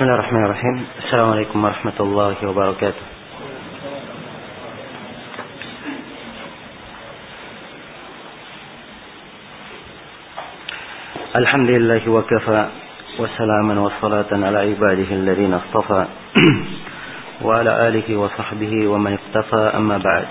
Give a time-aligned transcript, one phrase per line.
[0.00, 3.04] بسم الله الرحمن الرحيم السلام عليكم ورحمة الله وبركاته
[11.36, 12.68] الحمد لله وكفى
[13.18, 16.06] وسلاما وصلاة على عباده الذين اصطفى
[17.44, 20.26] وعلى آله وصحبه ومن اقتفى أما بعد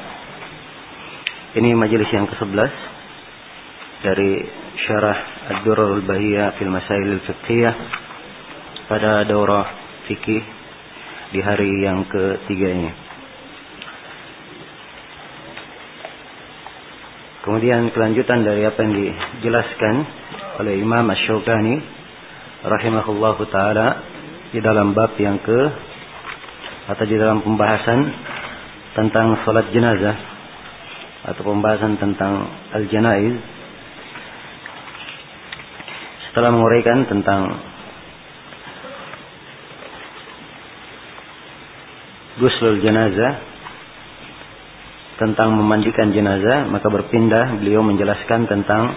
[1.61, 2.73] Ini majelis yang ke-11
[4.01, 4.33] dari
[4.89, 5.17] syarah
[5.53, 6.73] Ad-Durarul Bahiyah fil
[8.89, 9.69] pada daurah
[10.09, 10.41] fikih
[11.29, 12.91] di hari yang ketiga ini.
[17.45, 19.95] Kemudian kelanjutan dari apa yang dijelaskan
[20.59, 21.75] oleh Imam Ash-Shawqani
[22.65, 24.01] rahimahullahu taala
[24.49, 25.59] di dalam bab yang ke
[26.89, 28.09] atau di dalam pembahasan
[28.97, 30.17] tentang salat jenazah
[31.29, 33.37] atau pembahasan tentang al-janaiz
[36.29, 37.68] setelah menguraikan tentang
[42.39, 43.43] guslul jenazah
[45.19, 48.95] tentang memandikan jenazah maka berpindah beliau menjelaskan tentang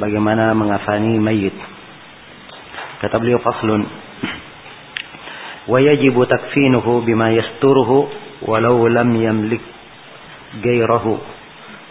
[0.00, 1.52] bagaimana mengafani mayit.
[3.04, 3.84] Kata beliau faslun
[5.68, 8.08] wa yajibu takfinuhu bima yasturuhu
[8.48, 9.60] walau lam yamlik
[10.64, 11.20] gairahu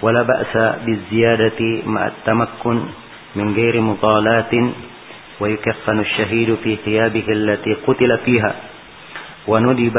[0.01, 2.77] wala ba'sa biziyadati ma'a tamakkun
[3.37, 4.73] min gairi mutalatin
[5.37, 8.72] wa yukaffanu asy-syahid fi thiyabihi allati qutila fiha.
[9.48, 9.96] وندب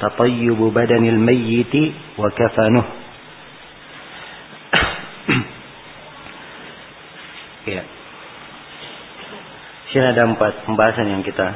[0.00, 1.74] تطيب بدن الميت
[2.18, 2.84] وكفنه
[7.62, 7.82] ya.
[9.92, 11.52] Sini ada empat pembahasan yang kita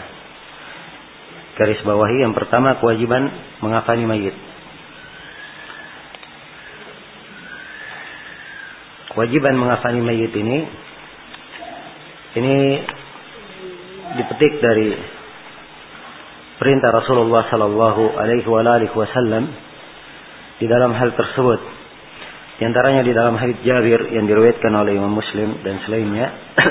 [1.59, 2.23] garis bawahi.
[2.23, 3.33] Yang pertama kewajiban
[3.65, 4.37] mengafani mayit.
[9.17, 10.69] kewajiban mengafani mayit ini
[12.37, 12.57] ini
[14.21, 14.93] dipetik dari
[16.62, 19.50] perintah Rasulullah sallallahu alaihi wasallam
[20.62, 21.58] di dalam hal tersebut.
[22.62, 26.30] Di antaranya di dalam hadis Jabir yang diriwayatkan oleh Imam Muslim dan selainnya.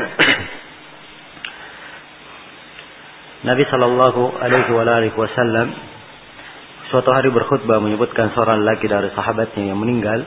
[3.51, 5.75] Nabi sallallahu alaihi wasallam
[6.95, 10.23] suatu hari berkhutbah menyebutkan seorang laki dari sahabatnya yang meninggal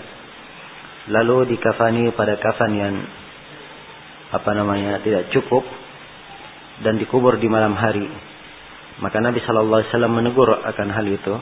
[1.08, 3.00] lalu dikafani pada kafan yang
[4.28, 5.64] apa namanya tidak cukup
[6.84, 8.33] dan dikubur di malam hari
[9.02, 11.34] maka Nabi Shallallahu Alaihi Wasallam menegur akan hal itu.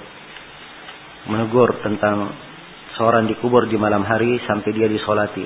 [1.27, 2.31] Menegur tentang
[2.95, 5.45] seorang dikubur di malam hari sampai dia disolati.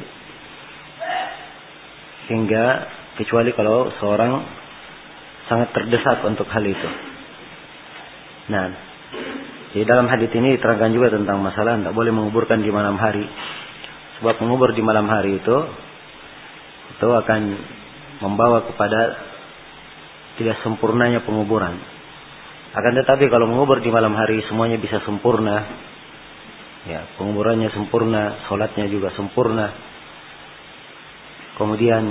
[2.29, 2.65] Hingga
[3.21, 4.31] kecuali kalau seorang
[5.49, 6.89] sangat terdesak untuk hal itu.
[8.49, 8.65] Nah
[9.75, 13.25] di dalam hadis ini diterangkan juga tentang masalah tidak boleh menguburkan di malam hari.
[14.21, 15.57] Sebab mengubur di malam hari itu
[16.95, 17.41] itu akan
[18.23, 19.19] membawa kepada
[20.39, 21.94] tidak sempurnanya penguburan.
[22.75, 25.63] Akan tetapi kalau mengubur di malam hari semuanya bisa sempurna.
[26.85, 29.71] Ya, penguburannya sempurna, sholatnya juga sempurna.
[31.55, 32.03] Kemudian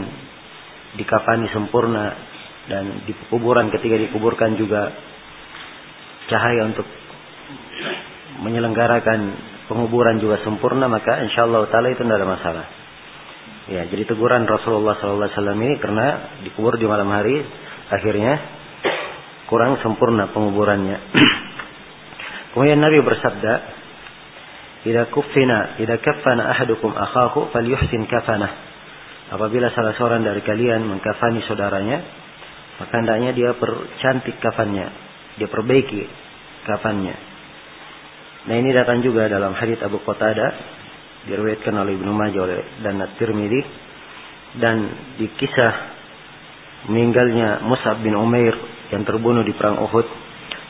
[0.97, 2.17] dikafani sempurna
[2.65, 4.89] dan di kuburan ketika dikuburkan juga
[6.33, 6.89] cahaya untuk
[8.41, 9.21] menyelenggarakan
[9.69, 12.67] penguburan juga sempurna maka insya Allah taala itu tidak ada masalah.
[13.69, 15.29] Ya, jadi teguran Rasulullah SAW
[15.61, 17.41] ini karena dikubur di malam hari
[17.89, 18.64] akhirnya
[19.55, 20.99] kurang sempurna penguburannya.
[22.51, 23.53] Kemudian Nabi bersabda,
[24.83, 28.51] "Idza kuffina, idza kaffana ahadukum akhahu falyuhsin kafanah."
[29.31, 32.03] Apabila salah seorang dari kalian mengkafani saudaranya,
[32.83, 34.91] maka hendaknya dia percantik kafannya,
[35.39, 36.03] dia perbaiki
[36.67, 37.15] kafannya.
[38.51, 40.51] Nah ini datang juga dalam hadits Abu Qatada
[41.31, 43.63] diriwayatkan oleh Ibnu Majah oleh dan At-Tirmidzi
[44.59, 44.77] dan
[45.15, 45.75] di kisah
[46.91, 48.53] meninggalnya Mus'ab bin Umair
[48.94, 50.06] yang terbunuh di perang Uhud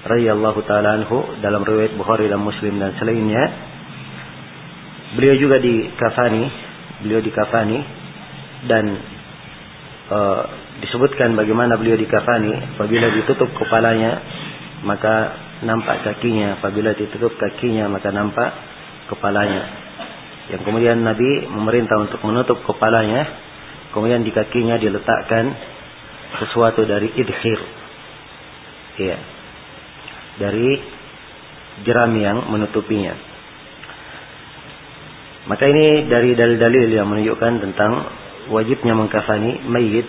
[0.08, 3.44] radhiyallahu taala anhu dalam riwayat Bukhari dan Muslim dan selainnya
[5.14, 6.44] beliau juga dikafani
[7.04, 7.78] beliau dikafani
[8.64, 8.84] dan
[10.08, 10.40] uh,
[10.80, 14.24] disebutkan bagaimana beliau dikafani apabila ditutup kepalanya
[14.84, 16.60] maka nampak kakinya.
[16.60, 18.50] Apabila ditutup kakinya maka nampak
[19.09, 19.65] kepalanya.
[20.53, 23.24] Yang kemudian Nabi memerintah untuk menutup kepalanya.
[23.97, 25.54] Kemudian di kakinya diletakkan
[26.44, 27.60] sesuatu dari idhir.
[28.98, 29.18] Iya.
[30.38, 30.70] Dari
[31.82, 33.14] jeram yang menutupinya.
[35.44, 37.92] Maka ini dari dalil-dalil yang menunjukkan tentang
[38.48, 40.08] wajibnya mengkafani mayit.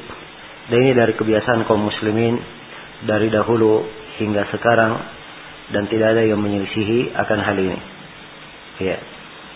[0.65, 2.41] Dan ini dari kebiasaan kaum muslimin
[3.05, 3.85] dari dahulu
[4.17, 4.97] hingga sekarang
[5.69, 7.79] dan tidak ada yang menyelisihi akan hal ini.
[8.81, 8.97] Ya,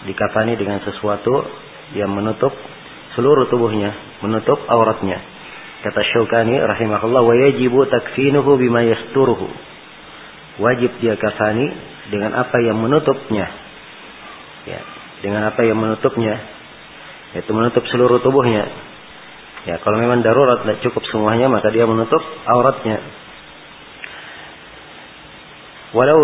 [0.05, 1.43] dikafani dengan sesuatu
[1.97, 2.53] yang menutup
[3.17, 5.19] seluruh tubuhnya, menutup auratnya.
[5.79, 9.47] Kata Syaukani rahimahullah wa yajibu takfinuhu bima yasturuhu.
[10.59, 11.71] Wajib dia kafani
[12.11, 13.47] dengan apa yang menutupnya.
[14.67, 14.83] Ya,
[15.23, 16.35] dengan apa yang menutupnya.
[17.31, 18.67] Yaitu menutup seluruh tubuhnya.
[19.71, 22.99] Ya, kalau memang darurat tidak cukup semuanya maka dia menutup auratnya.
[25.95, 26.19] Walau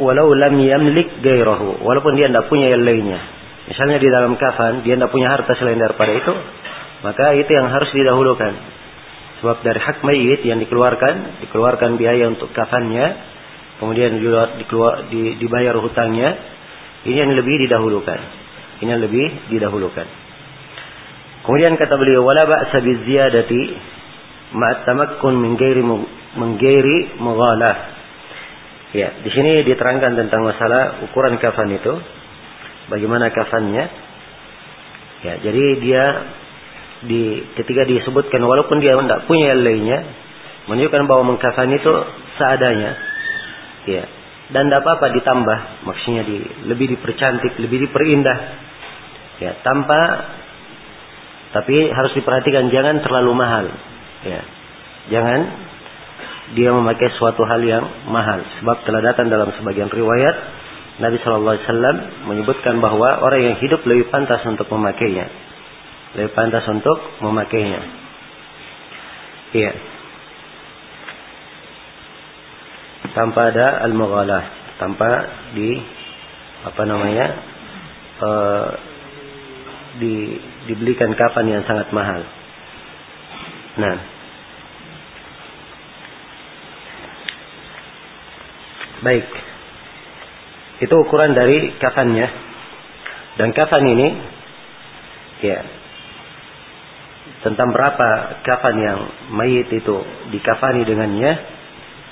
[0.00, 3.20] walau lam yamlik gairahu, walaupun dia tidak punya yang lainnya.
[3.68, 6.32] Misalnya di dalam kafan dia tidak punya harta selain daripada itu,
[7.04, 8.79] maka itu yang harus didahulukan
[9.40, 13.06] Sebab dari hak mayit yang dikeluarkan, dikeluarkan biaya untuk kafannya,
[13.80, 14.20] kemudian
[14.60, 16.36] dikeluar, di, dibayar hutangnya,
[17.08, 18.20] ini yang lebih didahulukan.
[18.84, 20.06] Ini yang lebih didahulukan.
[21.48, 23.62] Kemudian kata beliau, wala ba'sa biziyadati
[24.52, 25.80] ma'at tamakkun min ghairi
[26.36, 27.76] min ghairi mughalah.
[28.92, 31.94] Ya, di sini diterangkan tentang masalah ukuran kafan itu.
[32.92, 33.84] Bagaimana kafannya?
[35.24, 36.04] Ya, jadi dia
[37.00, 39.98] di ketika disebutkan walaupun dia tidak punya yang lainnya
[40.68, 41.92] menunjukkan bahwa mengkafani itu
[42.36, 42.92] seadanya.
[43.88, 44.04] Ya.
[44.50, 48.38] Dan tidak apa-apa ditambah maksudnya di lebih dipercantik lebih diperindah.
[49.40, 50.00] Ya tanpa
[51.50, 53.66] tapi harus diperhatikan jangan terlalu mahal.
[54.26, 54.40] Ya.
[55.08, 55.40] Jangan
[56.52, 60.36] dia memakai suatu hal yang mahal sebab telah datang dalam sebagian riwayat
[61.00, 61.96] Nabi Shallallahu Alaihi Wasallam
[62.28, 65.49] menyebutkan bahwa orang yang hidup lebih pantas untuk memakainya
[66.14, 67.80] lebih pantas untuk memakainya.
[69.54, 69.72] Iya.
[73.10, 74.44] Tanpa ada al-mughalah,
[74.78, 75.08] tanpa
[75.54, 75.70] di
[76.66, 77.26] apa namanya?
[78.20, 78.68] Uh,
[79.98, 80.38] di
[80.70, 82.22] dibelikan kapan yang sangat mahal.
[83.80, 83.96] Nah,
[89.02, 89.26] baik.
[90.80, 92.28] Itu ukuran dari kafannya.
[93.40, 94.08] Dan kafan ini
[95.40, 95.79] ya
[97.40, 99.00] tentang berapa kafan yang
[99.32, 99.96] mayit itu
[100.28, 101.32] dikafani dengannya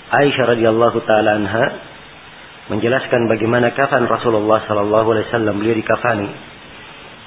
[0.08, 1.66] Aisyah radhiyallahu taala anha
[2.72, 6.30] menjelaskan bagaimana kafan Rasulullah sallallahu alaihi wasallam beliau dikafani.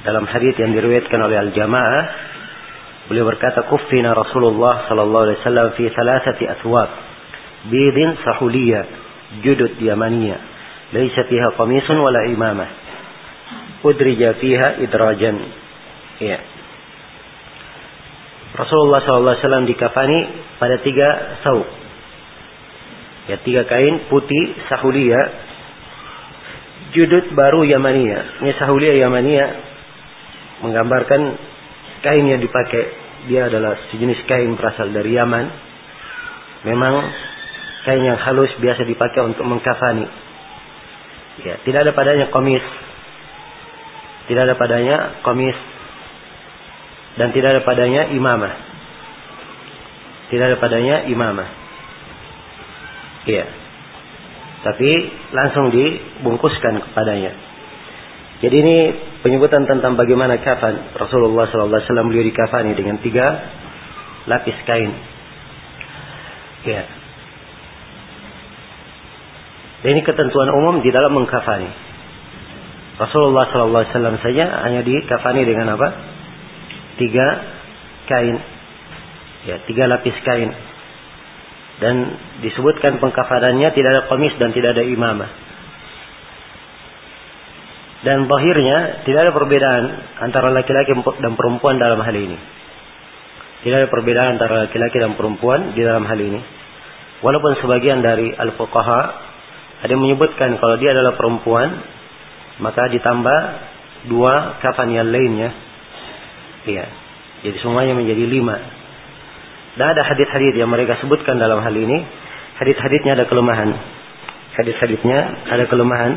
[0.01, 2.03] Dalam hadis yang diriwayatkan oleh al-jamaah
[3.05, 6.89] beliau berkata kuffina Rasulullah sallallahu alaihi wasallam fi thalathati athwab
[7.69, 8.85] bidin sahuliyah
[9.45, 10.41] judud yamaniyah
[10.89, 12.69] laysa fiha qamisun wala imamah
[13.85, 15.37] udrija fiha idrajan.
[16.17, 16.60] Ya
[18.51, 20.19] Rasulullah SAW dikafani
[20.59, 21.67] pada tiga sauk.
[23.31, 25.19] Ya, tiga kain putih sahulia.
[26.91, 28.43] Judut baru Yamania.
[28.43, 29.45] Ini sahulia Yamania
[30.67, 31.21] menggambarkan
[32.03, 32.99] kain yang dipakai.
[33.31, 35.45] Dia adalah sejenis kain berasal dari Yaman.
[36.67, 36.93] Memang
[37.87, 40.03] kain yang halus biasa dipakai untuk mengkafani.
[41.47, 42.65] Ya, tidak ada padanya komis.
[44.27, 45.70] Tidak ada padanya komis
[47.19, 48.53] dan tidak ada padanya imamah.
[50.31, 51.49] Tidak ada padanya imamah.
[53.27, 53.45] Iya.
[54.61, 54.89] Tapi
[55.33, 57.33] langsung dibungkuskan kepadanya.
[58.41, 58.77] Jadi ini
[59.21, 63.25] penyebutan tentang bagaimana kafan Rasulullah SAW beliau dikafani dengan tiga
[64.25, 64.91] lapis kain.
[66.65, 66.83] Ya.
[69.81, 71.69] Dan ini ketentuan umum di dalam mengkafani.
[73.01, 76.10] Rasulullah SAW saja hanya dikafani dengan apa?
[77.01, 77.27] Tiga
[78.05, 78.37] kain.
[79.49, 80.53] Ya, tiga lapis kain.
[81.81, 81.95] Dan
[82.45, 85.31] disebutkan pengkafarannya tidak ada komis dan tidak ada imamah.
[88.05, 89.83] Dan bahirnya tidak ada perbedaan
[90.21, 92.37] antara laki-laki dan perempuan dalam hal ini.
[93.61, 96.41] Tidak ada perbedaan antara laki-laki dan perempuan di dalam hal ini.
[97.21, 99.01] Walaupun sebagian dari al-fuqaha
[99.85, 101.69] ada yang menyebutkan kalau dia adalah perempuan,
[102.61, 103.39] maka ditambah
[104.09, 105.70] dua kafan yang lainnya
[106.65, 106.85] Iya.
[107.41, 108.57] Jadi semuanya menjadi lima.
[109.77, 112.05] Dan ada hadis-hadis yang mereka sebutkan dalam hal ini.
[112.61, 113.69] Hadis-hadisnya ada kelemahan.
[114.59, 116.13] Hadis-hadisnya ada kelemahan.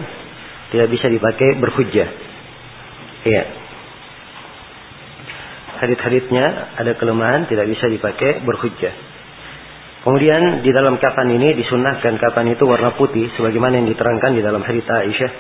[0.75, 2.09] Tidak bisa dipakai berhujjah.
[3.25, 3.45] Iya.
[5.81, 7.49] Hadis-hadisnya ada kelemahan.
[7.49, 8.93] Tidak bisa dipakai berhujjah.
[10.05, 13.33] Kemudian di dalam kafan ini disunahkan kafan itu warna putih.
[13.41, 15.33] Sebagaimana yang diterangkan di dalam hadis Aisyah.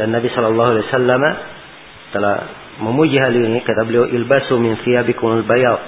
[0.00, 1.22] Dan Nabi Shallallahu Alaihi Wasallam
[2.14, 2.36] telah
[2.78, 5.80] memuji hal ini kata beliau ilbasu min thiyabikum al-bayad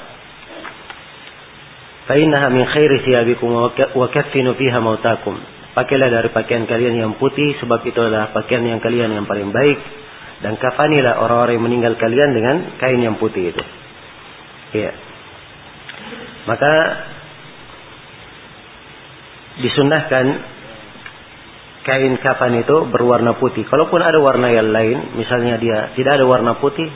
[2.11, 3.49] fa innaha min khairi thiyabikum
[3.95, 5.39] wa kaffinu fiha mautakum
[5.75, 9.79] pakailah dari pakaian kalian yang putih sebab itu adalah pakaian yang kalian yang paling baik.
[10.41, 13.61] Dan kafanilah orang-orang yang meninggal kalian dengan kain yang putih itu.
[14.73, 14.97] Ya
[16.49, 16.73] maka
[19.61, 20.25] disunahkan
[21.85, 23.65] kain kafan itu berwarna putih.
[23.65, 26.87] Kalaupun ada warna yang lain, misalnya dia tidak ada warna putih,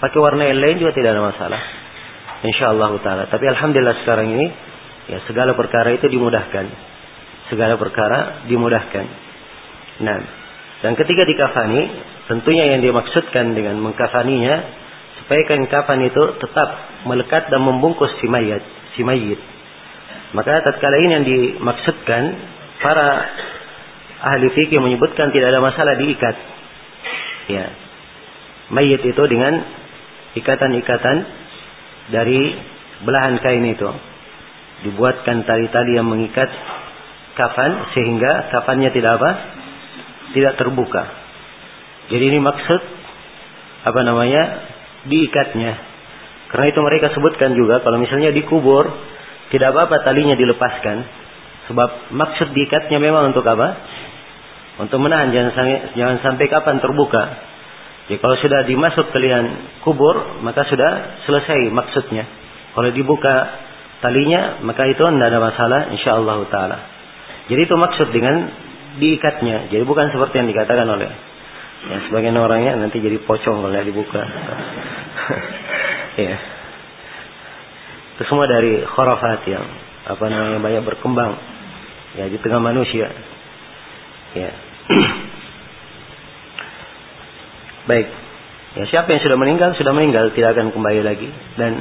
[0.00, 1.62] pakai warna yang lain juga tidak ada masalah.
[2.42, 3.24] insyaallah taala.
[3.30, 4.46] Tapi alhamdulillah sekarang ini
[5.12, 6.66] ya segala perkara itu dimudahkan.
[7.52, 9.04] Segala perkara dimudahkan.
[10.02, 10.18] Nah,
[10.82, 11.82] dan ketika dikafani,
[12.26, 14.56] tentunya yang dimaksudkan dengan mengkafaninya
[15.22, 16.68] supaya kain kafan itu tetap
[17.06, 18.64] melekat dan membungkus si mayat,
[18.98, 19.38] si mayit.
[20.34, 22.22] Maka tatkala ini yang dimaksudkan
[22.82, 23.08] para
[24.22, 26.36] ahli fikih menyebutkan tidak ada masalah diikat.
[27.50, 27.66] Ya.
[28.70, 29.58] Mayit itu dengan
[30.38, 31.16] ikatan-ikatan
[32.14, 32.40] dari
[33.02, 33.90] belahan kain itu.
[34.86, 36.48] Dibuatkan tali-tali yang mengikat
[37.34, 39.30] kafan sehingga kafannya tidak apa?
[40.32, 41.02] Tidak terbuka.
[42.08, 42.80] Jadi ini maksud
[43.82, 44.72] apa namanya?
[45.02, 45.72] diikatnya.
[46.54, 48.86] Karena itu mereka sebutkan juga kalau misalnya dikubur
[49.50, 51.02] tidak apa-apa talinya dilepaskan
[51.66, 53.82] sebab maksud diikatnya memang untuk apa?
[54.82, 55.54] Untuk menahan jangan
[55.94, 57.22] jangan sampai kapan terbuka.
[58.10, 62.26] Jadi kalau sudah dimasuk ke liang kubur maka sudah selesai maksudnya.
[62.74, 63.34] Kalau dibuka
[64.02, 66.78] talinya maka itu tidak ada masalah insyaallah taala.
[67.46, 68.50] Jadi itu maksud dengan
[68.98, 69.70] diikatnya.
[69.70, 71.10] Jadi bukan seperti yang dikatakan oleh
[71.86, 74.22] ya, sebagian orangnya nanti jadi pocong kalau dibuka.
[76.26, 76.34] ya.
[78.18, 79.62] Itu semua dari khurafat yang
[80.10, 81.38] apa namanya banyak berkembang
[82.18, 83.14] ya di tengah manusia.
[84.34, 84.71] Ya.
[87.90, 88.08] Baik.
[88.72, 91.28] Ya siapa yang sudah meninggal sudah meninggal tidak akan kembali lagi.
[91.60, 91.72] Dan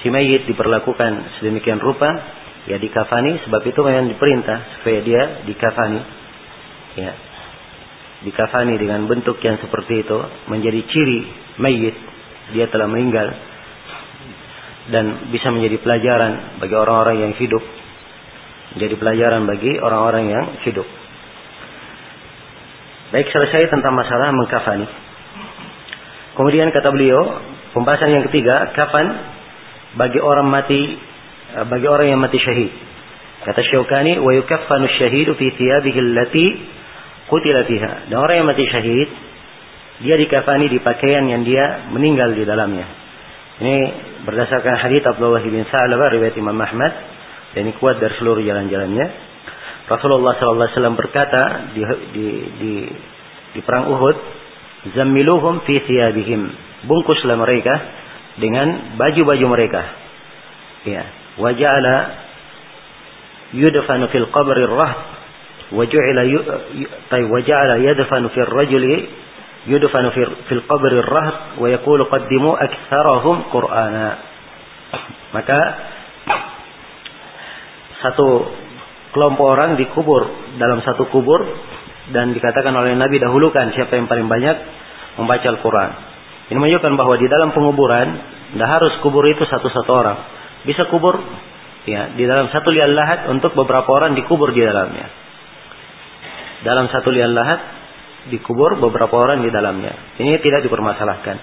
[0.00, 2.08] si mayit diperlakukan sedemikian rupa
[2.64, 6.00] ya dikafani sebab itu memang diperintah supaya dia dikafani
[6.96, 7.12] ya
[8.24, 11.20] dikafani dengan bentuk yang seperti itu menjadi ciri
[11.60, 11.96] mayit.
[12.56, 13.32] Dia telah meninggal
[14.92, 17.64] dan bisa menjadi pelajaran bagi orang-orang yang hidup.
[18.76, 20.88] Menjadi pelajaran bagi orang-orang yang hidup
[23.14, 24.90] baik selesai tentang masalah mengkafani
[26.34, 27.38] kemudian kata beliau
[27.70, 29.06] pembahasan yang ketiga kapan
[29.94, 30.98] bagi orang mati
[31.70, 32.74] bagi orang yang mati syahid
[33.46, 36.46] kata Syaukani wa yukaffanu syahidu fi thiyabihi allati
[37.28, 38.08] qutila fiha.
[38.08, 39.08] Dan orang yang mati syahid,
[40.04, 42.86] dia dikafani di pakaian yang dia meninggal di dalamnya.
[43.62, 43.76] Ini
[44.26, 46.92] berdasarkan hadits Abdullah bin Sa'labah riwayat Imam Ahmad
[47.54, 49.33] dan ini kuat dari seluruh jalan-jalannya.
[49.84, 51.42] Rasulullah SAW alaihi wasallam berkata
[51.76, 51.82] di,
[52.16, 52.26] di
[52.56, 52.72] di
[53.52, 54.16] di perang Uhud,
[54.96, 56.42] "Zammiluhum fi thiyabihim."
[56.88, 57.74] Bungkuslah mereka
[58.40, 59.82] dengan baju-baju mereka.
[60.84, 61.04] Ya,
[61.36, 61.96] Waja'ala
[63.56, 64.98] yudfanu fil qabri rahb
[65.72, 66.22] wa ju'ila
[67.08, 69.08] tay wa ja'ala yadfanu fil rajuli
[69.68, 70.12] yudfanu
[70.48, 74.08] fil qabri rahb wa yaqulu qaddimu aktharahum qur'ana.
[75.36, 75.60] Maka
[78.04, 78.28] satu
[79.14, 80.26] kelompok orang dikubur
[80.58, 81.40] dalam satu kubur
[82.10, 84.56] dan dikatakan oleh Nabi dahulukan siapa yang paling banyak
[85.16, 85.90] membaca Al-Quran.
[86.52, 88.08] Ini menunjukkan bahwa di dalam penguburan
[88.52, 90.18] tidak harus kubur itu satu-satu orang.
[90.66, 91.16] Bisa kubur
[91.88, 95.24] ya di dalam satu liang lahat untuk beberapa orang dikubur di dalamnya
[96.64, 97.60] dalam satu liang lahat
[98.32, 100.16] dikubur beberapa orang di dalamnya.
[100.16, 101.36] Ini tidak dipermasalahkan.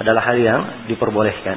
[0.00, 1.56] Adalah hal yang diperbolehkan.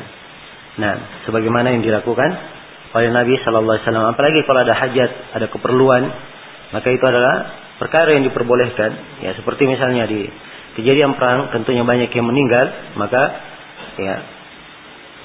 [0.79, 2.58] Nah, sebagaimana yang dilakukan
[2.89, 4.07] oleh Nabi Shallallahu Alaihi Wasallam.
[4.13, 6.03] Apalagi kalau ada hajat, ada keperluan,
[6.73, 7.35] maka itu adalah
[7.77, 9.21] perkara yang diperbolehkan.
[9.21, 10.25] Ya, seperti misalnya di
[10.79, 12.65] kejadian perang, tentunya banyak yang meninggal,
[12.97, 13.23] maka
[13.99, 14.15] ya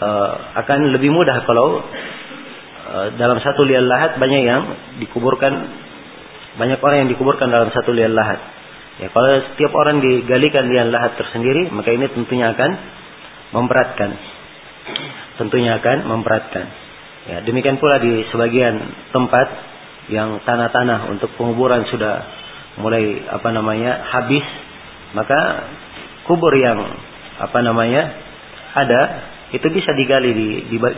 [0.02, 0.32] uh,
[0.64, 1.80] akan lebih mudah kalau
[2.90, 4.62] uh, dalam satu liang lahat banyak yang
[5.00, 5.52] dikuburkan
[6.54, 8.38] banyak orang yang dikuburkan dalam satu liang lahat.
[8.94, 12.70] Ya, kalau setiap orang digalikan liang lahat tersendiri, maka ini tentunya akan
[13.50, 14.10] memberatkan.
[15.34, 16.83] Tentunya akan memberatkan.
[17.24, 18.76] Ya, demikian pula di sebagian
[19.12, 19.48] tempat
[20.12, 22.14] yang tanah-tanah untuk penguburan sudah
[22.76, 24.44] mulai apa namanya habis,
[25.16, 25.40] maka
[26.28, 26.80] kubur yang
[27.40, 28.12] apa namanya
[28.74, 29.00] ada
[29.54, 30.48] itu bisa digali di,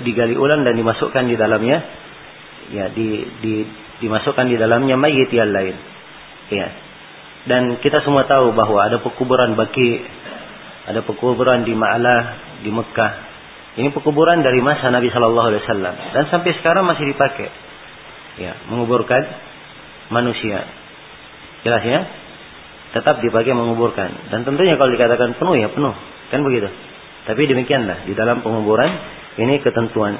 [0.03, 1.79] digali ulang dan dimasukkan di dalamnya
[2.73, 3.55] ya di di
[4.01, 5.77] dimasukkan di dalamnya mayit yang lain.
[6.53, 6.69] Ya.
[7.47, 10.03] Dan kita semua tahu bahwa ada pekuburan baki,
[10.91, 12.23] ada pekuburan di Ma'lah,
[12.67, 13.13] di Mekah.
[13.77, 17.49] Ini pekuburan dari masa Nabi Shallallahu Alaihi Wasallam dan sampai sekarang masih dipakai.
[18.37, 19.21] Ya, menguburkan
[20.13, 20.65] manusia.
[21.65, 22.01] Jelas ya?
[22.97, 24.33] Tetap dipakai menguburkan.
[24.33, 25.93] Dan tentunya kalau dikatakan penuh ya penuh,
[26.33, 26.73] kan begitu.
[27.29, 28.89] Tapi demikianlah di dalam penguburan
[29.37, 30.17] ini ketentuan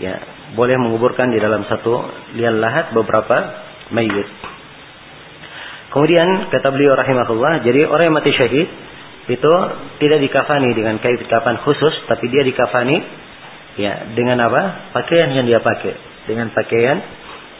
[0.00, 0.16] ya
[0.56, 2.00] boleh menguburkan di dalam satu
[2.36, 3.36] liang lahat beberapa
[3.92, 4.28] mayit.
[5.92, 8.68] Kemudian kata beliau rahimahullah, jadi orang yang mati syahid
[9.26, 9.52] itu
[9.98, 12.96] tidak dikafani dengan kain kafan khusus, tapi dia dikafani
[13.74, 14.94] ya dengan apa?
[14.94, 15.94] Pakaian yang dia pakai,
[16.30, 17.02] dengan pakaian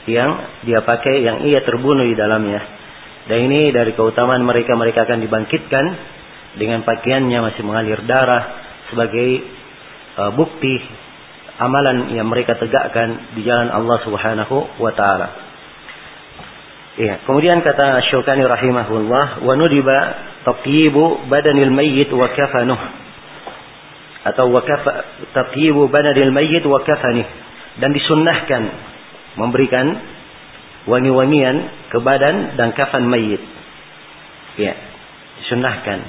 [0.06, 0.30] yang
[0.62, 2.62] dia pakai yang ia terbunuh di dalamnya.
[3.26, 5.84] Dan ini dari keutamaan mereka mereka akan dibangkitkan
[6.54, 8.62] dengan pakaiannya masih mengalir darah
[8.94, 9.42] sebagai
[10.22, 10.78] uh, bukti
[11.58, 15.28] amalan yang mereka tegakkan di jalan Allah Subhanahu wa taala.
[16.96, 19.98] Ya, kemudian kata Syaukani rahimahullah, wa nudiba
[20.46, 22.78] tatyibu badanil mayyit wa kafanuh.
[24.26, 24.92] Atau wa kafa
[25.34, 27.26] tatyibu badanil mayyit wa kafanih.
[27.82, 28.62] Dan disunnahkan
[29.36, 29.86] memberikan
[30.86, 33.42] wangi-wangian ke badan dan kafan mayit.
[34.56, 34.72] Ya,
[35.42, 36.00] disunnahkan.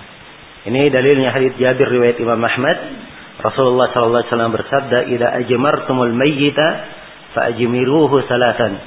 [0.69, 2.77] Ini dalilnya hadis Jabir riwayat Imam Ahmad
[3.37, 6.67] Rasulullah sallallahu alaihi wasallam bersabda, "Idza ajmartumul mayyita
[7.37, 8.81] fa'jmiruhu salatan."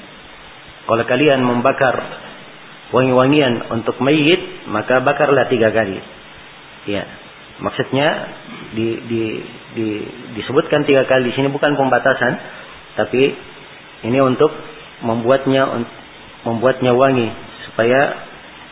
[0.90, 1.94] Kalau kalian membakar
[2.90, 5.98] wangi-wangian untuk mayit, maka bakarlah tiga kali.
[6.90, 7.06] Ya.
[7.60, 8.08] Maksudnya
[8.72, 9.22] di, di,
[9.76, 9.86] di,
[10.40, 12.32] disebutkan tiga kali di sini bukan pembatasan,
[12.96, 13.36] tapi
[14.08, 14.50] ini untuk
[15.04, 15.84] membuatnya
[16.44, 17.28] membuatnya wangi
[17.68, 18.00] supaya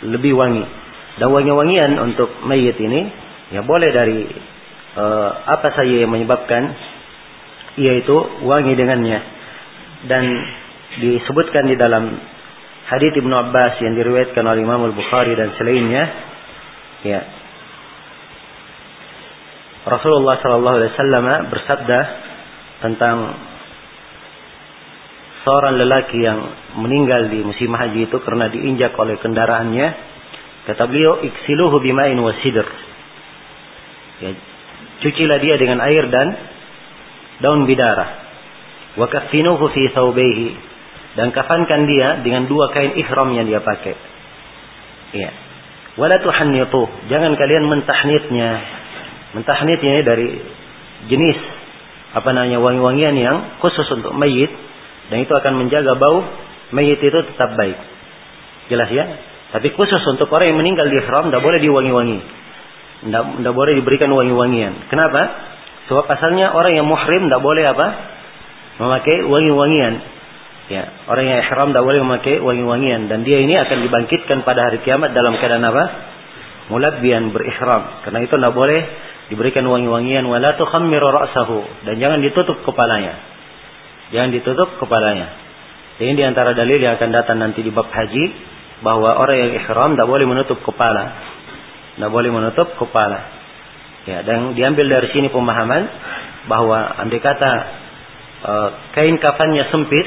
[0.08, 0.64] lebih wangi.
[1.18, 3.10] Dan wangi-wangian untuk mayit ini
[3.52, 4.24] ya boleh dari
[4.96, 6.72] uh, apa saja yang menyebabkan
[7.78, 9.18] yaitu wangi dengannya
[10.10, 10.24] dan
[10.98, 12.18] disebutkan di dalam
[12.88, 16.04] hadis Ibnu Abbas yang diriwayatkan oleh Imam Al-Bukhari dan selainnya.
[17.04, 17.20] Ya.
[19.88, 22.00] Rasulullah sallallahu alaihi wasallam bersabda
[22.84, 23.16] tentang
[25.44, 26.38] seorang lelaki yang
[26.76, 29.88] meninggal di musim haji itu karena diinjak oleh kendaraannya.
[30.68, 32.68] Kata beliau iksiluhu bima'in wasidr
[34.20, 34.30] ya
[34.98, 36.28] Cucilah dia dengan air dan
[37.38, 38.06] daun bidara.
[38.98, 40.48] Wa kaffinuhu fi thawbayhi
[41.18, 43.94] dan kafankan dia dengan dua kain ihram yang dia pakai.
[45.18, 45.30] Iya.
[45.98, 48.50] Wala tuhannitu, jangan kalian mentahnitnya.
[49.34, 50.30] Mentahnitnya dari
[51.10, 51.38] jenis
[52.14, 54.48] apa namanya wangi-wangian yang khusus untuk mayit
[55.10, 56.22] dan itu akan menjaga bau
[56.70, 57.76] mayit itu tetap baik.
[58.70, 59.04] Jelas ya?
[59.58, 62.18] Tapi khusus untuk orang yang meninggal di ihram tidak boleh diwangi-wangi.
[63.10, 64.86] Tidak boleh diberikan wangi-wangian.
[64.86, 65.34] Kenapa?
[65.90, 67.86] Sebab pasalnya orang yang muhrim tidak boleh apa?
[68.78, 70.17] Memakai wangi-wangian.
[70.68, 74.84] Ya, orang yang ihram tidak boleh memakai wangi-wangian dan dia ini akan dibangkitkan pada hari
[74.84, 75.84] kiamat dalam keadaan apa?
[76.68, 78.04] Mulabbian berihram.
[78.04, 78.80] Karena itu tidak boleh
[79.32, 83.16] diberikan wangi-wangian wala tukhammiru ra'sahu dan jangan ditutup kepalanya.
[84.12, 85.28] Jangan ditutup kepalanya.
[85.98, 88.24] Ini di antara dalil yang akan datang nanti di bab haji
[88.84, 91.04] bahwa orang yang ihram tidak boleh menutup kepala.
[91.96, 93.18] Tidak boleh menutup kepala.
[94.06, 95.82] Ya, dan diambil dari sini pemahaman
[96.48, 97.52] bahwa andai kata
[98.40, 98.52] e,
[98.96, 100.06] kain kafannya sempit,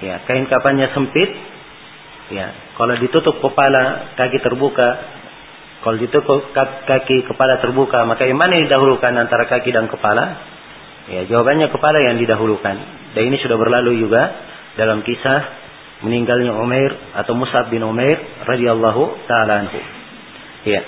[0.00, 1.30] ya kain kafannya sempit,
[2.32, 4.88] ya kalau ditutup kepala kaki terbuka,
[5.80, 6.52] kalau ditutup
[6.88, 10.24] kaki kepala terbuka, maka yang mana yang didahulukan antara kaki dan kepala?
[11.08, 12.76] Ya jawabannya kepala yang didahulukan.
[13.16, 14.22] Dan ini sudah berlalu juga
[14.78, 15.60] dalam kisah
[16.06, 19.80] meninggalnya Umair atau Musab bin Umair radhiyallahu taala anhu.
[20.68, 20.84] Ya.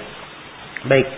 [0.87, 1.09] Baik.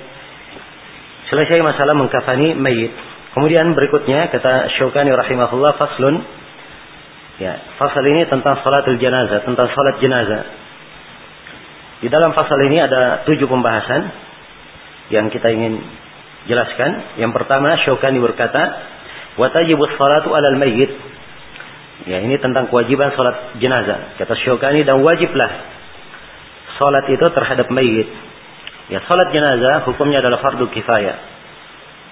[1.31, 2.93] Selesai masalah mengkafani mayit.
[3.35, 6.23] Kemudian berikutnya kata Syaukani rahimahullah faslun.
[7.35, 10.43] Ya, fasal ini tentang salatul jenazah, tentang salat jenazah.
[11.99, 14.07] Di dalam fasal ini ada tujuh pembahasan
[15.11, 15.83] yang kita ingin
[16.47, 17.19] jelaskan.
[17.19, 18.63] Yang pertama Syaukani berkata,
[19.35, 20.95] "Wa tajibus salatu 'alal mayyit."
[22.07, 24.15] Ya, ini tentang kewajiban salat jenazah.
[24.21, 25.75] Kata Syaukani dan wajiblah
[26.79, 28.09] salat itu terhadap mayit.
[28.93, 31.17] Ya, salat jenazah hukumnya adalah fardu kifayah.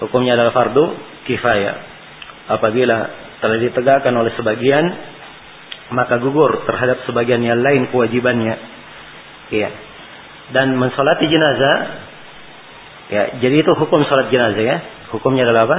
[0.03, 0.85] Hukumnya adalah fardu
[1.29, 1.75] kifayah.
[2.59, 2.99] Apabila
[3.39, 5.12] telah ditegakkan oleh sebagian,
[5.93, 8.57] maka gugur terhadap sebagian yang lain kewajibannya.
[9.53, 9.71] Ya.
[10.53, 11.77] Dan mensolati jenazah,
[13.09, 14.77] ya, jadi itu hukum salat jenazah ya.
[15.13, 15.79] Hukumnya adalah apa?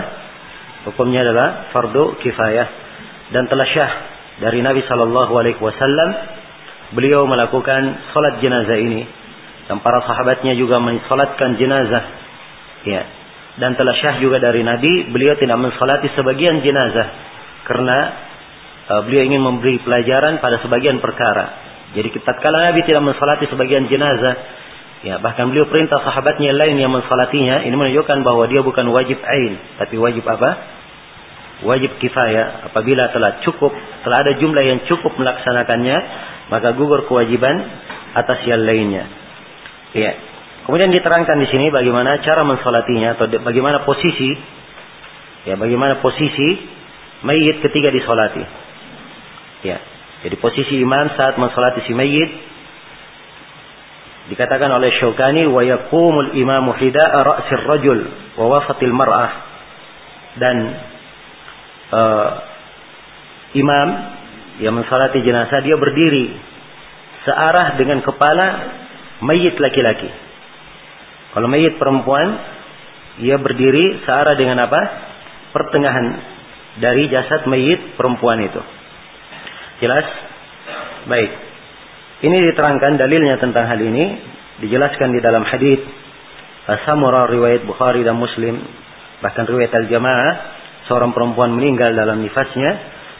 [0.94, 2.68] Hukumnya adalah fardu kifayah
[3.34, 3.92] dan telah syah
[4.42, 6.10] dari Nabi Shallallahu Alaihi Wasallam
[6.94, 9.02] beliau melakukan salat jenazah ini
[9.68, 12.04] dan para sahabatnya juga mensolatkan jenazah.
[12.84, 13.04] Ya.
[13.54, 17.08] Dan telah syah juga dari Nabi, beliau tidak mensolati sebagian jenazah
[17.70, 17.98] karena
[19.02, 21.74] beliau ingin memberi pelajaran pada sebagian perkara.
[21.98, 24.36] Jadi tatkala Nabi tidak mensolati sebagian jenazah,
[25.02, 29.58] ya bahkan beliau perintah sahabatnya lain yang mensolatinya, ini menunjukkan bahwa dia bukan wajib ain,
[29.82, 30.50] tapi wajib apa?
[31.64, 32.70] Wajib kifayah.
[32.70, 33.72] Apabila telah cukup,
[34.04, 35.98] telah ada jumlah yang cukup melaksanakannya,
[36.52, 37.56] maka gugur kewajiban
[38.14, 39.06] atas yang lainnya.
[39.94, 40.12] Ya.
[40.64, 44.32] Kemudian diterangkan di sini bagaimana cara mensolatinya atau bagaimana posisi
[45.44, 46.48] ya bagaimana posisi
[47.24, 48.63] mayit ketika disolati.
[49.64, 49.80] Ya.
[50.24, 52.32] Jadi posisi imam saat mensolati si mayit
[54.32, 58.00] dikatakan oleh Syaukani wa yaqumul imamu hida'a ra'sir rajul
[58.40, 59.32] wa wasatil mar'ah
[60.40, 60.56] dan
[61.92, 62.30] uh,
[63.52, 63.88] imam
[64.64, 66.40] yang mensolati jenazah dia berdiri
[67.28, 68.48] searah dengan kepala
[69.24, 70.08] mayit laki-laki.
[71.34, 72.28] Kalau mayit perempuan,
[73.24, 74.82] ia berdiri searah dengan apa?
[75.52, 76.08] Pertengahan
[76.78, 78.62] dari jasad mayit perempuan itu.
[79.82, 80.06] Jelas?
[81.10, 81.32] Baik.
[82.24, 84.06] Ini diterangkan dalilnya tentang hal ini.
[84.64, 85.82] Dijelaskan di dalam hadis.
[86.88, 88.62] Samurah riwayat Bukhari dan Muslim.
[89.20, 90.32] Bahkan riwayat Al-Jamaah.
[90.88, 92.72] Seorang perempuan meninggal dalam nifasnya.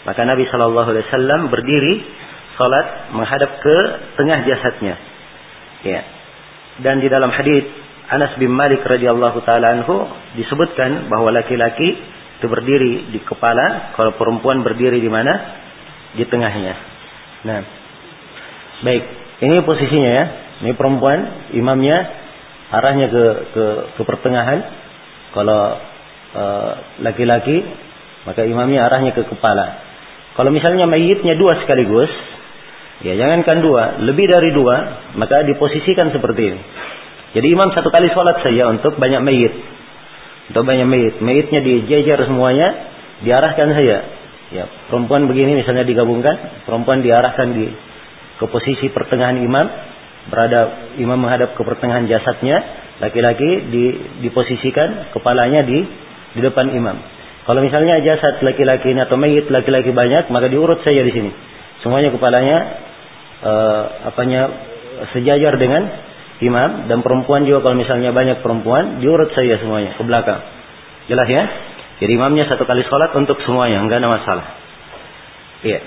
[0.04, 1.94] Maka Nabi Shallallahu alaihi wasallam berdiri
[2.60, 3.78] salat menghadap ke
[4.20, 4.96] tengah jasadnya.
[5.84, 6.02] Ya.
[6.84, 7.66] Dan di dalam hadis
[8.12, 11.98] Anas bin Malik radhiyallahu taala anhu disebutkan bahwa laki-laki
[12.40, 15.63] itu berdiri di kepala kalau perempuan berdiri di mana
[16.18, 16.74] di tengahnya
[17.44, 17.60] nah
[18.84, 19.04] baik
[19.44, 20.26] ini posisinya ya
[20.64, 22.24] ini perempuan imamnya
[22.74, 23.24] arahnya ke
[23.54, 23.66] ke
[24.00, 24.60] ke pertengahan.
[25.34, 25.62] Kalau
[26.34, 26.74] eh,
[27.06, 27.66] laki-laki uh,
[28.30, 29.82] maka imamnya arahnya ke kepala.
[30.34, 32.10] Kalau misalnya mayitnya dua sekaligus,
[33.06, 34.76] ya jangankan dua, lebih dari dua,
[35.14, 36.62] maka diposisikan seperti ini.
[37.38, 39.54] Jadi imam satu kali sholat saja untuk banyak mayit.
[40.54, 41.16] Untuk banyak mayit.
[41.22, 42.70] Mayitnya dijejer semuanya,
[43.22, 43.98] diarahkan saja.
[44.54, 47.66] Ya, perempuan begini misalnya digabungkan, perempuan diarahkan di
[48.38, 49.66] ke posisi pertengahan imam,
[50.30, 52.54] berada imam menghadap ke pertengahan jasadnya,
[53.02, 53.84] laki-laki di,
[54.22, 55.80] diposisikan kepalanya di
[56.38, 56.98] di depan imam.
[57.50, 61.32] Kalau misalnya jasad laki-laki ini atau mayit laki-laki banyak, maka diurut saja di sini.
[61.82, 62.58] Semuanya kepalanya
[63.44, 64.42] uh, apanya
[65.12, 65.84] sejajar dengan
[66.40, 70.40] imam dan perempuan juga kalau misalnya banyak perempuan diurut saja semuanya ke belakang.
[71.12, 71.44] Jelas ya?
[72.04, 74.48] Jadi imamnya satu kali sholat untuk semuanya, enggak ada masalah.
[75.64, 75.80] Iya.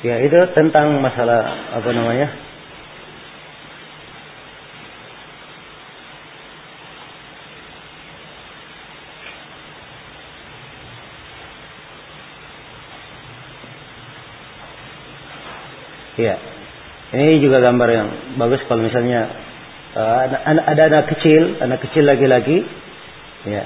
[0.00, 2.47] Ya itu tentang masalah apa namanya?
[16.18, 16.34] Ya,
[17.14, 18.08] ini juga gambar yang
[18.42, 19.30] bagus kalau misalnya
[19.94, 20.26] uh,
[20.66, 22.66] ada anak kecil, anak kecil laki-laki,
[23.46, 23.64] ya,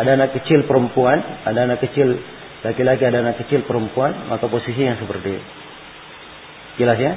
[0.00, 2.18] ada anak kecil perempuan, ada anak kecil
[2.64, 5.46] laki-laki ada anak kecil perempuan, maka posisinya seperti itu.
[6.80, 7.12] Jelas ya?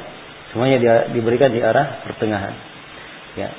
[0.51, 2.53] Semuanya dia diberikan di arah pertengahan.
[3.39, 3.49] Ya.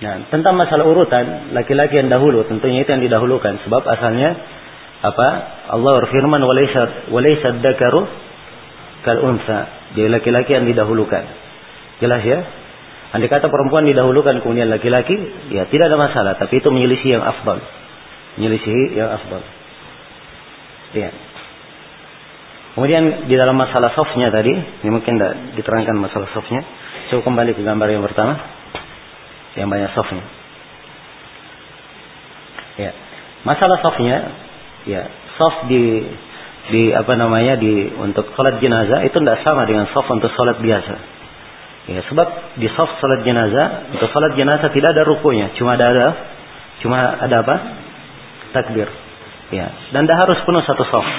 [0.00, 4.34] Nah, tentang masalah urutan laki-laki yang dahulu, tentunya itu yang didahulukan sebab asalnya
[5.00, 5.28] apa?
[5.70, 8.02] Allah berfirman walaysa walaysa dzakaru
[9.04, 9.92] kal unsa.
[9.96, 11.24] Jadi laki-laki yang didahulukan.
[12.00, 12.40] Jelas ya?
[13.10, 15.18] Andai kata perempuan didahulukan kemudian laki-laki,
[15.50, 17.58] ya tidak ada masalah, tapi itu menyelisih yang afdal.
[18.38, 19.42] Menyelisih yang afdal.
[20.94, 21.10] Ya.
[22.78, 26.62] Kemudian di dalam masalah softnya tadi, ini mungkin tidak diterangkan masalah softnya.
[27.10, 28.38] Coba kembali ke gambar yang pertama,
[29.58, 30.22] yang banyak softnya.
[32.78, 32.94] Ya,
[33.42, 34.16] masalah softnya,
[34.86, 36.06] ya soft di
[36.68, 40.94] di apa namanya di untuk sholat jenazah itu tidak sama dengan soft untuk sholat biasa.
[41.88, 46.06] Ya, sebab di soft sholat jenazah untuk sholat jenazah tidak ada rukunya, cuma ada, ada
[46.84, 47.54] cuma ada apa?
[48.52, 48.86] Takbir.
[49.50, 51.12] Ya, dan tidak harus penuh satu soft.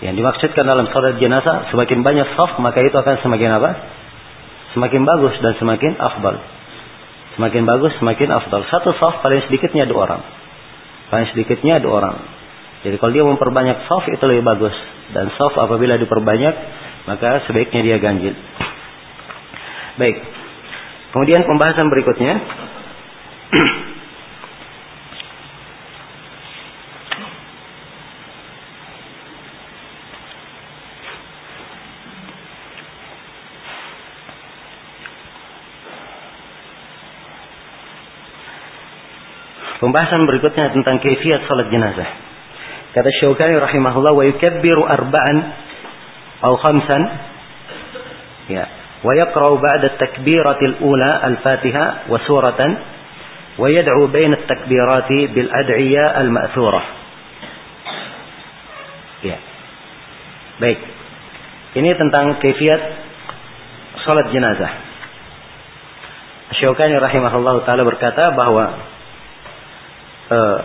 [0.00, 3.70] Yang dimaksudkan dalam sholat jenazah semakin banyak soft maka itu akan semakin apa?
[4.72, 6.36] Semakin bagus dan semakin afdal.
[7.34, 8.62] Semakin bagus semakin afdal.
[8.70, 10.22] Satu soft paling sedikitnya dua orang.
[11.10, 12.16] Paling sedikitnya dua orang.
[12.84, 14.76] Jadi kalau dia memperbanyak soft itu lebih bagus.
[15.16, 16.54] Dan soft apabila diperbanyak
[17.08, 18.36] maka sebaiknya dia ganjil.
[19.96, 20.20] Baik.
[21.16, 22.44] Kemudian pembahasan berikutnya
[39.84, 42.23] Pembahasan berikutnya tentang kaifiat salat jenazah.
[42.94, 45.36] Kata Syaukani rahimahullah wa yukabbiru arba'an
[46.38, 47.02] atau khamsan
[48.54, 48.64] ya
[49.02, 52.70] wa yaqra'u ba'da at-takbiratil ula al-Fatihah wa suratan
[53.58, 56.86] wa yad'u baina at-takbirati bil ad'iya al-ma'thurah.
[59.26, 59.38] Ya.
[60.62, 60.80] Baik.
[61.74, 62.82] Ini tentang kaifiat
[64.06, 64.72] salat jenazah.
[66.62, 68.64] Syaukani rahimahullah taala berkata bahwa
[70.30, 70.58] uh,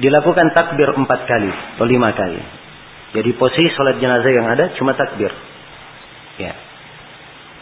[0.00, 2.40] dilakukan takbir empat kali atau lima kali.
[3.10, 5.30] Jadi posisi sholat jenazah yang ada cuma takbir.
[6.40, 6.52] Ya.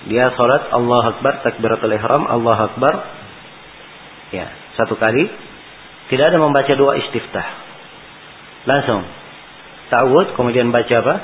[0.07, 2.95] Dia sholat Allah Akbar, takbiratul ihram, Allah Akbar.
[4.31, 4.47] Ya,
[4.79, 5.27] satu kali.
[6.09, 7.49] Tidak ada membaca doa istiftah.
[8.65, 9.05] Langsung.
[9.89, 11.15] Ta'awud, kemudian baca apa?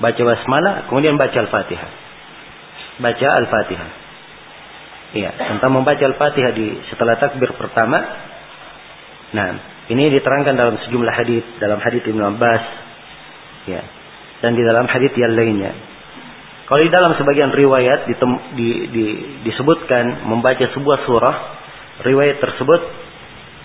[0.00, 1.90] Baca basmalah, kemudian baca Al-Fatihah.
[3.00, 3.90] Baca Al-Fatihah.
[5.16, 8.30] Iya, tentang membaca Al-Fatihah di setelah takbir pertama
[9.30, 9.48] Nah,
[9.90, 12.62] ini diterangkan dalam sejumlah hadis, dalam hadis Ibnu Abbas,
[13.66, 13.82] ya,
[14.38, 15.74] dan di dalam hadis yang lainnya.
[16.70, 19.04] Kalau di dalam sebagian riwayat ditem, di, di,
[19.42, 21.36] disebutkan membaca sebuah surah,
[22.06, 22.80] riwayat tersebut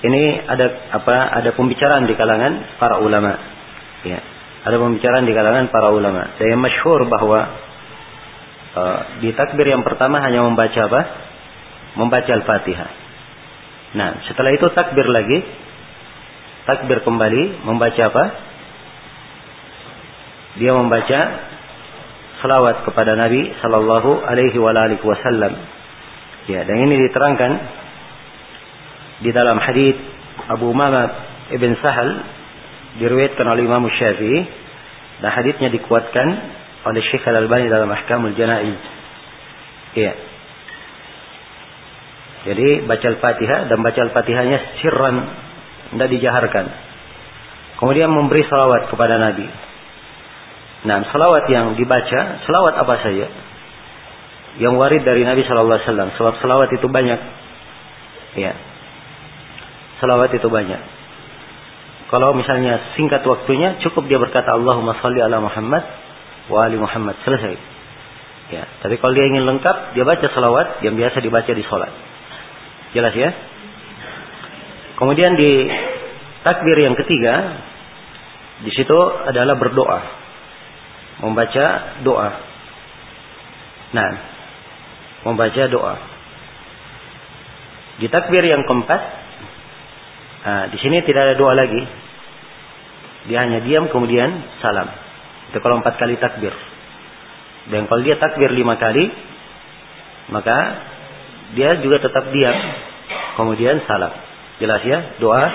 [0.01, 0.65] ini ada
[0.97, 1.17] apa?
[1.37, 3.37] Ada pembicaraan di kalangan para ulama.
[4.01, 4.19] Ya,
[4.65, 6.33] ada pembicaraan di kalangan para ulama.
[6.41, 7.39] Yang masyhur bahwa
[8.73, 11.01] uh, di takbir yang pertama hanya membaca apa?
[12.01, 12.89] Membaca Al-Fatihah.
[13.95, 15.39] Nah, setelah itu takbir lagi,
[16.65, 18.25] takbir kembali membaca apa?
[20.57, 21.19] Dia membaca
[22.41, 24.57] salawat kepada Nabi Sallallahu Alaihi
[25.01, 25.53] Wasallam.
[26.45, 27.51] Ya, dan ini diterangkan
[29.25, 29.97] di dalam hadis
[30.45, 31.07] Abu Umamah
[31.49, 32.09] ibn Sahal
[33.01, 34.39] diriwayatkan oleh Imam Syafi'i
[35.25, 36.27] dan hadisnya dikuatkan
[36.85, 38.77] oleh Syekh Al-Albani dalam Ahkamul Janaiz.
[39.95, 40.13] Iya.
[42.45, 45.15] Jadi baca Al-Fatihah dan baca Al-Fatihahnya sirran
[45.93, 46.65] tidak dijaharkan.
[47.75, 49.47] Kemudian memberi salawat kepada Nabi.
[50.85, 53.27] Nah, salawat yang dibaca, salawat apa saja?
[54.61, 56.09] Yang warid dari Nabi Shallallahu Alaihi Wasallam.
[56.15, 57.19] Sebab salawat itu banyak.
[58.39, 58.53] Ya.
[59.99, 60.81] Salawat itu banyak.
[62.07, 65.83] Kalau misalnya singkat waktunya, cukup dia berkata Allahumma salli ala Muhammad
[66.47, 67.17] wa ali Muhammad.
[67.25, 67.57] Selesai.
[68.53, 68.63] Ya.
[68.85, 71.91] Tapi kalau dia ingin lengkap, dia baca salawat yang biasa dibaca di sholat.
[72.93, 73.33] Jelas ya?
[74.95, 75.67] Kemudian di
[76.43, 77.35] takbir yang ketiga,
[78.63, 80.25] di situ adalah berdoa
[81.23, 81.65] membaca
[82.03, 82.29] doa.
[83.95, 84.09] Nah,
[85.23, 85.95] membaca doa.
[87.95, 89.01] Di takbir yang keempat,
[90.43, 91.79] nah, di sini tidak ada doa lagi.
[93.31, 94.91] Dia hanya diam kemudian salam.
[95.49, 96.51] Itu kalau empat kali takbir.
[97.71, 99.09] Dan kalau dia takbir lima kali,
[100.29, 100.57] maka
[101.55, 102.57] dia juga tetap diam,
[103.39, 104.11] kemudian salam.
[104.55, 105.45] Jelas ya, doa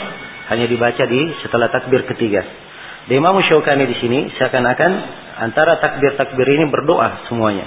[0.53, 2.43] hanya dibaca di setelah takbir ketiga.
[3.09, 4.93] Di Imam Syaukani di sini seakan-akan
[5.41, 7.65] antara takbir-takbir ini berdoa semuanya.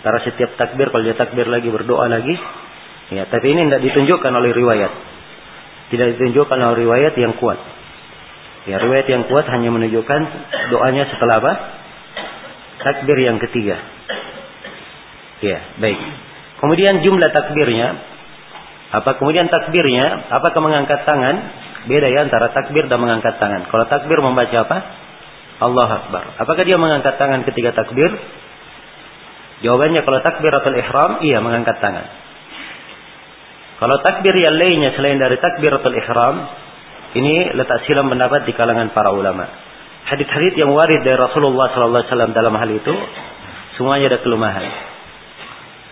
[0.00, 2.34] Antara setiap takbir kalau dia takbir lagi berdoa lagi.
[3.14, 4.92] Ya, tapi ini tidak ditunjukkan oleh riwayat.
[5.92, 7.60] Tidak ditunjukkan oleh riwayat yang kuat.
[8.64, 10.20] Ya, riwayat yang kuat hanya menunjukkan
[10.72, 11.52] doanya setelah apa?
[12.80, 13.76] Takbir yang ketiga.
[15.44, 16.00] Ya, baik.
[16.64, 18.13] Kemudian jumlah takbirnya
[18.94, 21.36] apa kemudian takbirnya apakah mengangkat tangan
[21.90, 24.78] beda ya antara takbir dan mengangkat tangan kalau takbir membaca apa
[25.62, 26.24] Allah Akbar.
[26.42, 28.10] Apakah dia mengangkat tangan ketika takbir?
[29.62, 32.06] Jawabannya kalau takbir atau ihram, iya mengangkat tangan.
[33.78, 36.36] Kalau takbir yang lainnya selain dari takbir atau ihram,
[37.14, 39.46] ini letak silam pendapat di kalangan para ulama.
[40.10, 42.94] Hadith-hadith yang warid dari Rasulullah SAW dalam hal itu,
[43.78, 44.66] semuanya ada kelemahan.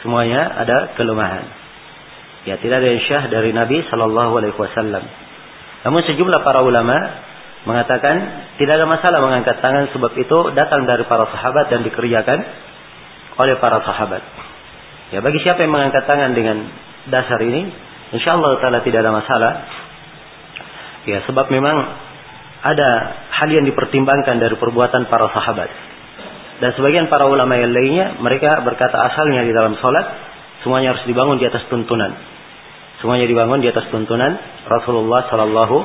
[0.03, 1.62] Semuanya ada kelemahan.
[2.43, 5.05] Ya, tidak ada yang syah dari Nabi Shallallahu Alaihi Wasallam.
[5.87, 6.95] Namun sejumlah para ulama
[7.63, 8.15] mengatakan
[8.59, 12.39] tidak ada masalah mengangkat tangan sebab itu datang dari para sahabat dan dikerjakan
[13.39, 14.23] oleh para sahabat.
[15.15, 16.67] Ya bagi siapa yang mengangkat tangan dengan
[17.11, 17.71] dasar ini,
[18.15, 19.53] insya Allah tidak ada masalah.
[21.07, 21.77] Ya sebab memang
[22.63, 22.91] ada
[23.43, 25.71] hal yang dipertimbangkan dari perbuatan para sahabat.
[26.63, 30.07] Dan sebagian para ulama yang lainnya mereka berkata asalnya di dalam sholat
[30.63, 32.32] semuanya harus dibangun di atas tuntunan.
[33.03, 34.39] Semuanya dibangun di atas tuntunan
[34.71, 35.77] Rasulullah Shallallahu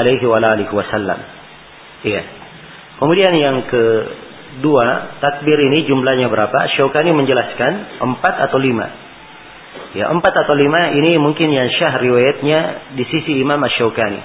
[0.00, 0.24] alaihi
[0.72, 1.20] wasallam.
[2.00, 2.22] Iya.
[2.96, 6.72] Kemudian yang kedua, takbir ini jumlahnya berapa?
[6.72, 8.86] Syaukani menjelaskan empat atau lima.
[9.92, 12.58] Ya, empat atau lima ini mungkin yang syah riwayatnya
[12.96, 14.24] di sisi Imam Syaukani.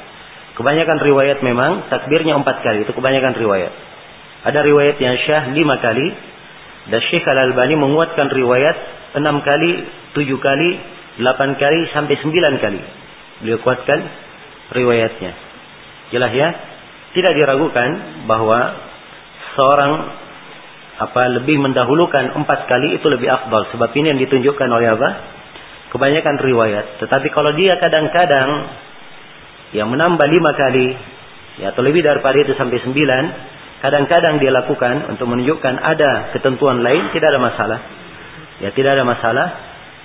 [0.56, 2.88] Kebanyakan riwayat memang takbirnya empat kali.
[2.88, 3.74] Itu kebanyakan riwayat.
[4.48, 6.32] Ada riwayat yang syah lima kali.
[6.90, 8.78] Dan Syekh Al-Albani menguatkan riwayat
[9.14, 9.86] enam kali,
[10.18, 10.70] tujuh kali,
[11.20, 12.82] delapan kali, sampai sembilan kali.
[13.44, 14.00] Beliau kuatkan
[14.72, 15.32] riwayatnya.
[16.16, 16.50] Jelas ya?
[17.14, 17.90] Tidak diragukan
[18.26, 18.60] bahwa
[19.60, 19.92] seorang
[21.00, 25.10] apa lebih mendahulukan empat kali itu lebih afdal sebab ini yang ditunjukkan oleh apa
[25.96, 28.68] kebanyakan riwayat tetapi kalau dia kadang-kadang
[29.72, 31.00] yang menambah lima kali
[31.64, 33.24] ya atau lebih daripada itu sampai sembilan
[33.80, 37.80] kadang-kadang dia lakukan untuk menunjukkan ada ketentuan lain tidak ada masalah
[38.60, 39.48] ya tidak ada masalah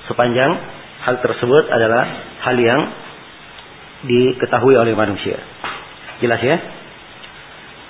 [0.07, 0.51] sepanjang
[1.05, 2.05] hal tersebut adalah
[2.45, 2.81] hal yang
[4.05, 5.41] diketahui oleh manusia
[6.23, 6.57] Jelas ya?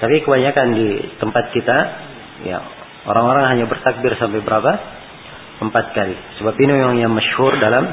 [0.01, 0.89] Tapi kebanyakan di
[1.23, 1.77] tempat kita,
[2.49, 2.59] ya
[3.07, 4.73] orang-orang hanya bertakbir sampai berapa?
[5.63, 6.17] Empat kali.
[6.41, 7.85] Sebab ini memang yang masyhur dalam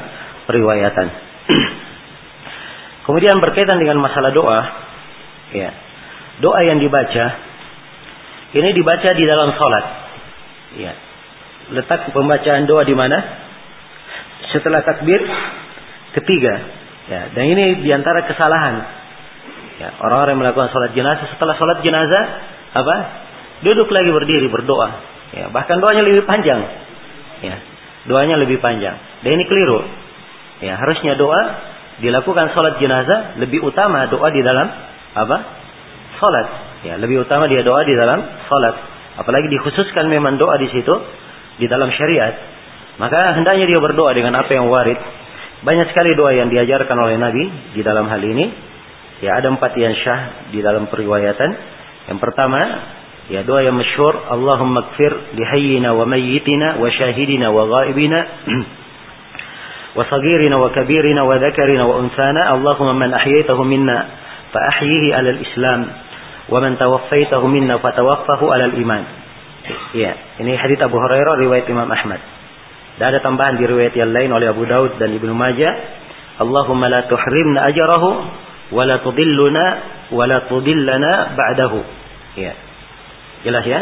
[0.50, 1.06] periwayatan.
[3.06, 4.60] Kemudian berkaitan dengan masalah doa,
[5.52, 5.70] ya
[6.42, 7.52] doa yang dibaca
[8.52, 9.84] ini dibaca di dalam sholat.
[10.76, 10.92] Ya.
[11.72, 13.41] Letak pembacaan doa di mana?
[14.52, 15.20] Setelah takbir
[16.20, 16.54] ketiga.
[17.08, 18.74] Ya, dan ini di antara kesalahan.
[19.82, 22.24] Ya, orang-orang yang melakukan sholat jenazah setelah sholat jenazah
[22.76, 22.96] apa?
[23.66, 24.88] Duduk lagi berdiri berdoa.
[25.32, 26.60] Ya, bahkan doanya lebih panjang.
[27.42, 27.56] Ya,
[28.06, 28.94] doanya lebih panjang.
[29.26, 29.82] Dan ini keliru.
[30.62, 31.42] Ya, harusnya doa
[31.98, 34.68] dilakukan sholat jenazah lebih utama doa di dalam
[35.18, 35.36] apa?
[36.22, 36.46] Sholat.
[36.86, 38.74] Ya, lebih utama dia doa di dalam sholat.
[39.18, 40.94] Apalagi dikhususkan memang doa di situ
[41.58, 42.51] di dalam syariat.
[43.00, 45.00] Maka hendaknya dia berdoa dengan apa yang warid
[45.62, 47.44] banyak sekali doa yang diajarkan oleh Nabi
[47.78, 48.50] di dalam hal ini.
[49.22, 51.50] Ya ada empat yang syah di dalam periwayatan.
[52.10, 52.58] Yang pertama,
[53.30, 58.18] ya doa yang masyhur, Allahumma kfir lihayyina wa mayyitina wa syahidina wa ghaibina
[59.96, 62.58] wa sagirina wa kabirina wa dhakarina wa unsana.
[62.58, 64.10] Allahumma man ahyaitahu minna
[64.50, 65.80] fa ahyihi ala al-islam
[66.50, 69.06] wa man tawaffaitahu minna fa tawaffahu ala al-iman.
[69.94, 72.41] Ya, ini hadits Abu Hurairah riwayat Imam Ahmad.
[73.00, 75.72] Dan ada tambahan di riwayat yang lain oleh Abu Daud dan Ibnu Majah.
[76.40, 78.10] Allahumma la tuhrimna ajrahu
[78.72, 79.64] wa la tudilluna
[80.12, 81.80] wa la tudillana ba'dahu.
[82.36, 82.52] Ya.
[83.44, 83.80] Jelas ya?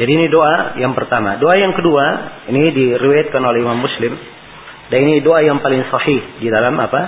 [0.00, 1.36] Jadi ini doa yang pertama.
[1.36, 2.04] Doa yang kedua,
[2.48, 4.16] ini diriwayatkan oleh Imam Muslim.
[4.88, 7.02] Dan ini doa yang paling sahih di dalam apa?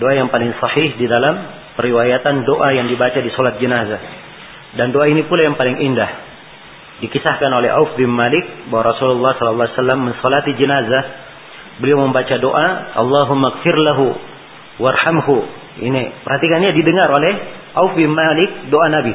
[0.00, 1.34] Doa yang paling sahih di dalam
[1.76, 4.00] periwayatan doa yang dibaca di sholat jenazah.
[4.74, 6.27] Dan doa ini pula yang paling indah.
[6.98, 11.30] Dikisahkan oleh Auf bin Malik bahwa Rasulullah SAW mensolati jenazah.
[11.78, 14.06] Beliau membaca doa, Allahumma lahu
[14.82, 15.36] warhamhu.
[15.78, 17.32] Ini perhatikannya didengar oleh
[17.78, 19.14] Auf bin Malik doa Nabi.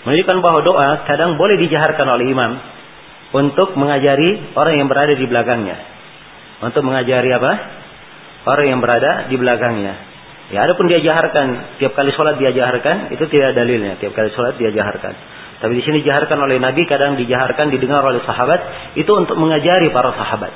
[0.00, 2.52] Menunjukkan bahwa doa kadang boleh dijaharkan oleh imam
[3.30, 5.76] untuk mengajari orang yang berada di belakangnya.
[6.66, 7.52] Untuk mengajari apa?
[8.48, 9.94] Orang yang berada di belakangnya.
[10.50, 14.02] Ya, adapun dia jaharkan tiap kali sholat dia jaharkan itu tidak dalilnya.
[14.02, 15.14] Tiap kali sholat dia jaharkan.
[15.60, 20.16] Tapi di sini dijaharkan oleh Nabi, kadang dijaharkan didengar oleh sahabat, itu untuk mengajari para
[20.16, 20.52] sahabat.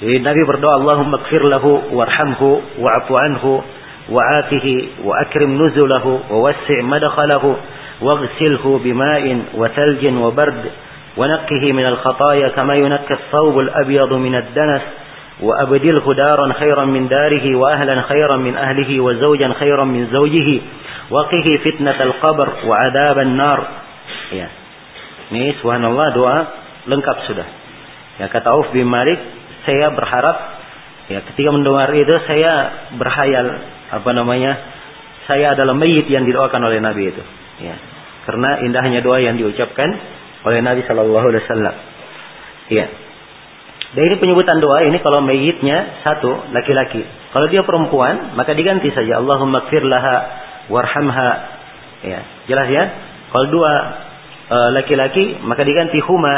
[0.00, 3.52] Jadi Nabi berdoa, Allahumma kfir lahu warhamhu wa'afu anhu
[4.10, 7.54] wa'afihi wa akrim nuzulahu wa wassi' madakhalahu
[8.02, 10.58] waghsilhu bima'in wa thaljin wa bard
[11.14, 14.82] wa naqqihi min al-khataya kama yunakka ath-thawb al-abyad min ad-danas
[15.38, 20.10] wa abdilhu daran khayran min darihi wa ahlan khayran min ahlihi wa zawjan khayran min
[20.10, 20.56] zawjihi
[21.14, 21.62] waqihi
[24.32, 24.48] Ya.
[25.32, 26.36] Ini subhanallah doa
[26.88, 27.48] lengkap sudah.
[28.20, 29.16] Ya kata Auf bin Malik,
[29.64, 30.36] saya berharap
[31.08, 32.52] ya ketika mendengar itu saya
[32.96, 33.46] berhayal
[33.92, 34.52] apa namanya?
[35.28, 37.22] Saya adalah mayit yang didoakan oleh Nabi itu.
[37.62, 37.78] Ya.
[38.26, 39.88] Karena indahnya doa yang diucapkan
[40.42, 41.74] oleh Nabi Shallallahu alaihi wasallam.
[42.70, 42.86] Ya.
[43.92, 47.04] Dari penyebutan doa ini kalau mayitnya satu laki-laki.
[47.32, 50.16] Kalau dia perempuan maka diganti saja Allahumma kfir laha
[50.72, 51.30] warhamha.
[52.02, 52.84] Ya, jelas ya?
[53.30, 53.72] Kalau dua
[54.52, 56.34] laki-laki maka diganti huma.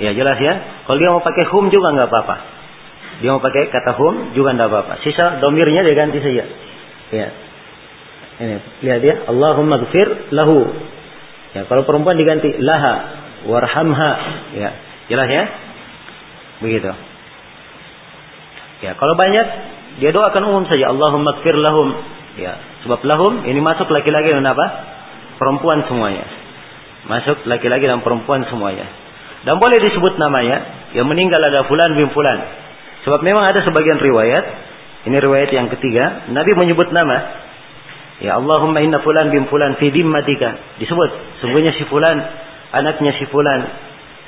[0.00, 0.54] Ya jelas ya.
[0.88, 2.36] Kalau dia mau pakai hum juga nggak apa-apa.
[3.20, 4.92] Dia mau pakai kata hum juga nggak apa-apa.
[5.04, 6.44] Sisa domirnya dia ganti saja.
[7.10, 7.28] Ya.
[8.40, 9.14] Ini lihat ya.
[9.28, 10.72] Allahumma gfir lahu.
[11.52, 12.94] Ya kalau perempuan diganti laha
[13.44, 14.10] warhamha.
[14.56, 14.70] Ya
[15.12, 15.44] jelas ya.
[16.64, 16.92] Begitu.
[18.80, 19.46] Ya kalau banyak
[20.00, 20.88] dia doakan umum saja.
[20.88, 21.92] Allahumma gfir lahum.
[22.40, 22.56] Ya
[22.88, 24.66] sebab lahum ini masuk laki-laki dan apa?
[25.36, 26.39] Perempuan semuanya
[27.08, 28.88] Masuk laki-laki dan perempuan semuanya.
[29.44, 30.90] Dan boleh disebut namanya.
[30.92, 32.38] Yang meninggal ada fulan bin fulan.
[33.08, 34.44] Sebab memang ada sebagian riwayat.
[35.08, 36.28] Ini riwayat yang ketiga.
[36.28, 37.40] Nabi menyebut nama.
[38.20, 40.76] Ya Allahumma inna fulan bin fulan fi dimmatika.
[40.76, 41.40] Disebut.
[41.40, 42.20] Sungguhnya si fulan.
[42.76, 43.60] Anaknya si fulan.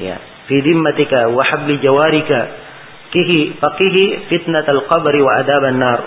[0.01, 0.17] Ya.
[0.49, 2.41] Fi dimmatika wa habli jawarika.
[3.13, 6.01] Kihi faqihi fitnatal qabri wa adaban nar.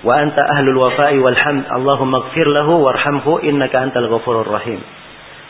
[0.00, 1.68] Wa anta ahlul wafa'i wal hamd.
[1.68, 4.80] Allahumma gfir lahu warhamhu innaka antal ghafurur rahim.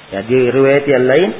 [0.08, 1.30] Ya, di riwayat yang lain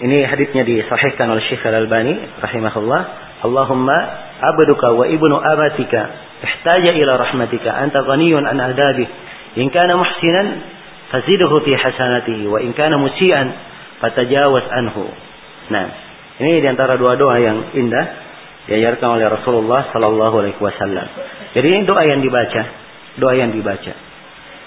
[0.00, 3.02] ini hadisnya disahihkan oleh Syekh Al-Albani rahimahullah.
[3.44, 3.96] Allahumma
[4.40, 6.00] abduka wa ibnu amatika
[6.40, 9.04] ihtaja ila rahmatika anta ghaniyun an adabi.
[9.60, 10.46] In kana muhsinan
[11.12, 13.52] fazidhu fi hasanatihi wa in kana musian
[14.00, 15.10] fatajawaz anhu.
[15.68, 15.86] Nah,
[16.40, 18.04] ini di antara dua doa yang indah
[18.70, 21.06] diajarkan oleh Rasulullah sallallahu alaihi wasallam.
[21.52, 22.62] Jadi ini doa yang dibaca,
[23.20, 24.09] doa yang dibaca.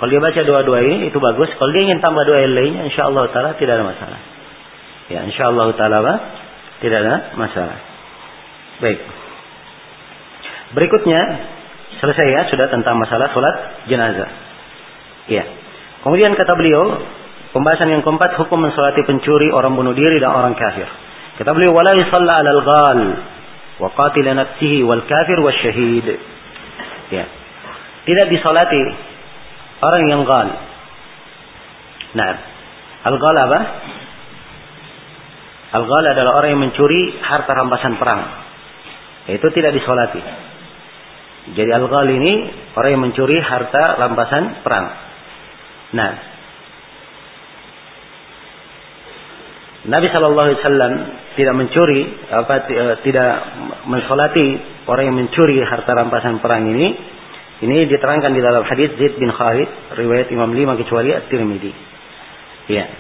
[0.04, 1.48] Kalau dia baca doa-doa ini itu bagus.
[1.56, 4.20] Kalau dia ingin tambah doa yang lainnya, insya Allah taala tidak ada masalah.
[5.08, 6.14] Ya, insya Allah taala
[6.84, 7.80] tidak ada masalah.
[8.84, 9.00] Baik.
[10.76, 11.22] Berikutnya
[12.04, 13.56] selesai ya sudah tentang masalah sholat
[13.88, 14.28] jenazah.
[15.32, 15.48] Ya.
[16.04, 17.00] Kemudian kata beliau
[17.56, 20.84] pembahasan yang keempat hukum mensolati pencuri, orang bunuh diri dan orang kafir.
[21.40, 23.00] Kata beliau wala yusalla 'alal ghal
[23.80, 26.08] wa qatil nafsihi wal kafir syahid.
[27.08, 27.24] Ya.
[28.04, 29.13] Tidak disolati
[29.84, 30.48] Orang yang gal.
[32.16, 32.32] Nah,
[33.04, 33.60] al-gal apa?
[35.76, 38.22] Al-gal adalah orang yang mencuri harta rampasan perang.
[39.28, 40.22] Itu tidak disolati.
[41.52, 42.34] Jadi al-ghal ini
[42.80, 44.86] orang yang mencuri harta rampasan perang.
[45.92, 46.12] Nah,
[49.84, 50.94] Nabi Shallallahu Alaihi Wasallam
[51.36, 53.32] tidak mencuri apa eh, tidak
[53.84, 54.48] mensolati
[54.88, 56.88] orang yang mencuri harta rampasan perang ini.
[57.64, 61.72] Ini diterangkan di dalam hadis Zaid bin Khalid riwayat Imam lima kecuali At-Tirmidzi.
[62.68, 62.92] Ya.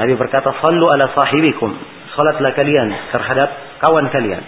[0.00, 1.76] Nabi berkata, "Sallu ala sahibikum."
[2.16, 4.40] Salatlah kalian terhadap kawan kalian.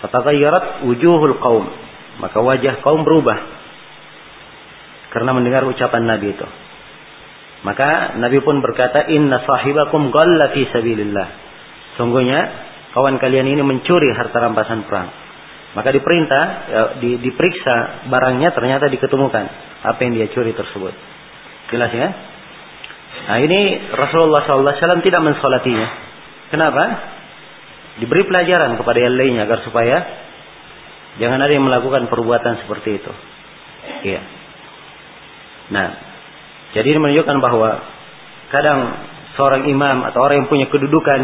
[0.00, 1.68] Fatagayyarat wujuhul qaum.
[2.24, 3.36] Maka wajah kaum berubah
[5.12, 6.48] karena mendengar ucapan Nabi itu.
[7.68, 11.28] Maka Nabi pun berkata, "Inna sahibakum ghalla fi sabilillah."
[12.00, 12.40] Sungguhnya
[12.96, 15.12] kawan kalian ini mencuri harta rampasan perang.
[15.72, 19.44] Maka diperintah, ya, di, diperiksa barangnya ternyata diketemukan
[19.82, 20.92] apa yang dia curi tersebut.
[21.72, 22.08] Jelas ya?
[23.22, 23.60] Nah ini
[23.96, 25.88] Rasulullah SAW tidak mensolatinya.
[26.52, 26.84] Kenapa?
[28.04, 29.96] Diberi pelajaran kepada yang lainnya agar supaya
[31.20, 33.12] jangan ada yang melakukan perbuatan seperti itu.
[34.12, 34.22] Iya.
[35.72, 35.88] Nah,
[36.72, 37.70] jadi ini menunjukkan bahwa
[38.52, 38.80] kadang
[39.36, 41.20] seorang imam atau orang yang punya kedudukan,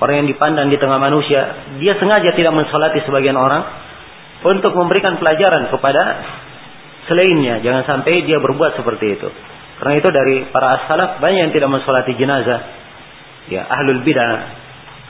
[0.00, 1.40] orang yang dipandang di tengah manusia,
[1.80, 3.64] dia sengaja tidak mensolati sebagian orang
[4.44, 6.02] untuk memberikan pelajaran kepada
[7.08, 7.64] selainnya.
[7.64, 9.28] Jangan sampai dia berbuat seperti itu.
[9.76, 12.60] Karena itu dari para as-salaf banyak yang tidak mensolati jenazah.
[13.48, 14.36] Ya, ahlul bidah.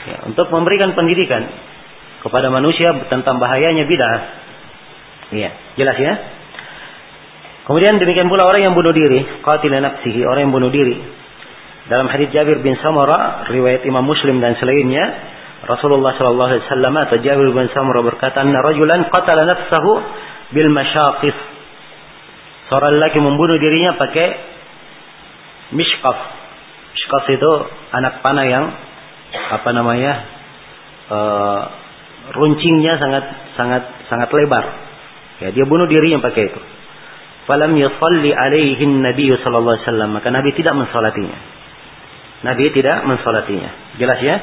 [0.07, 1.51] Ya, untuk memberikan pendidikan
[2.22, 4.16] kepada manusia tentang bahayanya bidah.
[5.34, 6.12] Iya, jelas ya?
[7.66, 11.25] Kemudian demikian pula orang yang bunuh diri, qatil nafsihi, orang yang bunuh diri.
[11.87, 15.07] Dalam hadis Jabir bin Samara, riwayat Imam Muslim dan selainnya,
[15.66, 19.93] Rasulullah sallallahu alaihi wasallam atau Jabir bin Samara berkata, "Anna rajulan qatala nafsahu
[20.51, 21.39] bil masyaqis."
[22.66, 24.28] Seorang lelaki membunuh dirinya pakai
[25.78, 26.18] mishqaf.
[26.91, 27.51] Mishqaf itu
[27.95, 28.64] anak panah yang
[29.55, 30.12] apa namanya?
[31.07, 31.61] Uh,
[32.34, 33.24] runcingnya sangat
[33.55, 34.64] sangat sangat lebar.
[35.39, 36.61] Ya, dia bunuh dirinya pakai itu.
[37.47, 40.11] Falam yusalli alaihi Nabi sallallahu alaihi wasallam.
[40.18, 41.55] Maka Nabi tidak mensolatinya.
[42.47, 43.99] Nabi tidak mensolatinya.
[43.99, 44.36] Jelas ya?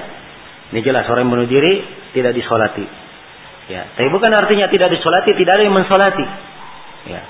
[0.75, 1.79] Ini jelas orang yang bunuh diri
[2.11, 2.83] tidak disolati.
[3.71, 6.25] Ya, tapi bukan artinya tidak disolati, tidak ada yang mensolati.
[7.07, 7.21] Ya.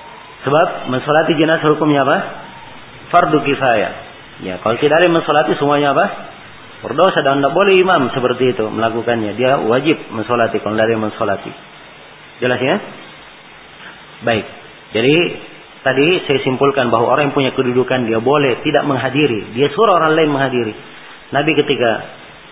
[0.44, 2.18] Sebab mensolati jenazah hukumnya apa?
[3.14, 3.94] Fardu kifayah.
[4.42, 6.06] Ya, kalau tidak ada yang mensolati semuanya apa?
[6.84, 9.38] Berdosa dan tidak boleh imam seperti itu melakukannya.
[9.38, 11.52] Dia wajib mensolati kalau tidak ada yang mensolati.
[12.42, 12.76] Jelas ya?
[14.26, 14.46] Baik.
[14.92, 15.16] Jadi
[15.84, 19.52] Tadi saya simpulkan bahwa orang yang punya kedudukan dia boleh tidak menghadiri.
[19.52, 20.74] Dia suruh orang lain menghadiri.
[21.36, 21.92] Nabi ketika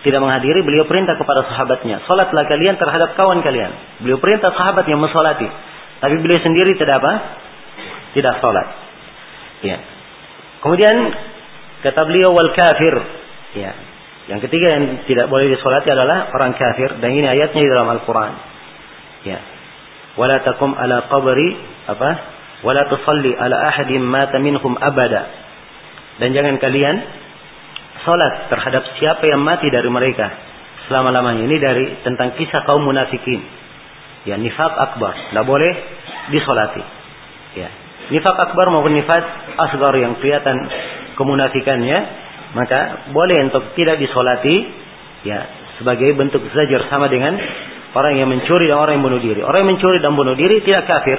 [0.02, 2.02] tidak menghadiri, beliau perintah kepada sahabatnya.
[2.04, 4.02] Salatlah kalian terhadap kawan kalian.
[4.02, 5.46] Beliau perintah sahabat yang mensolati.
[6.02, 7.12] Tapi beliau sendiri tidak apa?
[8.12, 8.68] Tidak salat.
[9.62, 9.78] Ya.
[10.60, 10.94] Kemudian
[11.86, 12.94] kata beliau wal kafir.
[13.54, 13.72] Ya.
[14.26, 16.98] Yang ketiga yang tidak boleh disolati adalah orang kafir.
[16.98, 18.32] Dan ini ayatnya di dalam Al-Quran.
[19.22, 19.38] Ya.
[20.18, 21.48] Wala takum ala qabri
[21.86, 22.10] apa?
[22.62, 24.38] Wala tusalli ala ahadin mata
[24.82, 25.22] abada.
[26.18, 26.96] Dan jangan kalian
[28.06, 30.30] salat terhadap siapa yang mati dari mereka
[30.86, 31.46] selama-lamanya.
[31.46, 33.40] Ini dari tentang kisah kaum munafikin.
[34.28, 35.14] Ya, nifak akbar.
[35.30, 35.72] Tidak boleh
[36.30, 36.82] disolati.
[37.58, 37.68] Ya.
[38.12, 39.24] Nifak akbar maupun nifak
[39.58, 40.56] asgar yang kelihatan
[41.18, 41.98] kemunafikannya.
[42.52, 44.84] Maka boleh untuk tidak disolati.
[45.22, 45.46] Ya,
[45.78, 47.38] sebagai bentuk zajar sama dengan
[47.94, 49.40] orang yang mencuri dan orang yang bunuh diri.
[49.42, 51.18] Orang yang mencuri dan bunuh diri tidak kafir.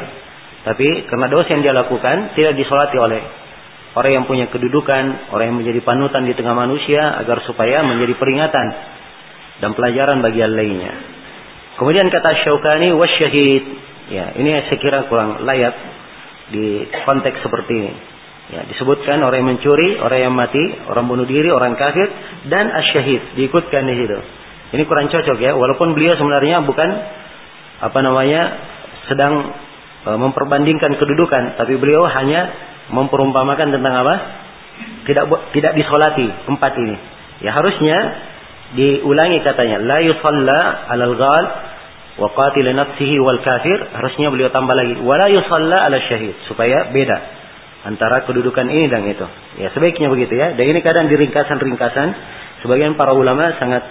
[0.63, 3.21] Tapi karena dosa yang dia lakukan tidak disolati oleh
[3.93, 8.67] orang yang punya kedudukan, orang yang menjadi panutan di tengah manusia agar supaya menjadi peringatan
[9.61, 10.93] dan pelajaran bagi yang lainnya.
[11.77, 13.63] Kemudian kata Syaukani wasyahid.
[14.13, 15.73] Ya, ini saya kira kurang layak
[16.53, 17.93] di konteks seperti ini.
[18.51, 22.05] Ya, disebutkan orang yang mencuri, orang yang mati, orang bunuh diri, orang kafir
[22.51, 24.19] dan asyahid diikutkan di situ.
[24.73, 26.89] Ini kurang cocok ya, walaupun beliau sebenarnya bukan
[27.83, 28.41] apa namanya
[29.07, 29.53] sedang
[30.03, 32.51] memperbandingkan kedudukan, tapi beliau hanya
[32.91, 34.15] memperumpamakan tentang apa?
[35.07, 35.25] Tidak
[35.55, 36.95] tidak disolati empat ini.
[37.43, 37.97] Ya harusnya
[38.75, 40.59] diulangi katanya, la yusalla
[40.91, 41.45] alal ghal
[42.19, 47.17] wa qatil nafsihi wal kafir, harusnya beliau tambah lagi, wala yusalla ala syahid supaya beda
[47.83, 49.27] antara kedudukan ini dan itu.
[49.59, 50.55] Ya sebaiknya begitu ya.
[50.55, 52.07] Dan ini kadang diringkasan-ringkasan
[52.63, 53.83] sebagian para ulama sangat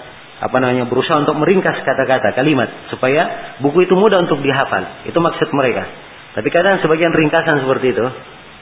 [0.43, 5.07] apa namanya berusaha untuk meringkas kata-kata kalimat supaya buku itu mudah untuk dihafal.
[5.07, 5.87] Itu maksud mereka.
[6.35, 8.07] Tapi kadang sebagian ringkasan seperti itu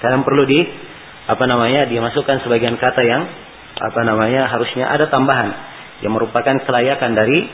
[0.04, 0.60] kadang perlu di
[1.24, 3.22] apa namanya dimasukkan sebagian kata yang
[3.80, 5.56] apa namanya harusnya ada tambahan
[6.04, 7.48] yang merupakan kelayakan dari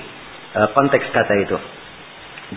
[0.59, 1.59] uh, konteks kata itu.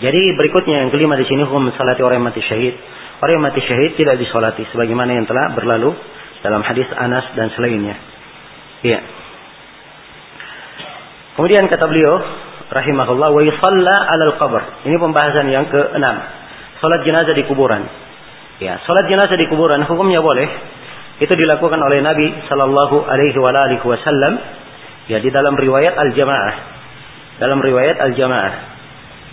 [0.01, 2.77] Jadi berikutnya yang kelima di sini hukum salati orang mati syahid.
[3.21, 5.93] Orang yang mati syahid tidak disolati sebagaimana yang telah berlalu
[6.41, 7.97] dalam hadis Anas dan selainnya.
[8.85, 9.18] Iya.
[11.39, 12.19] Kemudian kata beliau,
[12.67, 14.83] rahimahullah wa yusalla 'alal qabr.
[14.83, 16.03] Ini pembahasan yang ke-6.
[16.83, 17.87] Salat jenazah di kuburan.
[18.59, 20.43] Ya, salat jenazah di kuburan hukumnya boleh.
[21.23, 24.33] Itu dilakukan oleh Nabi sallallahu alaihi wa alihi wasallam
[25.07, 26.53] ya di dalam riwayat Al-Jamaah.
[27.39, 28.53] Dalam riwayat Al-Jamaah.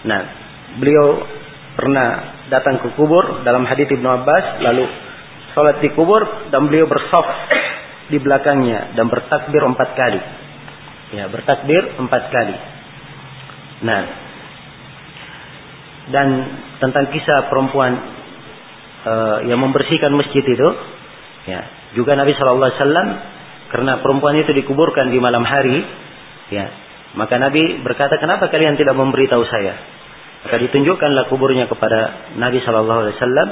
[0.06, 0.20] Nah,
[0.78, 1.26] beliau
[1.74, 4.86] pernah datang ke kubur dalam hadis Ibnu Abbas lalu
[5.58, 6.22] salat di kubur
[6.54, 7.26] dan beliau bersaf
[8.14, 10.45] di belakangnya dan bertakbir empat kali.
[11.14, 12.56] Ya, bertakbir empat kali.
[13.86, 14.02] Nah,
[16.10, 16.28] dan
[16.82, 17.92] tentang kisah perempuan
[19.06, 20.68] uh, yang membersihkan masjid itu,
[21.46, 21.60] ya,
[21.94, 23.08] juga Nabi Shallallahu Alaihi Wasallam
[23.70, 25.82] karena perempuan itu dikuburkan di malam hari,
[26.50, 26.66] ya,
[27.14, 29.74] maka Nabi berkata, kenapa kalian tidak memberitahu saya?
[30.46, 33.48] Maka ditunjukkanlah kuburnya kepada Nabi Shallallahu Alaihi Wasallam.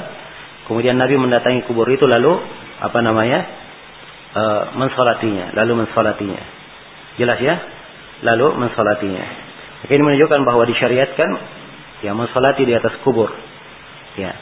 [0.65, 2.39] Kemudian Nabi mendatangi kubur itu lalu
[2.81, 3.39] apa namanya
[4.33, 6.54] uh, mensolatinya, lalu mensolatinya.
[7.15, 7.55] Jelas ya?
[8.23, 9.25] Lalu mensolatinya.
[9.85, 11.29] Ini menunjukkan bahwa disyariatkan
[12.01, 13.31] ya mensolati di atas kubur.
[14.15, 14.33] Ya.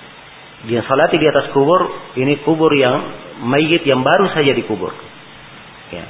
[0.63, 2.95] Dia salati di atas kubur, ini kubur yang
[3.43, 4.95] mayit yang baru saja dikubur.
[5.91, 6.05] Ya.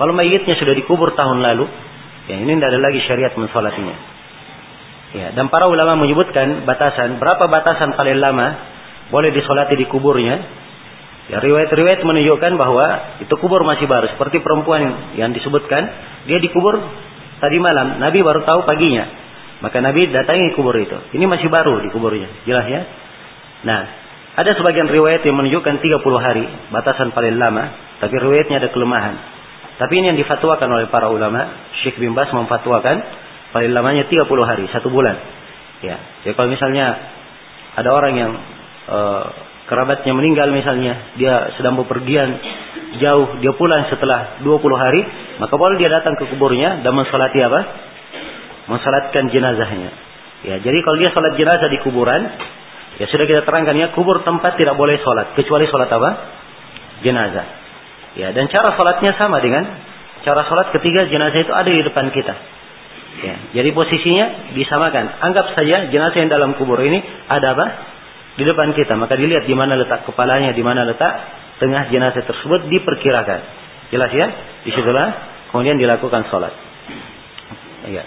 [0.00, 1.68] Kalau mayitnya sudah dikubur tahun lalu,
[2.32, 3.96] ya ini tidak ada lagi syariat mensolatinya.
[5.08, 8.46] Ya, dan para ulama menyebutkan batasan, berapa batasan paling lama
[9.08, 10.36] boleh disolati di kuburnya.
[11.28, 12.86] Ya, riwayat-riwayat menunjukkan bahwa
[13.20, 14.08] itu kubur masih baru.
[14.16, 15.82] Seperti perempuan yang disebutkan,
[16.24, 16.80] dia dikubur
[17.38, 19.06] Tadi malam Nabi baru tahu paginya.
[19.62, 20.94] Maka Nabi datangi kubur itu.
[21.14, 22.30] Ini masih baru di kuburnya.
[22.46, 22.82] Jelas ya?
[23.66, 23.80] Nah,
[24.38, 29.14] ada sebagian riwayat yang menunjukkan 30 hari, batasan paling lama, tapi riwayatnya ada kelemahan.
[29.78, 32.96] Tapi ini yang difatwakan oleh para ulama, Syekh bin Bas memfatwakan
[33.50, 35.14] paling lamanya 30 hari, satu bulan.
[35.82, 36.86] Ya, jadi kalau misalnya
[37.78, 38.32] ada orang yang
[38.90, 39.26] uh,
[39.68, 42.40] kerabatnya meninggal misalnya, dia sedang bepergian
[42.96, 45.00] jauh, dia pulang setelah 20 hari,
[45.36, 47.60] maka boleh dia datang ke kuburnya dan mensolati apa?
[48.72, 49.90] Mensolatkan jenazahnya.
[50.48, 52.20] Ya, jadi kalau dia sholat jenazah di kuburan,
[52.96, 56.10] ya sudah kita terangkan ya, kubur tempat tidak boleh sholat, kecuali sholat apa?
[57.04, 57.46] Jenazah.
[58.16, 59.68] Ya, dan cara sholatnya sama dengan
[60.24, 62.34] cara sholat ketiga jenazah itu ada di depan kita.
[63.18, 65.10] Ya, jadi posisinya disamakan.
[65.26, 67.66] Anggap saja jenazah yang dalam kubur ini ada apa?
[68.38, 68.94] Di depan kita.
[68.94, 71.10] Maka dilihat di mana letak kepalanya, di mana letak
[71.58, 73.40] tengah jenazah tersebut diperkirakan.
[73.90, 74.26] Jelas ya?
[74.62, 75.08] Di situlah
[75.50, 76.54] kemudian dilakukan sholat.
[77.90, 78.06] Ya.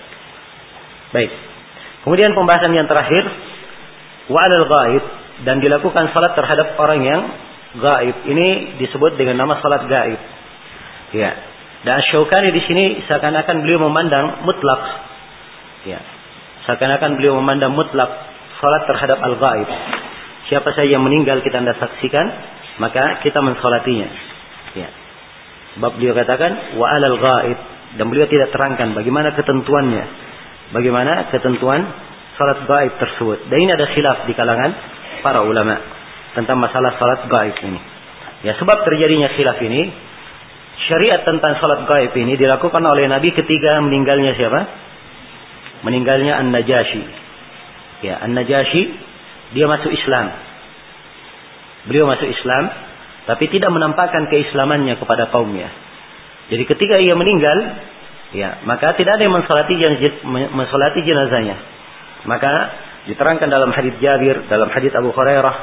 [1.11, 1.31] Baik.
[2.07, 3.23] Kemudian pembahasan yang terakhir
[4.31, 5.03] wa'alal gaib
[5.43, 7.21] dan dilakukan salat terhadap orang yang
[7.81, 8.15] gaib.
[8.31, 10.21] Ini disebut dengan nama salat gaib.
[11.11, 11.31] Ya.
[11.81, 14.81] Dan Syaukani di sini seakan-akan beliau memandang mutlak.
[15.83, 15.99] Ya.
[16.69, 18.09] Seakan-akan beliau memandang mutlak
[18.61, 19.69] salat terhadap al-gaib.
[20.51, 22.27] Siapa saja yang meninggal kita anda saksikan,
[22.83, 24.09] maka kita mensolatinya.
[24.75, 24.91] Ya.
[25.79, 27.59] Sebab beliau katakan wa alal ghaib
[27.95, 30.03] dan beliau tidak terangkan bagaimana ketentuannya.
[30.75, 31.87] Bagaimana ketentuan
[32.35, 33.47] salat gaib tersebut.
[33.47, 34.71] Dan ini ada khilaf di kalangan
[35.23, 35.71] para ulama
[36.35, 37.79] tentang masalah salat gaib ini.
[38.41, 39.87] Ya, sebab terjadinya khilaf ini
[40.91, 44.59] syariat tentang salat gaib ini dilakukan oleh Nabi ketika meninggalnya siapa?
[45.87, 47.03] Meninggalnya An-Najasyi.
[48.03, 49.10] Ya, An-Najasyi
[49.51, 50.31] dia masuk Islam.
[51.87, 52.63] Beliau masuk Islam,
[53.25, 55.69] tapi tidak menampakkan keislamannya kepada kaumnya.
[56.51, 57.57] Jadi ketika ia meninggal,
[58.35, 59.73] ya maka tidak ada yang mensolati,
[60.51, 61.57] mensolati jenazahnya.
[62.27, 62.51] Maka
[63.09, 65.55] diterangkan dalam hadis Jabir, dalam hadis Abu Hurairah,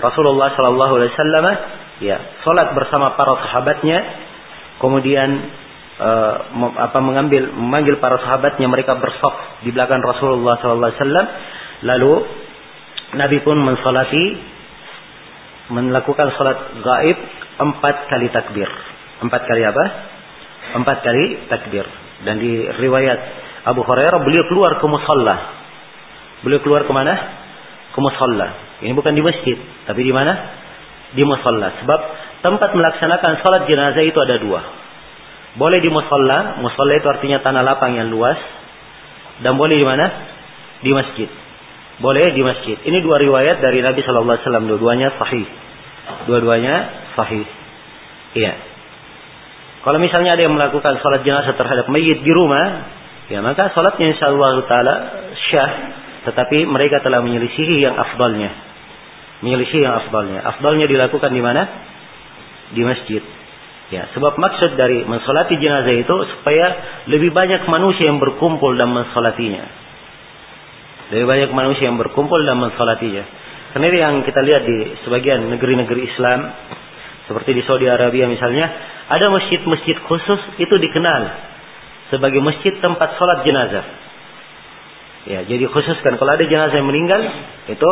[0.00, 1.46] Rasulullah Shallallahu Alaihi Wasallam,
[2.00, 3.98] ya, solat bersama para sahabatnya,
[4.80, 5.28] kemudian
[6.00, 6.34] uh,
[6.88, 11.26] apa mengambil memanggil para sahabatnya mereka bersaf di belakang Rasulullah Sallallahu Alaihi Wasallam
[11.84, 12.12] lalu
[13.14, 14.24] Nabi pun mensolati
[15.70, 17.18] melakukan sholat gaib
[17.62, 18.66] empat kali takbir.
[19.22, 19.84] Empat kali apa?
[20.76, 21.86] Empat kali takbir.
[22.26, 23.18] Dan di riwayat
[23.66, 25.36] Abu Hurairah beliau keluar ke musalla.
[26.42, 27.14] Beliau keluar ke mana?
[27.96, 28.48] Ke.
[28.84, 29.56] Ini bukan di masjid,
[29.88, 30.32] tapi di mana?
[31.16, 31.80] Di musalla.
[31.80, 32.00] Sebab
[32.44, 34.60] tempat melaksanakan sholat jenazah itu ada dua.
[35.56, 36.60] Boleh di musalla.
[36.60, 38.36] Musalla itu artinya tanah lapang yang luas.
[39.40, 40.06] Dan boleh di mana?
[40.84, 41.28] Di masjid.
[41.96, 42.76] Boleh di masjid.
[42.76, 44.66] Ini dua riwayat dari Nabi Shallallahu Alaihi Wasallam.
[44.68, 45.46] Dua-duanya sahih.
[46.28, 46.74] Dua-duanya
[47.16, 47.46] sahih.
[48.36, 48.52] Iya.
[49.80, 52.90] Kalau misalnya ada yang melakukan sholat jenazah terhadap mayit di rumah,
[53.32, 54.94] ya maka sholatnya insya Allah taala
[55.48, 55.72] syah.
[56.26, 58.50] Tetapi mereka telah menyelisihi yang afdalnya.
[59.46, 60.42] Menyelisihi yang afdalnya.
[60.42, 61.62] Afdalnya dilakukan di mana?
[62.74, 63.22] Di masjid.
[63.94, 66.66] Ya, sebab maksud dari mensolati jenazah itu supaya
[67.06, 69.85] lebih banyak manusia yang berkumpul dan mensolatinya.
[71.14, 73.24] Lebih banyak manusia yang berkumpul dan mensolatinya.
[73.76, 76.40] Karena ini yang kita lihat di sebagian negeri-negeri Islam,
[77.30, 78.66] seperti di Saudi Arabia misalnya,
[79.06, 81.22] ada masjid-masjid khusus itu dikenal
[82.10, 83.86] sebagai masjid tempat sholat jenazah.
[85.26, 87.18] Ya, jadi khususkan kalau ada jenazah yang meninggal
[87.66, 87.90] itu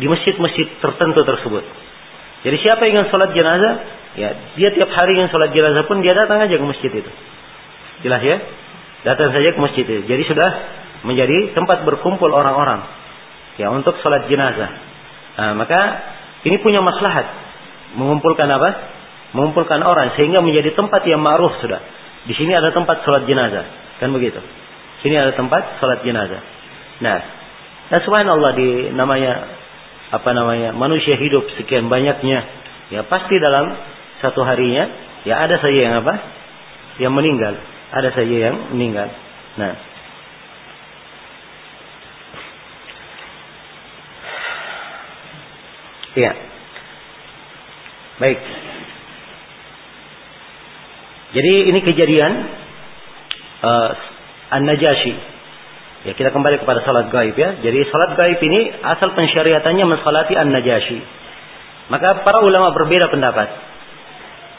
[0.00, 1.64] di masjid-masjid tertentu tersebut.
[2.42, 3.74] Jadi siapa yang ingin sholat jenazah,
[4.16, 7.10] ya dia tiap hari ingin sholat jenazah pun dia datang aja ke masjid itu.
[8.02, 8.36] Jelas ya?
[9.04, 10.02] Datang saja ke masjid itu.
[10.08, 10.50] Jadi sudah
[11.02, 12.82] menjadi tempat berkumpul orang-orang
[13.58, 14.70] ya untuk sholat jenazah.
[15.32, 15.80] Nah, maka
[16.46, 17.26] ini punya maslahat
[17.98, 18.70] mengumpulkan apa?
[19.32, 21.80] Mengumpulkan orang sehingga menjadi tempat yang ma'ruf sudah.
[22.28, 23.64] Di sini ada tempat sholat jenazah,
[23.98, 24.38] kan begitu?
[25.02, 26.38] Sini ada tempat sholat jenazah.
[27.02, 27.18] Nah,
[27.90, 29.32] dan subhanallah di namanya
[30.12, 32.44] apa namanya manusia hidup sekian banyaknya
[32.92, 33.72] ya pasti dalam
[34.20, 34.88] satu harinya
[35.24, 36.14] ya ada saja yang apa
[37.00, 37.56] yang meninggal
[37.92, 39.08] ada saja yang meninggal
[39.56, 39.72] nah
[46.18, 46.32] ya
[48.20, 48.38] baik
[51.32, 52.32] jadi ini kejadian
[53.64, 53.90] uh,
[54.52, 55.32] An-Najasyi
[56.02, 57.62] Ya kita kembali kepada salat gaib ya.
[57.62, 60.98] Jadi salat gaib ini asal pensyariatannya mensalati an-najashi.
[61.94, 63.48] Maka para ulama berbeda pendapat.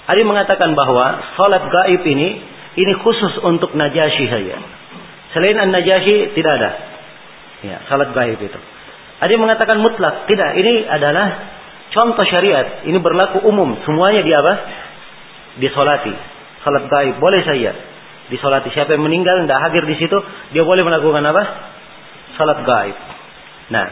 [0.08, 2.30] Ada yang mengatakan bahwa salat gaib ini
[2.80, 4.56] ini khusus untuk najashi saja.
[5.36, 6.72] Selain an-najashi tidak ada.
[7.64, 8.60] Ya, salat gaib itu.
[9.24, 10.60] Ada yang mengatakan mutlak, tidak.
[10.60, 11.28] Ini adalah
[11.96, 12.84] contoh syariat.
[12.84, 13.80] Ini berlaku umum.
[13.88, 14.54] Semuanya di apa?
[15.64, 16.12] Disolati.
[16.68, 17.72] Salat gaib boleh saja
[18.32, 18.72] disolati.
[18.72, 20.18] Siapa yang meninggal tidak hadir di situ,
[20.56, 21.44] dia boleh melakukan apa?
[22.40, 22.98] Salat gaib.
[23.72, 23.88] Nah,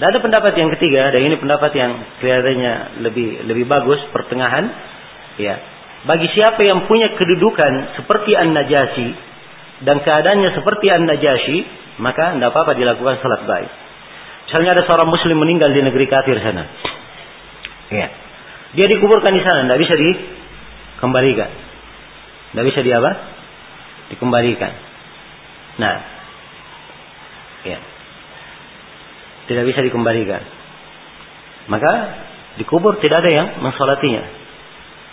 [0.00, 4.66] dan ada pendapat yang ketiga, dan ini pendapat yang kelihatannya lebih lebih bagus, pertengahan.
[5.38, 5.54] Ya,
[6.06, 9.08] bagi siapa yang punya kedudukan seperti An-Najasi
[9.86, 11.58] dan keadaannya seperti An-Najasi,
[12.02, 13.83] maka tidak apa-apa dilakukan salat gaib.
[14.48, 16.64] Misalnya ada seorang muslim meninggal di negeri kafir sana.
[17.88, 18.06] Ya.
[18.74, 21.50] Dia dikuburkan di sana, tidak bisa dikembalikan.
[22.52, 23.34] Tidak bisa di apa?
[24.04, 24.72] dikembalikan.
[25.80, 25.96] Nah,
[27.64, 27.78] ya,
[29.48, 30.42] tidak bisa dikembalikan.
[31.72, 31.92] Maka
[32.60, 34.22] dikubur tidak ada yang mensolatinya.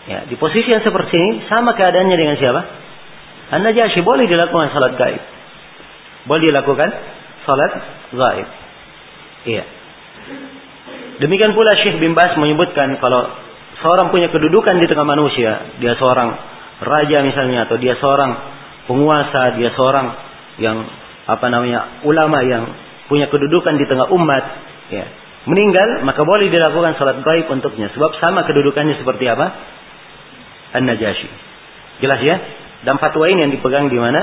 [0.02, 2.62] Ya, di posisi yang seperti ini sama keadaannya dengan siapa?
[3.52, 5.22] An-Najasyi boleh dilakukan salat gaib.
[6.26, 6.90] Boleh dilakukan
[7.46, 7.72] salat
[8.12, 8.48] gaib.
[9.46, 9.64] Iya.
[11.22, 13.30] Demikian pula Syekh bin Bas menyebutkan kalau
[13.82, 16.30] seorang punya kedudukan di tengah manusia, dia seorang
[16.82, 18.32] raja misalnya atau dia seorang
[18.90, 20.08] penguasa, dia seorang
[20.58, 20.78] yang
[21.30, 22.64] apa namanya ulama yang
[23.06, 24.44] punya kedudukan di tengah umat,
[24.90, 25.06] ya,
[25.46, 29.46] meninggal maka boleh dilakukan salat gaib untuknya sebab sama kedudukannya seperti apa?
[30.82, 31.30] An-Najasyi.
[32.02, 32.36] Jelas ya?
[32.82, 34.22] Dan fatwa ini yang dipegang di mana?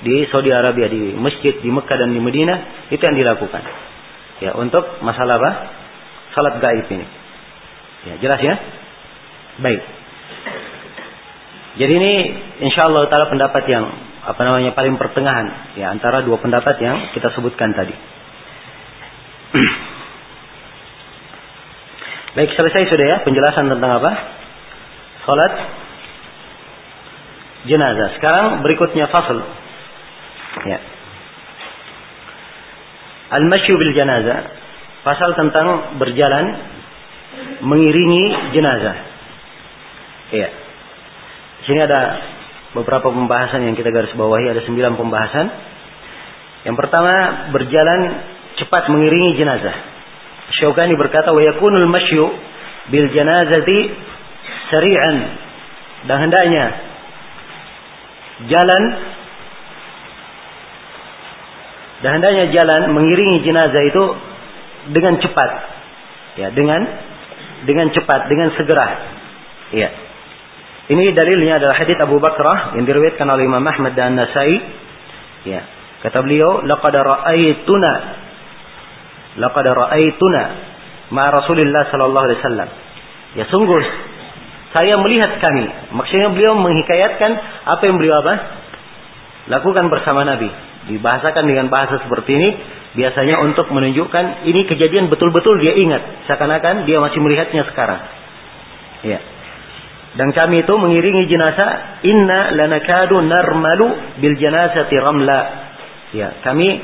[0.00, 3.90] Di Saudi Arabia, di masjid di Mekah dan di Madinah itu yang dilakukan.
[4.40, 5.50] Ya, untuk masalah apa?
[6.32, 7.06] Salat gaib ini.
[8.08, 8.54] Ya, jelas ya?
[9.60, 9.80] Baik.
[11.76, 12.12] Jadi ini
[12.66, 13.84] insya Allah taala pendapat yang
[14.20, 17.94] apa namanya paling pertengahan ya antara dua pendapat yang kita sebutkan tadi.
[22.36, 24.12] Baik selesai sudah ya penjelasan tentang apa?
[25.26, 25.52] Salat
[27.68, 28.16] jenazah.
[28.18, 29.40] Sekarang berikutnya fasal.
[30.66, 30.78] Ya.
[33.30, 34.50] Al-masyu bil jenazah.
[35.06, 36.44] Pasal tentang berjalan
[37.62, 38.96] mengiringi jenazah.
[40.34, 40.48] Ya.
[41.60, 42.00] Di sini ada
[42.74, 45.46] beberapa pembahasan yang kita garis bawahi, ada sembilan pembahasan.
[46.68, 47.14] Yang pertama,
[47.54, 48.00] berjalan
[48.60, 49.76] cepat mengiringi jenazah.
[50.60, 52.26] Syaukani berkata, "Wa yakunul masyu
[52.90, 53.78] bil janazati
[54.74, 55.16] sari'an."
[56.10, 56.64] Dan hendaknya
[58.48, 58.82] jalan
[62.00, 64.04] dan hendaknya jalan mengiringi jenazah itu
[64.96, 65.50] dengan cepat.
[66.40, 66.80] Ya, dengan
[67.68, 68.88] dengan cepat, dengan segera.
[69.76, 69.88] Ya.
[70.90, 74.58] Ini dalilnya adalah hadis Abu Bakrah yang diriwayatkan oleh Imam Ahmad dan Nasai.
[75.44, 75.60] Ya.
[76.00, 77.92] Kata beliau, "Laqad ra'aituna
[79.36, 80.42] laqad ra'aituna
[81.12, 82.68] ma Rasulullah sallallahu alaihi wasallam."
[83.36, 83.82] Ya sungguh
[84.72, 85.68] saya melihat kami.
[85.92, 87.30] Maksudnya beliau menghikayatkan
[87.68, 88.34] apa yang beliau apa?
[89.52, 90.69] Lakukan bersama Nabi.
[90.88, 92.48] Dibahasakan dengan bahasa seperti ini
[92.96, 98.00] biasanya untuk menunjukkan ini kejadian betul-betul dia ingat, seakan-akan dia masih melihatnya sekarang.
[99.04, 99.20] Ya.
[100.10, 105.40] Dan kami itu mengiringi jenazah inna lanakadu narmalu bil janazati ramla.
[106.10, 106.82] Ya, kami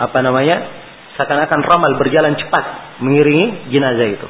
[0.00, 0.84] apa namanya?
[1.14, 2.64] seakan-akan ramal berjalan cepat
[3.02, 4.28] mengiringi jenazah itu.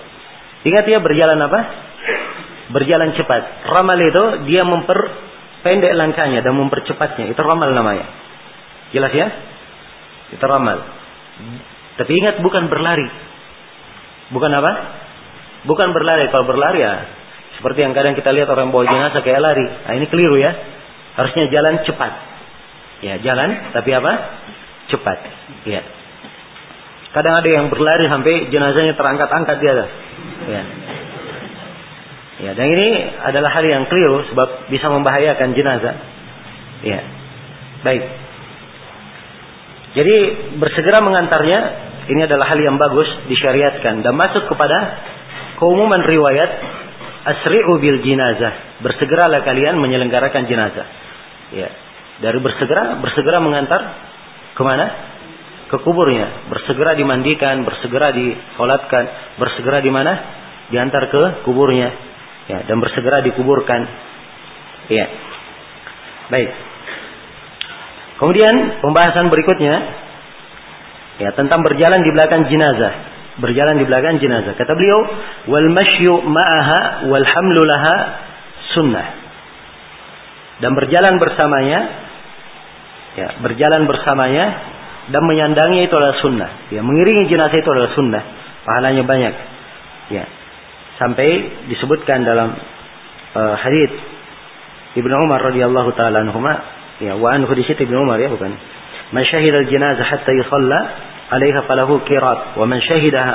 [0.68, 1.60] Ingat ya berjalan apa?
[2.72, 3.68] Berjalan cepat.
[3.68, 7.28] Ramal itu dia memperpendek langkahnya dan mempercepatnya.
[7.32, 8.23] Itu ramal namanya.
[8.94, 9.26] Jelas ya?
[10.30, 10.78] Itu ramal.
[11.98, 13.06] Tapi ingat bukan berlari.
[14.30, 14.72] Bukan apa?
[15.66, 16.30] Bukan berlari.
[16.30, 16.94] Kalau berlari ya
[17.58, 19.66] seperti yang kadang kita lihat orang bawa jenazah kayak lari.
[19.66, 20.52] Nah ini keliru ya.
[21.18, 22.12] Harusnya jalan cepat.
[23.02, 24.12] Ya jalan, tapi apa?
[24.88, 25.18] cepat.
[25.64, 25.82] Ya.
[27.14, 29.90] Kadang ada yang berlari sampai jenazahnya terangkat-angkat di atas.
[30.50, 30.62] Ya.
[32.34, 32.88] Ya, dan ini
[33.22, 35.94] adalah hal yang keliru sebab bisa membahayakan jenazah.
[36.82, 37.00] Ya.
[37.86, 38.02] Baik.
[39.94, 40.16] Jadi
[40.58, 41.60] bersegera mengantarnya
[42.10, 44.76] ini adalah hal yang bagus disyariatkan dan masuk kepada
[45.62, 46.50] keumuman riwayat
[47.24, 48.82] asri'u bil jenazah.
[48.84, 50.86] Bersegeralah kalian menyelenggarakan jenazah.
[51.54, 51.68] Ya.
[52.14, 53.80] Dari bersegera, bersegera mengantar
[54.54, 54.86] ke mana?
[55.70, 56.50] Ke kuburnya.
[56.52, 59.04] Bersegera dimandikan, bersegera disolatkan,
[59.40, 60.12] bersegera di mana?
[60.68, 61.90] Diantar ke kuburnya.
[62.44, 63.80] Ya, dan bersegera dikuburkan.
[64.92, 65.06] Ya.
[66.28, 66.73] Baik.
[68.24, 69.74] Kemudian pembahasan berikutnya
[71.20, 73.12] ya tentang berjalan di belakang jenazah.
[73.36, 74.56] Berjalan di belakang jenazah.
[74.56, 75.04] Kata beliau,
[75.52, 77.96] "Wal masyu ma'aha wal hamlu laha
[78.72, 79.06] sunnah."
[80.64, 81.80] Dan berjalan bersamanya
[83.20, 84.44] ya, berjalan bersamanya
[85.12, 86.50] dan menyandangi itu adalah sunnah.
[86.72, 88.22] Ya, mengiringi jenazah itu adalah sunnah.
[88.64, 89.34] Pahalanya banyak.
[90.16, 90.24] Ya.
[90.96, 91.28] Sampai
[91.68, 92.56] disebutkan dalam
[93.36, 93.92] uh, hadis
[94.96, 96.24] Ibnu Umar radhiyallahu taala
[97.02, 98.52] ya wa anhu di situ Umar ya bukan.
[99.10, 100.80] Man syahida al-janazah hatta yusalla
[101.30, 103.34] alaiha falahu qirat wa man syahidaha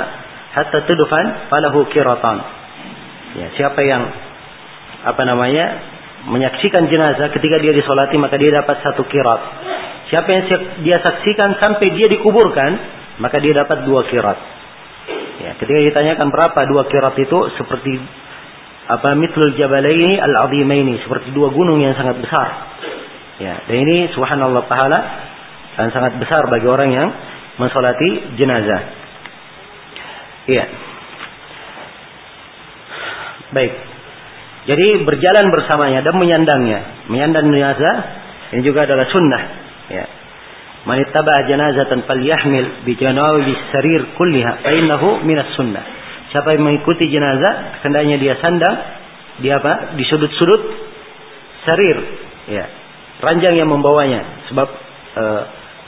[0.56, 2.36] hatta tudfan falahu qiratan.
[3.30, 4.02] Ya, siapa yang
[5.06, 5.64] apa namanya
[6.28, 9.40] menyaksikan jenazah ketika dia disolati maka dia dapat satu kirat.
[10.10, 10.44] Siapa yang
[10.82, 12.70] dia saksikan sampai dia dikuburkan
[13.22, 14.38] maka dia dapat dua kirat.
[15.40, 17.96] Ya, ketika ditanyakan berapa dua kirat itu seperti
[18.90, 22.48] apa mitlul jabalaini al-azimaini seperti dua gunung yang sangat besar.
[23.40, 25.00] Ya, dan ini subhanallah pahala
[25.80, 27.08] dan sangat besar bagi orang yang
[27.56, 28.82] mensolati jenazah.
[30.44, 30.64] Iya.
[33.56, 33.72] Baik.
[34.68, 37.08] Jadi berjalan bersamanya dan menyandangnya.
[37.08, 37.96] Menyandang jenazah
[38.52, 39.42] ini juga adalah sunnah.
[39.88, 40.04] Ya.
[40.84, 45.84] Man ittaba janazatan falyahmil bi janawi sarir kulliha fa innahu minas sunnah.
[46.30, 48.76] Siapa yang mengikuti jenazah, hendaknya dia sandang
[49.42, 49.98] di apa?
[49.98, 50.62] Di sudut-sudut
[51.66, 51.98] sarir,
[52.54, 52.79] ya.
[53.20, 54.48] Ranjang yang membawanya.
[54.48, 54.68] Sebab
[55.16, 55.24] e,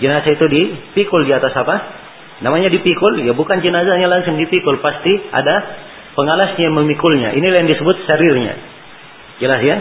[0.04, 1.76] jenazah itu dipikul di atas apa?
[2.42, 5.54] Namanya dipikul, ya bukan jenazahnya langsung dipikul, pasti ada
[6.18, 7.32] pengalasnya yang memikulnya.
[7.38, 8.54] Inilah yang disebut sarirnya.
[9.38, 9.76] Jelas ya?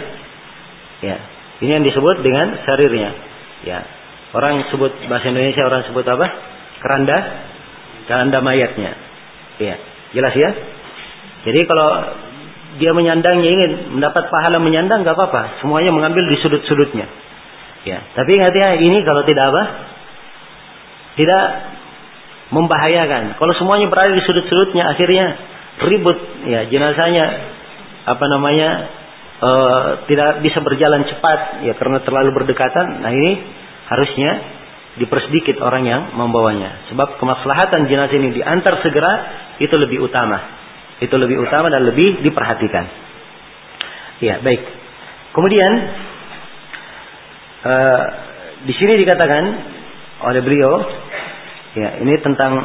[1.02, 1.18] Ya.
[1.62, 3.12] Ini yang disebut dengan sarirnya.
[3.66, 3.80] Ya.
[4.32, 6.28] Orang sebut bahasa Indonesia orang sebut apa?
[6.80, 7.18] Keranda,
[8.08, 8.96] keranda mayatnya.
[9.60, 9.76] Iya.
[10.16, 10.50] Jelas ya?
[11.50, 11.90] Jadi kalau
[12.80, 17.10] dia menyandangnya ingin mendapat pahala menyandang nggak apa-apa, semuanya mengambil di sudut-sudutnya.
[17.82, 19.64] Ya, tapi ingat ya ini kalau tidak apa?
[21.18, 21.44] Tidak
[22.54, 23.40] membahayakan.
[23.40, 25.26] Kalau semuanya berada di sudut-sudutnya akhirnya
[25.82, 27.26] ribut ya jenazahnya
[28.06, 28.70] apa namanya
[29.40, 29.52] e,
[30.12, 33.02] tidak bisa berjalan cepat ya karena terlalu berdekatan.
[33.02, 33.32] Nah ini
[33.88, 34.32] harusnya
[35.00, 36.92] dipersedikit orang yang membawanya.
[36.92, 39.14] Sebab kemaslahatan jenazah ini diantar segera
[39.64, 40.38] itu lebih utama.
[41.00, 42.86] Itu lebih utama dan lebih diperhatikan.
[44.22, 44.62] Ya, baik.
[45.34, 45.72] Kemudian
[47.66, 48.02] uh,
[48.66, 49.44] di sini dikatakan
[50.22, 50.74] oleh beliau,
[51.78, 52.58] ya ini tentang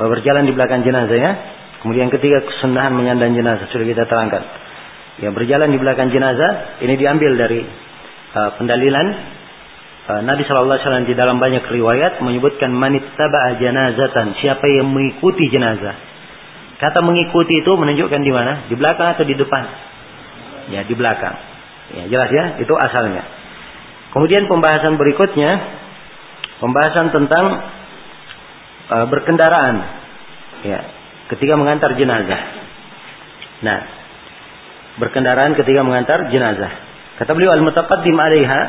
[0.00, 1.32] uh, berjalan di belakang jenazah ya.
[1.78, 4.42] Kemudian ketiga kesunahan menyandang jenazah sudah kita terangkan.
[5.18, 7.60] Ya berjalan di belakang jenazah ini diambil dari
[8.34, 9.06] uh, pendalilan
[10.08, 15.92] Eh, Nabi Wasallam di dalam banyak riwayat menyebutkan manit taba'a janazatan siapa yang mengikuti jenazah.
[16.80, 18.72] Kata mengikuti itu menunjukkan di mana?
[18.72, 19.62] Di belakang atau di depan?
[20.72, 21.36] Ya di belakang.
[21.92, 23.20] Ya jelas ya itu asalnya.
[24.18, 25.50] Kemudian pembahasan berikutnya
[26.58, 27.44] pembahasan tentang
[28.90, 29.76] uh, berkendaraan.
[30.66, 30.80] Ya
[31.30, 32.42] ketika mengantar jenazah.
[33.62, 33.78] Nah
[34.98, 36.72] berkendaraan ketika mengantar jenazah.
[37.22, 38.60] Kata beliau al-mutaqaddim 'alaiha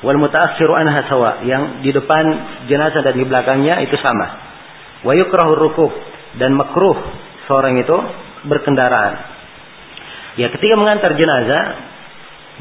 [0.00, 2.24] wal mutaassiru anha sawa yang di depan
[2.64, 4.26] jenazah dan di belakangnya itu sama
[5.06, 5.92] wa yukrahu rukuk
[6.42, 6.98] dan makruh
[7.46, 7.96] seorang itu
[8.50, 9.14] berkendaraan
[10.42, 11.62] ya ketika mengantar jenazah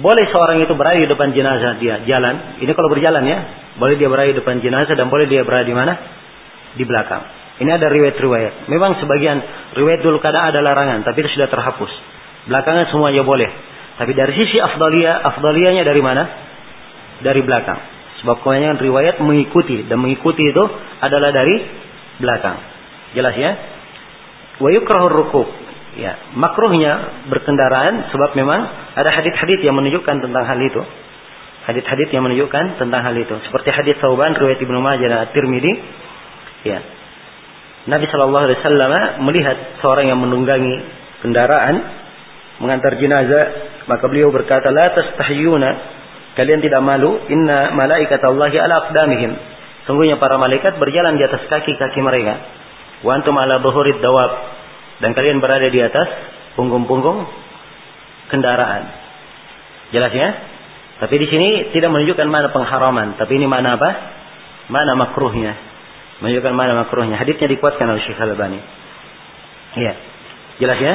[0.01, 2.01] boleh seorang itu berada di depan jenazah dia?
[2.09, 2.57] Jalan.
[2.59, 3.39] Ini kalau berjalan ya.
[3.77, 5.93] Boleh dia berada di depan jenazah dan boleh dia berada di mana?
[6.73, 7.21] Di belakang.
[7.61, 8.65] Ini ada riwayat-riwayat.
[8.65, 9.37] Memang sebagian
[9.77, 11.93] riwayat dulu kadang ada larangan tapi itu sudah terhapus.
[12.49, 13.47] Belakangan semuanya boleh.
[14.01, 16.23] Tapi dari sisi afdalia afdalianya dari mana?
[17.21, 17.77] Dari belakang.
[18.25, 20.63] Sebab kebanyakan riwayat mengikuti dan mengikuti itu
[21.01, 21.61] adalah dari
[22.17, 22.57] belakang.
[23.13, 23.51] Jelas ya?
[24.57, 25.49] Wa yukrahu rukuk.
[25.91, 28.63] Ya, makruhnya berkendaraan sebab memang
[28.95, 30.79] ada hadis-hadis yang menunjukkan tentang hal itu.
[31.67, 33.35] Hadis-hadis yang menunjukkan tentang hal itu.
[33.47, 35.73] Seperti hadis Tauban riwayat Ibnu Majah dan At-Tirmidzi.
[36.63, 36.79] Ya.
[37.91, 38.91] Nabi wasallam
[39.25, 40.79] melihat seorang yang menunggangi
[41.21, 41.75] kendaraan
[42.61, 43.45] mengantar jenazah,
[43.89, 45.69] maka beliau berkata, "La tastahyuna
[46.31, 47.27] Kalian tidak malu?
[47.27, 49.31] Inna malaikat Allahi ala aqdamihim.
[49.83, 52.39] Sungguhnya para malaikat berjalan di atas kaki-kaki mereka.
[53.03, 54.31] Wa antum ala dawab.
[55.01, 56.07] Dan kalian berada di atas
[56.53, 57.25] punggung-punggung
[58.29, 58.83] kendaraan.
[59.91, 60.29] Jelas ya?
[61.01, 63.89] Tapi di sini tidak menunjukkan mana pengharaman, tapi ini mana apa?
[64.69, 65.57] Mana makruhnya.
[66.21, 67.17] Menunjukkan mana makruhnya.
[67.17, 68.61] Hadisnya dikuatkan oleh Syekh Al-Albani.
[69.81, 69.93] Iya.
[70.61, 70.93] Jelas ya?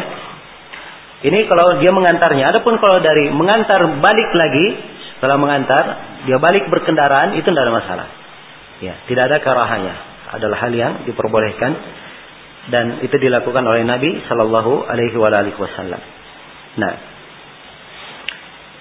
[1.26, 2.54] Ini kalau dia mengantarnya.
[2.54, 4.66] Adapun kalau dari mengantar balik lagi,
[5.18, 5.84] setelah mengantar,
[6.28, 8.06] dia balik berkendaraan, itu tidak ada masalah.
[8.78, 9.94] Ya, tidak ada karahanya.
[10.36, 11.72] Adalah hal yang diperbolehkan
[12.66, 15.14] dan itu dilakukan oleh Nabi Shallallahu Alaihi
[15.54, 16.02] Wasallam.
[16.76, 16.92] Nah,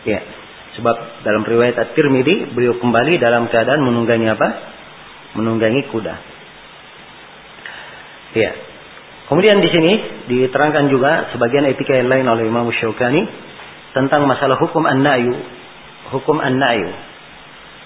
[0.09, 0.19] ya,
[0.75, 4.47] sebab dalam riwayat At-Tirmidzi beliau kembali dalam keadaan menunggangi apa?
[5.37, 6.15] Menunggangi kuda.
[8.35, 8.51] Ya.
[9.25, 9.93] Kemudian di sini
[10.29, 13.25] diterangkan juga sebagian etika yang lain oleh Imam Syaukani
[13.95, 15.33] tentang masalah hukum an-na'yu.
[16.13, 16.89] Hukum an-na'yu.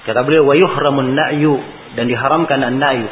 [0.03, 1.55] Kata beliau wa yuhramun na'yu
[1.95, 3.07] dan diharamkan an-na'yu.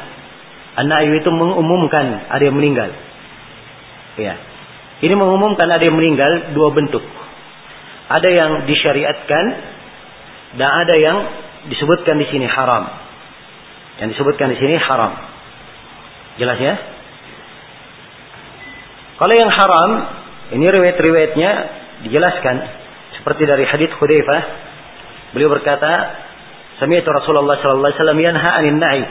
[0.78, 2.94] An-na'yu itu mengumumkan ada yang meninggal.
[4.22, 4.38] Ya.
[5.02, 7.02] Ini mengumumkan ada yang meninggal dua bentuk.
[8.08, 9.46] Ada yang disyariatkan
[10.58, 11.18] dan ada yang
[11.74, 12.94] disebutkan di sini haram.
[14.06, 15.18] Yang disebutkan di sini haram.
[16.38, 16.76] Jelas ya?
[19.18, 19.90] Kalau yang haram,
[20.54, 21.52] ini riwayat-riwayatnya
[22.06, 22.56] dijelaskan
[23.18, 24.42] seperti dari hadits Hudzaifah.
[25.34, 25.90] Beliau berkata,
[26.78, 29.04] "Sami'tu Rasulullah sallallahu alaihi wasallam yanha 'anil na'i."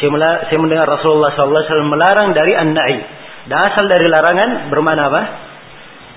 [0.00, 2.98] Saya mendengar Rasulullah wasallam melarang dari an-na'i.
[3.44, 5.22] Dan asal dari larangan bermana apa?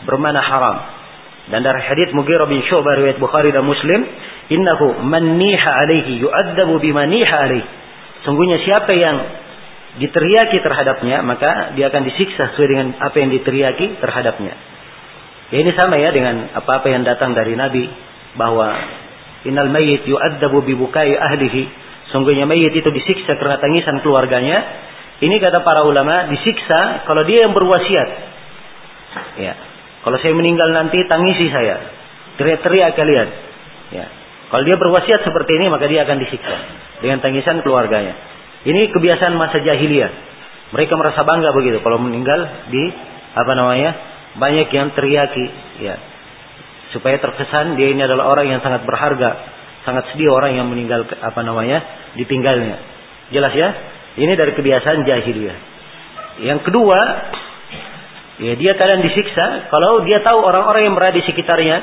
[0.07, 0.77] Bermana haram.
[1.47, 4.03] Dan dari hadits Mughirah bin Syu'bah riwayat Bukhari dan Muslim,
[4.51, 7.67] "Innahu man niha alaihi yu'adzabu bima niha alaihi."
[8.27, 9.17] Sungguhnya siapa yang
[10.03, 14.53] diteriaki terhadapnya, maka dia akan disiksa sesuai dengan apa yang diteriaki terhadapnya.
[15.55, 17.87] Ya ini sama ya dengan apa-apa yang datang dari Nabi
[18.35, 18.67] bahwa
[19.47, 21.86] innal mayyit yu'adzabu bi bukai ahlihi.
[22.11, 24.63] Sungguhnya mayit itu disiksa karena tangisan keluarganya.
[25.17, 28.09] Ini kata para ulama disiksa kalau dia yang berwasiat.
[29.41, 29.53] Ya.
[30.05, 31.83] Kalau saya meninggal nanti tangisi saya.
[32.37, 33.27] Teriak-teriak kalian.
[33.91, 34.05] Ya.
[34.47, 36.55] Kalau dia berwasiat seperti ini maka dia akan disiksa
[37.03, 38.15] dengan tangisan keluarganya.
[38.63, 40.11] Ini kebiasaan masa jahiliyah.
[40.71, 42.83] Mereka merasa bangga begitu kalau meninggal di
[43.35, 43.91] apa namanya?
[44.37, 45.45] banyak yang teriaki
[45.81, 45.95] ya.
[46.95, 49.56] Supaya terkesan dia ini adalah orang yang sangat berharga,
[49.87, 52.11] sangat sedih orang yang meninggal apa namanya?
[52.19, 52.75] ditinggalnya.
[53.31, 53.69] Jelas ya?
[54.19, 55.57] Ini dari kebiasaan jahiliyah.
[56.43, 56.99] Yang kedua,
[58.43, 61.77] ya dia kadang disiksa kalau dia tahu orang-orang yang berada di sekitarnya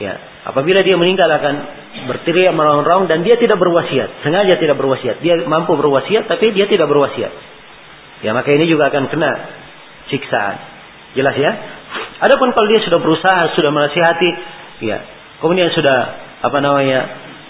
[0.00, 0.12] ya
[0.48, 1.54] apabila dia meninggal akan
[2.08, 5.22] berteriak meraung-raung dan dia tidak berwasiat, sengaja tidak berwasiat.
[5.22, 7.32] Dia mampu berwasiat tapi dia tidak berwasiat.
[8.20, 9.32] Ya maka ini juga akan kena
[10.10, 10.56] siksaan.
[11.16, 11.52] Jelas ya?
[12.20, 14.30] Adapun kalau dia sudah berusaha, sudah menasihati,
[14.84, 14.98] ya,
[15.40, 17.00] kemudian sudah apa namanya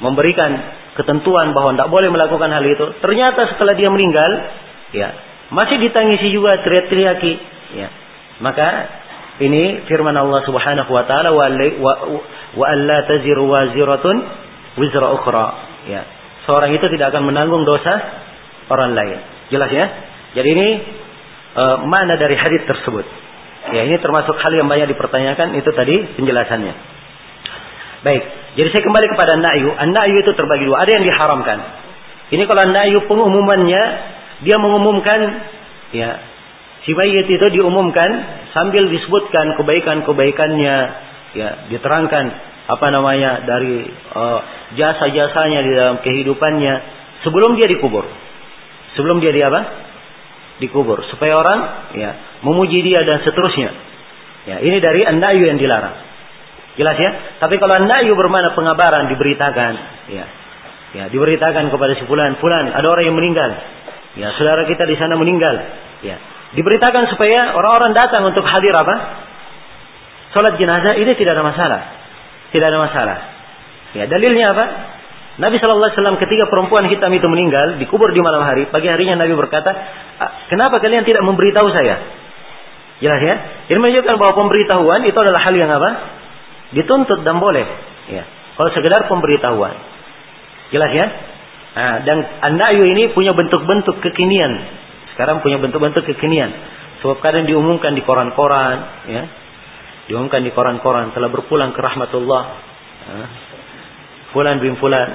[0.02, 0.50] memberikan
[0.98, 4.30] ketentuan bahwa tidak boleh melakukan hal itu, ternyata setelah dia meninggal,
[4.92, 5.08] ya,
[5.54, 7.32] masih ditangisi juga teriak-teriaki,
[7.78, 7.88] ya.
[8.40, 8.68] Maka
[9.40, 11.48] ini firman Allah Subhanahu wa taala wa
[12.56, 14.16] wa alla taziru waziratun
[14.76, 15.46] wizra ukhra.
[15.88, 16.02] Ya.
[16.44, 18.00] Seorang itu tidak akan menanggung dosa
[18.68, 19.18] orang lain.
[19.48, 19.86] Jelas ya?
[20.36, 20.68] Jadi ini
[21.56, 23.04] e, mana dari hadis tersebut?
[23.70, 26.74] Ya, ini termasuk hal yang banyak dipertanyakan itu tadi penjelasannya.
[28.00, 28.22] Baik,
[28.60, 29.72] jadi saya kembali kepada na'yu.
[29.72, 30.84] An-na'yu itu terbagi dua.
[30.84, 31.58] Ada yang diharamkan.
[32.28, 33.82] Ini kalau na'yu pengumumannya
[34.44, 35.20] dia mengumumkan
[35.96, 36.20] ya
[36.84, 38.10] si mayit itu diumumkan
[38.52, 40.76] sambil disebutkan kebaikan-kebaikannya
[41.40, 42.24] ya diterangkan
[42.68, 44.40] apa namanya dari uh,
[44.76, 46.74] jasa-jasanya di dalam kehidupannya
[47.24, 48.04] sebelum dia dikubur.
[48.92, 49.60] Sebelum dia di apa?
[50.60, 51.60] Dikubur supaya orang
[51.96, 52.10] ya
[52.44, 53.72] memuji dia dan seterusnya.
[54.44, 56.09] Ya, ini dari an-na'yu yang dilarang.
[56.78, 57.10] Jelas ya?
[57.42, 59.72] Tapi kalau an-na'yu bermana pengabaran diberitakan,
[60.10, 60.24] ya.
[60.90, 63.50] Ya, diberitakan kepada si fulan, fulan, ada orang yang meninggal.
[64.18, 65.54] Ya, saudara kita di sana meninggal.
[66.02, 66.18] Ya.
[66.58, 68.94] Diberitakan supaya orang-orang datang untuk hadir apa?
[70.34, 71.80] Salat jenazah ini tidak ada masalah.
[72.50, 73.18] Tidak ada masalah.
[73.94, 74.64] Ya, dalilnya apa?
[75.38, 79.22] Nabi Shallallahu Alaihi Wasallam ketika perempuan hitam itu meninggal dikubur di malam hari, pagi harinya
[79.22, 79.70] Nabi berkata,
[80.50, 82.02] kenapa kalian tidak memberitahu saya?
[82.98, 83.34] Jelas ya?
[83.70, 85.90] Ini menunjukkan bahwa pemberitahuan itu adalah hal yang apa?
[86.76, 87.66] Dituntut dan boleh.
[88.10, 88.24] Ya.
[88.56, 89.74] Kalau sekedar pemberitahuan.
[90.70, 91.06] Jelas ya?
[91.70, 92.18] Nah, dan
[92.50, 94.52] anayu ini punya bentuk-bentuk kekinian.
[95.14, 96.50] Sekarang punya bentuk-bentuk kekinian.
[97.02, 98.76] Sebab kadang diumumkan di koran-koran,
[99.08, 99.22] ya,
[100.10, 102.42] diumumkan di koran-koran telah berpulang ke rahmatullah
[104.34, 105.08] fulan bin fulan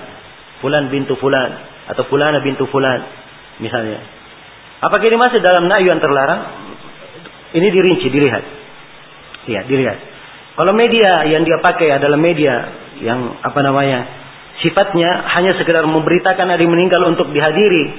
[0.63, 1.51] fulan bintu fulan
[1.91, 3.03] atau fulana bintu fulan
[3.59, 3.99] misalnya
[4.79, 6.41] apakah ini masih dalam na'yu yang terlarang
[7.55, 8.43] ini dirinci dilihat
[9.51, 9.97] ya dilihat
[10.55, 12.55] kalau media yang dia pakai adalah media
[13.03, 14.07] yang apa namanya
[14.63, 17.91] sifatnya hanya sekedar memberitakan yang meninggal untuk dihadiri,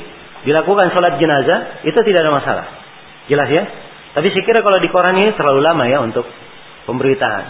[0.48, 2.66] dilakukan sholat jenazah, itu tidak ada masalah.
[3.28, 3.62] Jelas ya?
[4.16, 6.24] Tapi saya kira kalau di koran ini terlalu lama ya untuk
[6.88, 7.44] pemberitaan.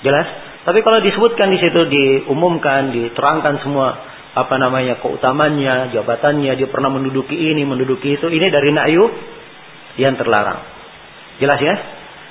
[0.00, 0.26] Jelas?
[0.64, 3.88] Tapi kalau disebutkan di situ diumumkan, diterangkan semua
[4.32, 9.04] apa namanya keutamannya, jabatannya, dia pernah menduduki ini, menduduki itu, ini dari na'yu
[10.00, 10.64] yang terlarang.
[11.42, 11.74] Jelas ya?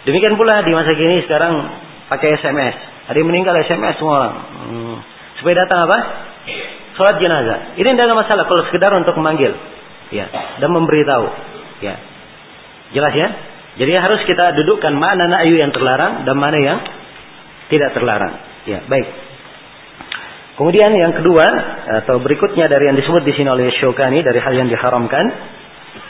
[0.07, 1.53] Demikian pula di masa kini sekarang
[2.11, 2.75] pakai SMS.
[3.07, 4.27] Ada yang meninggal SMS semua.
[4.67, 4.97] Hmm.
[5.39, 5.97] Supaya datang apa?
[6.97, 7.77] Sholat jenazah.
[7.77, 9.53] Ini tidak ada masalah kalau sekedar untuk memanggil.
[10.07, 10.31] Ya,
[10.63, 11.27] dan memberitahu.
[11.83, 11.99] Ya.
[12.95, 13.27] Jelas ya?
[13.77, 16.79] Jadi harus kita dudukkan mana na'yu yang terlarang dan mana yang
[17.69, 18.33] tidak terlarang.
[18.65, 19.07] Ya, baik.
[20.57, 21.45] Kemudian yang kedua
[22.01, 25.25] atau berikutnya dari yang disebut di sini oleh Syukani dari hal yang diharamkan,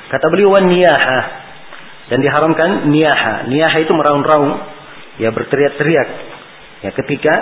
[0.08, 1.20] kata beliau niyaha
[2.08, 3.52] dan diharamkan niyaha.
[3.52, 4.56] Niyaha itu meraung-raung,
[5.22, 6.10] ya berteriak-teriak.
[6.86, 7.34] Ya ketika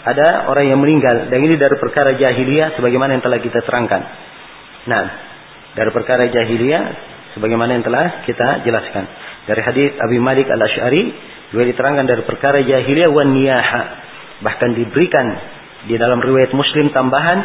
[0.00, 4.02] ada orang yang meninggal dan ini dari perkara jahiliyah sebagaimana yang telah kita terangkan.
[4.88, 5.04] Nah,
[5.76, 6.84] dari perkara jahiliyah
[7.36, 9.04] sebagaimana yang telah kita jelaskan.
[9.46, 11.02] Dari hadis Abi Malik Al-Asy'ari
[11.52, 13.34] juga diterangkan dari perkara jahiliyah wan.
[14.40, 15.26] Bahkan diberikan
[15.84, 17.38] di dalam riwayat Muslim tambahan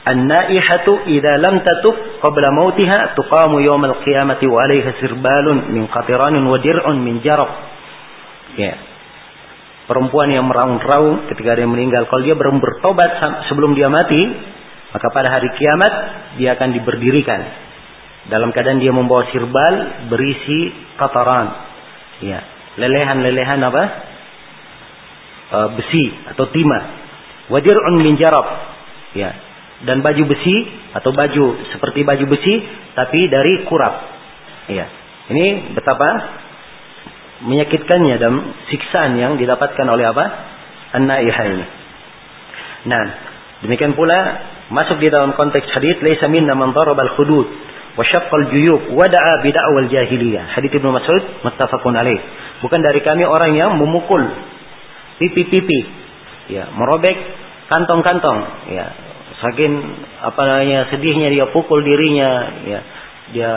[0.00, 1.92] An-naihatu idza lam tatub
[2.24, 7.52] qabla mautiha tuqamu yawmal qiyamati wa 'alaiha sirbalun min qatiranin wa dir'un min jarab.
[8.56, 8.89] Ya.
[9.90, 13.10] Perempuan yang meraung-raung ketika dia meninggal kalau dia belum bertobat
[13.50, 14.22] sebelum dia mati,
[14.94, 15.92] maka pada hari kiamat
[16.38, 17.40] dia akan diberdirikan.
[18.30, 21.46] Dalam keadaan dia membawa sirbal berisi qataran.
[22.22, 22.38] Ya,
[22.78, 23.82] lelehan-lelehan apa?
[25.50, 26.82] E, besi atau timah
[27.50, 28.46] wadir'un min jarab.
[29.18, 29.34] Ya.
[29.82, 30.54] Dan baju besi
[30.94, 32.54] atau baju seperti baju besi
[32.94, 34.06] tapi dari kurap.
[34.70, 34.86] Ya.
[35.34, 36.08] Ini betapa
[37.44, 38.32] menyakitkannya dan
[38.68, 40.24] siksaan yang didapatkan oleh apa?
[40.96, 41.66] An-naihah ini.
[42.90, 43.04] Nah,
[43.64, 44.18] demikian pula
[44.72, 47.46] masuk di dalam konteks hadis laisa minna man darabal hudud
[47.94, 50.56] wa syaqqal juyub wa da'a bid'awal jahiliyah.
[50.56, 52.18] Hadis Ibnu Mas'ud muttafaqun alaih.
[52.60, 54.20] Bukan dari kami orang yang memukul
[55.20, 55.80] pipi-pipi
[56.48, 57.14] ya merobek
[57.70, 58.38] kantong-kantong
[58.72, 58.86] ya
[59.38, 59.72] saking
[60.20, 62.30] apa namanya sedihnya dia pukul dirinya
[62.66, 62.80] ya
[63.30, 63.52] dia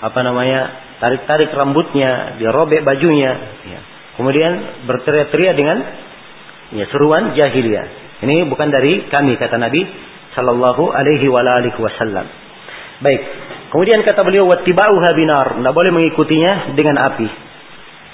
[0.00, 3.32] apa namanya tarik-tarik rambutnya dia robek bajunya.
[3.66, 3.80] Ya.
[4.20, 5.78] Kemudian berteriak-teriak dengan
[6.76, 7.86] ya seruan jahiliyah.
[8.20, 9.80] Ini bukan dari kami kata Nabi
[10.36, 12.28] sallallahu alaihi wasallam.
[13.00, 13.20] Baik.
[13.72, 17.28] Kemudian kata beliau wattiba'uha binar tidak boleh mengikutinya dengan api.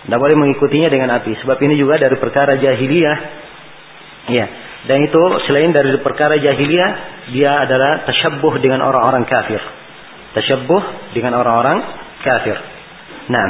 [0.06, 1.34] Tidak boleh mengikutinya dengan api.
[1.42, 3.18] Sebab ini juga dari perkara jahiliyah.
[4.30, 4.46] Ya.
[4.86, 6.90] Dan itu selain dari perkara jahiliyah,
[7.34, 9.58] dia adalah tasyabbuh dengan orang-orang kafir.
[10.38, 11.78] Tasyabbuh dengan orang-orang
[12.22, 12.75] kafir.
[13.26, 13.48] Nah.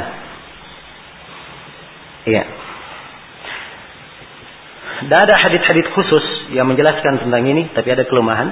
[2.27, 2.43] Iya.
[5.07, 6.25] Dan ada hadis-hadis khusus
[6.57, 8.49] yang menjelaskan tentang ini, tapi ada kelemahan.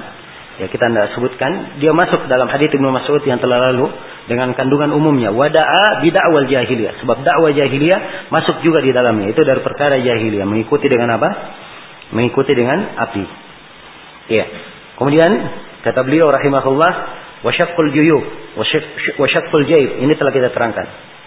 [0.56, 1.76] Ya kita tidak sebutkan.
[1.84, 3.92] Dia masuk dalam hadis Ibnu Mas'ud yang telah lalu
[4.24, 5.28] dengan kandungan umumnya.
[5.28, 6.96] Wada'a bid'awal jahiliyah.
[7.04, 9.36] Sebab dakwah jahiliyah masuk juga di dalamnya.
[9.36, 10.48] Itu dari perkara jahiliyah.
[10.48, 11.28] Mengikuti dengan apa?
[12.14, 13.24] mengikuti dengan api.
[14.30, 14.44] Ya.
[14.98, 15.30] Kemudian
[15.82, 16.92] kata beliau rahimahullah
[17.42, 18.24] wasyaqqul juyub
[19.18, 20.86] wasyaqqul jaib ini telah kita terangkan.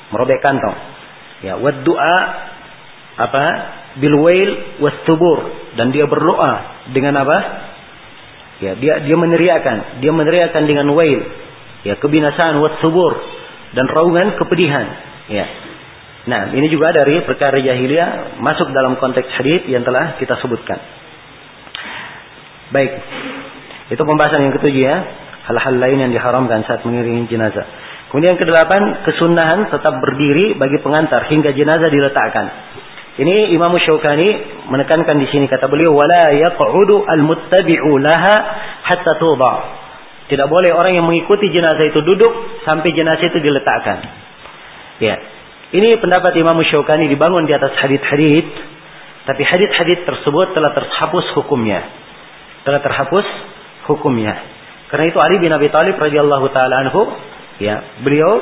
[0.10, 0.78] Merobek kantong.
[1.46, 2.18] Ya, wa du'a
[3.20, 3.46] apa?
[4.00, 4.50] Bil wail
[4.80, 5.02] was
[5.76, 7.38] dan dia berdoa dengan apa?
[8.60, 11.22] Ya, dia dia meneriakan, dia meneriakan dengan wail.
[11.88, 12.80] Ya, kebinasaan was
[13.74, 14.86] dan raungan kepedihan.
[15.30, 15.46] Ya.
[16.30, 20.78] Nah, ini juga dari perkara jahiliyah masuk dalam konteks hadis yang telah kita sebutkan.
[22.70, 22.92] Baik.
[23.90, 24.98] Itu pembahasan yang ketujuh ya.
[25.50, 27.66] Hal-hal lain yang diharamkan saat mengiringi jenazah.
[28.10, 32.46] Kemudian kedelapan, kesunahan tetap berdiri bagi pengantar hingga jenazah diletakkan.
[33.20, 38.36] Ini Imam Syaukani menekankan di sini kata beliau wala yaq'udu al-muttabi'u laha
[38.82, 39.54] hatta tuba.
[40.30, 43.98] Tidak boleh orang yang mengikuti jenazah itu duduk sampai jenazah itu diletakkan.
[45.02, 45.16] Ya,
[45.70, 48.50] ini pendapat Imam Syaukani dibangun di atas hadith-hadith.
[49.30, 51.86] Tapi hadith-hadith tersebut telah terhapus hukumnya.
[52.66, 53.28] Telah terhapus
[53.86, 54.34] hukumnya.
[54.90, 57.06] Karena itu Ali bin Abi Thalib radhiyallahu taala anhu,
[57.60, 58.42] ya, beliau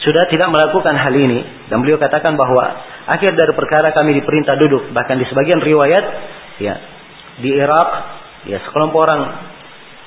[0.00, 2.64] sudah tidak melakukan hal ini dan beliau katakan bahwa
[3.04, 6.04] akhir dari perkara kami diperintah duduk bahkan di sebagian riwayat
[6.56, 6.74] ya
[7.36, 7.88] di Irak
[8.48, 9.20] ya sekelompok orang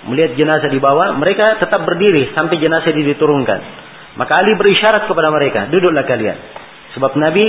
[0.09, 3.83] melihat jenazah di bawah mereka tetap berdiri sampai jenazah diturunkan
[4.13, 6.37] maka Ali berisyarat kepada mereka, duduklah kalian.
[6.93, 7.45] Sebab Nabi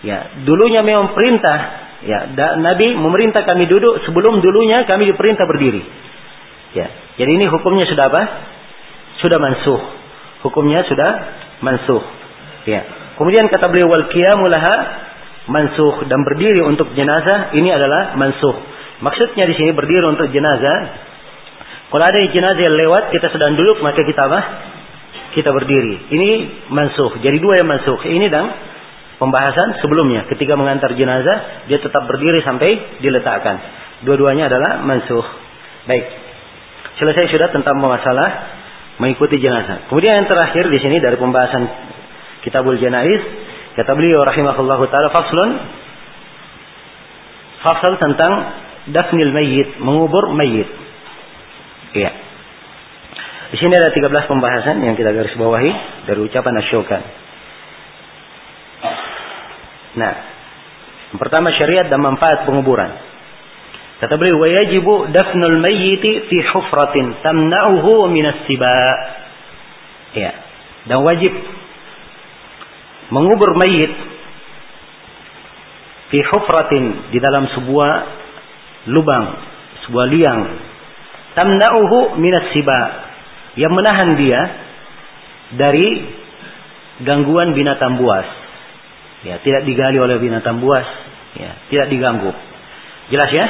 [0.00, 1.58] ya dulunya memang perintah
[2.00, 2.18] ya
[2.56, 5.82] Nabi memerintah kami duduk sebelum dulunya kami diperintah berdiri.
[6.72, 6.88] Ya.
[7.20, 8.22] Jadi ini hukumnya sudah apa?
[9.20, 9.80] Sudah mansuh.
[10.46, 11.10] Hukumnya sudah
[11.64, 12.02] mansuh.
[12.68, 12.86] Ya.
[13.18, 14.76] Kemudian kata beliau wal qiyamulaha
[15.50, 18.54] mansuh dan berdiri untuk jenazah ini adalah mansuh.
[19.02, 21.08] Maksudnya di sini berdiri untuk jenazah
[21.88, 24.40] Kalau ada jenazah yang lewat, kita sedang duduk, maka kita apa?
[25.32, 26.12] Kita berdiri.
[26.12, 26.28] Ini
[26.68, 27.16] mansuh.
[27.24, 27.96] Jadi dua yang mansuh.
[28.04, 28.44] Ini dan
[29.16, 30.28] pembahasan sebelumnya.
[30.28, 33.56] Ketika mengantar jenazah, dia tetap berdiri sampai diletakkan.
[34.04, 35.24] Dua-duanya adalah mansuh.
[35.88, 36.04] Baik.
[37.00, 38.57] Selesai sudah tentang masalah
[38.98, 39.88] mengikuti jenazah.
[39.90, 41.62] Kemudian yang terakhir di sini dari pembahasan
[42.42, 43.22] Kitabul Janaiz,
[43.74, 45.50] kata beliau rahimahullahu taala faslun
[47.62, 48.32] fasal tentang
[48.90, 50.68] dafnil mayyit, mengubur mayyit.
[51.94, 52.10] Iya.
[53.48, 55.72] Di sini ada 13 pembahasan yang kita garis bawahi
[56.04, 57.02] dari ucapan Asyokan.
[59.96, 60.14] Nah,
[61.10, 63.07] yang pertama syariat dan manfaat penguburan.
[63.98, 68.78] Kata beliau, "Wajibu dafnul mayyiti fi hufratin tamna'uhu min as-siba."
[70.14, 70.32] Ya.
[70.86, 71.34] Dan wajib
[73.12, 73.92] mengubur mayit
[76.08, 77.92] fi hufratin di dalam sebuah
[78.88, 79.26] lubang,
[79.84, 80.40] sebuah liang
[81.36, 82.80] tamna'uhu minas siba
[83.54, 84.40] yang menahan dia
[85.54, 85.88] dari
[87.06, 88.26] gangguan binatang buas.
[89.26, 90.86] Ya, tidak digali oleh binatang buas,
[91.34, 92.30] ya, tidak diganggu.
[93.10, 93.46] Jelas ya?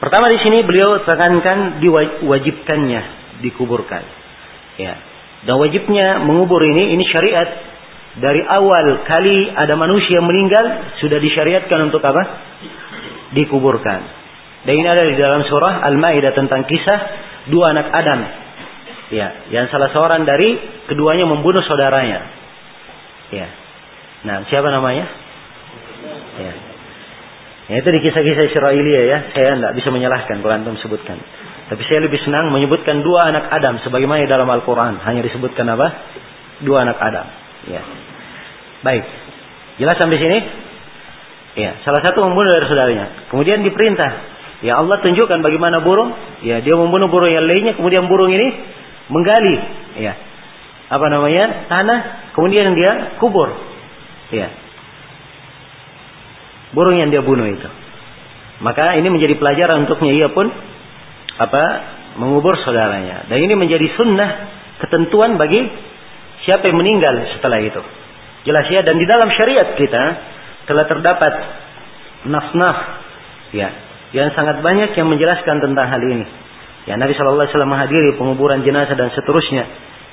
[0.00, 3.02] Pertama di sini beliau tekankan diwajibkannya
[3.44, 4.02] dikuburkan.
[4.80, 4.96] Ya.
[5.44, 7.48] Dan wajibnya mengubur ini ini syariat
[8.16, 12.22] dari awal kali ada manusia meninggal sudah disyariatkan untuk apa?
[13.36, 14.00] Dikuburkan.
[14.64, 16.98] Dan ini ada di dalam surah Al-Maidah tentang kisah
[17.52, 18.20] dua anak Adam.
[19.10, 20.56] Ya, yang salah seorang dari
[20.88, 22.24] keduanya membunuh saudaranya.
[23.36, 23.48] Ya.
[24.24, 25.06] Nah, siapa namanya?
[26.40, 26.69] Ya.
[27.70, 29.18] Ya, itu di kisah-kisah Israelia ya.
[29.30, 31.22] Saya tidak bisa menyalahkan kalau antum sebutkan.
[31.70, 34.98] Tapi saya lebih senang menyebutkan dua anak Adam sebagaimana dalam Al-Quran.
[35.06, 35.86] Hanya disebutkan apa?
[36.66, 37.26] Dua anak Adam.
[37.70, 37.82] Ya.
[38.82, 39.06] Baik.
[39.78, 40.38] Jelas sampai sini?
[41.62, 43.30] Ya, salah satu membunuh dari saudaranya.
[43.30, 46.12] Kemudian diperintah Ya Allah tunjukkan bagaimana burung.
[46.44, 47.72] Ya dia membunuh burung yang lainnya.
[47.76, 48.48] Kemudian burung ini
[49.08, 49.56] menggali.
[50.00, 50.14] Ya
[50.92, 52.00] apa namanya tanah.
[52.36, 53.48] Kemudian dia kubur.
[54.30, 54.52] Ya
[56.76, 57.68] burung yang dia bunuh itu.
[58.60, 60.46] Maka ini menjadi pelajaran untuknya ia pun
[61.40, 61.64] apa
[62.20, 63.26] mengubur saudaranya.
[63.32, 64.30] Dan ini menjadi sunnah
[64.84, 65.64] ketentuan bagi
[66.44, 67.80] siapa yang meninggal setelah itu.
[68.44, 70.04] Jelas ya dan di dalam syariat kita
[70.68, 71.32] telah terdapat
[72.24, 72.78] nas-nas
[73.52, 73.68] ya
[74.10, 76.26] yang sangat banyak yang menjelaskan tentang hal ini.
[76.88, 79.64] Ya, Nabi Shallallahu Alaihi Wasallam menghadiri penguburan jenazah dan seterusnya.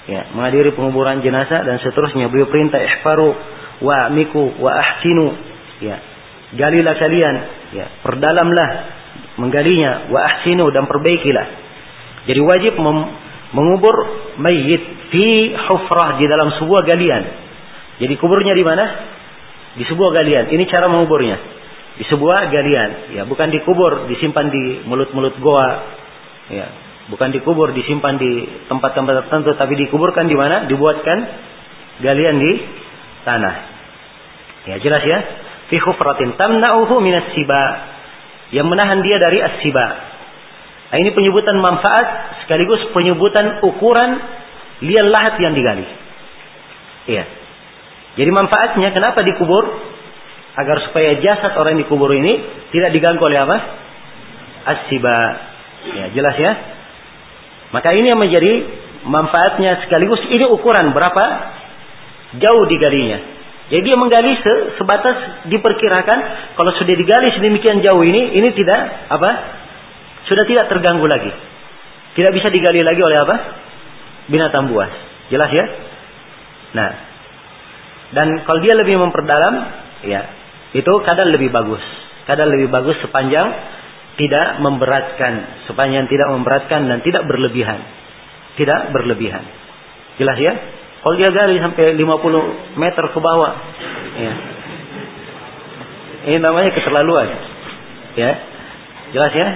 [0.07, 2.29] Ya, menghadiri penguburan jenazah dan seterusnya.
[2.29, 3.33] Beliau perintah ihfaru
[3.81, 5.33] wa miku wa ahsinu.
[5.81, 5.97] Ya,
[6.55, 7.35] galilah kalian.
[7.75, 8.69] Ya, perdalamlah
[9.41, 11.47] menggalinya wa ahsinu dan perbaikilah.
[12.27, 12.73] Jadi wajib
[13.51, 13.95] mengubur
[14.39, 17.23] mayit fi hufrah di dalam sebuah galian.
[17.97, 18.85] Jadi kuburnya di mana?
[19.75, 20.51] Di sebuah galian.
[20.51, 21.57] Ini cara menguburnya
[21.97, 25.69] di sebuah galian, ya, bukan dikubur, disimpan di mulut-mulut goa,
[26.53, 26.67] ya,
[27.09, 30.69] bukan dikubur, disimpan di tempat-tempat tertentu, tapi dikuburkan di mana?
[30.69, 31.17] Dibuatkan
[32.05, 32.51] galian di
[33.25, 33.55] tanah.
[34.69, 35.19] Ya, jelas ya?
[35.67, 37.63] Fi khufratin tamna'uhu minas siba.
[38.55, 39.87] Yang menahan dia dari as-siba.
[40.87, 44.23] Nah, ini penyebutan manfaat sekaligus penyebutan ukuran
[44.79, 45.83] lian lahat yang digali.
[47.11, 47.25] Iya.
[48.15, 49.67] Jadi manfaatnya kenapa dikubur?
[50.57, 52.33] agar supaya jasad orang yang dikubur ini
[52.73, 53.57] tidak diganggu oleh apa?
[54.65, 55.17] Asiba.
[55.93, 56.51] Ya, jelas ya?
[57.69, 58.65] Maka ini yang menjadi
[59.05, 61.25] manfaatnya sekaligus ini ukuran berapa
[62.41, 63.36] jauh digalinya.
[63.67, 66.19] Jadi dia menggali se sebatas diperkirakan
[66.55, 69.31] kalau sudah digali sedemikian jauh ini ini tidak apa?
[70.31, 71.31] Sudah tidak terganggu lagi.
[72.15, 73.35] Tidak bisa digali lagi oleh apa?
[74.31, 74.91] Binatang buas.
[75.27, 75.65] Jelas ya?
[76.79, 76.89] Nah,
[78.15, 79.55] dan kalau dia lebih memperdalam,
[80.07, 80.21] ya
[80.71, 81.83] itu kadang lebih bagus.
[82.23, 83.51] Kadang lebih bagus sepanjang
[84.15, 87.83] tidak memberatkan, sepanjang tidak memberatkan dan tidak berlebihan.
[88.55, 89.43] Tidak berlebihan.
[90.17, 90.53] Jelas ya?
[91.03, 93.53] Kalau dia gali sampai 50 meter ke bawah,
[94.17, 94.33] ya.
[96.27, 97.27] Ini namanya keterlaluan.
[98.19, 98.31] Ya.
[99.15, 99.49] Jelas ya?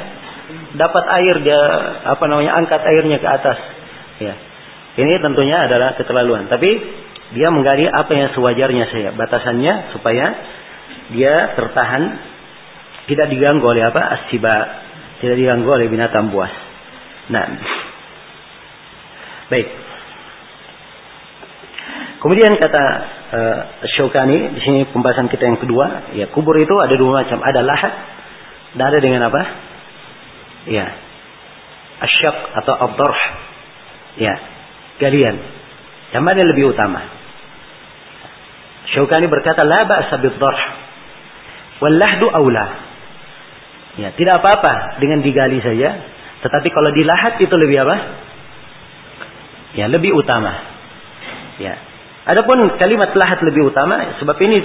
[0.80, 1.62] Dapat air dia
[2.08, 3.60] apa namanya angkat airnya ke atas.
[4.24, 4.34] Ya.
[4.96, 6.48] Ini tentunya adalah keterlaluan.
[6.48, 6.70] Tapi
[7.36, 9.10] dia menggali apa yang sewajarnya saya.
[9.12, 10.26] Batasannya supaya
[11.12, 12.04] dia tertahan
[13.12, 14.56] tidak diganggu oleh apa asiba
[15.20, 16.52] tidak diganggu oleh binatang buas
[17.28, 17.46] nah
[19.52, 19.68] baik
[22.22, 22.84] kemudian kata
[23.34, 23.60] uh,
[23.98, 27.94] Syaukani di sini pembahasan kita yang kedua ya kubur itu ada dua macam ada lahat
[28.78, 29.42] dan ada dengan apa
[30.70, 30.86] ya
[32.06, 33.20] asyak atau abdorh
[34.22, 34.34] ya
[35.02, 35.36] galian
[36.14, 37.02] yang mana lebih utama
[38.94, 40.82] Syaukani berkata la ba'sa bid-dharh
[41.82, 42.66] Wallahdu aula.
[43.98, 45.98] Ya, tidak apa-apa dengan digali saja.
[46.46, 47.98] Tetapi kalau di lahat itu lebih apa?
[49.76, 50.54] Ya, lebih utama.
[51.58, 51.76] Ya.
[52.22, 54.62] Adapun kalimat lahat lebih utama sebab ini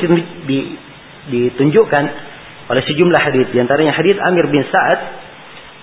[1.33, 2.05] ditunjukkan
[2.69, 3.49] oleh sejumlah hadis.
[3.49, 5.01] Di antaranya hadis Amir bin Sa'ad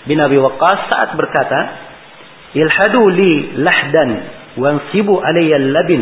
[0.06, 1.60] bin Abi Waqqas saat berkata,
[2.54, 4.10] "Ilhadu li lahdan
[4.54, 6.02] wansibu alayya labin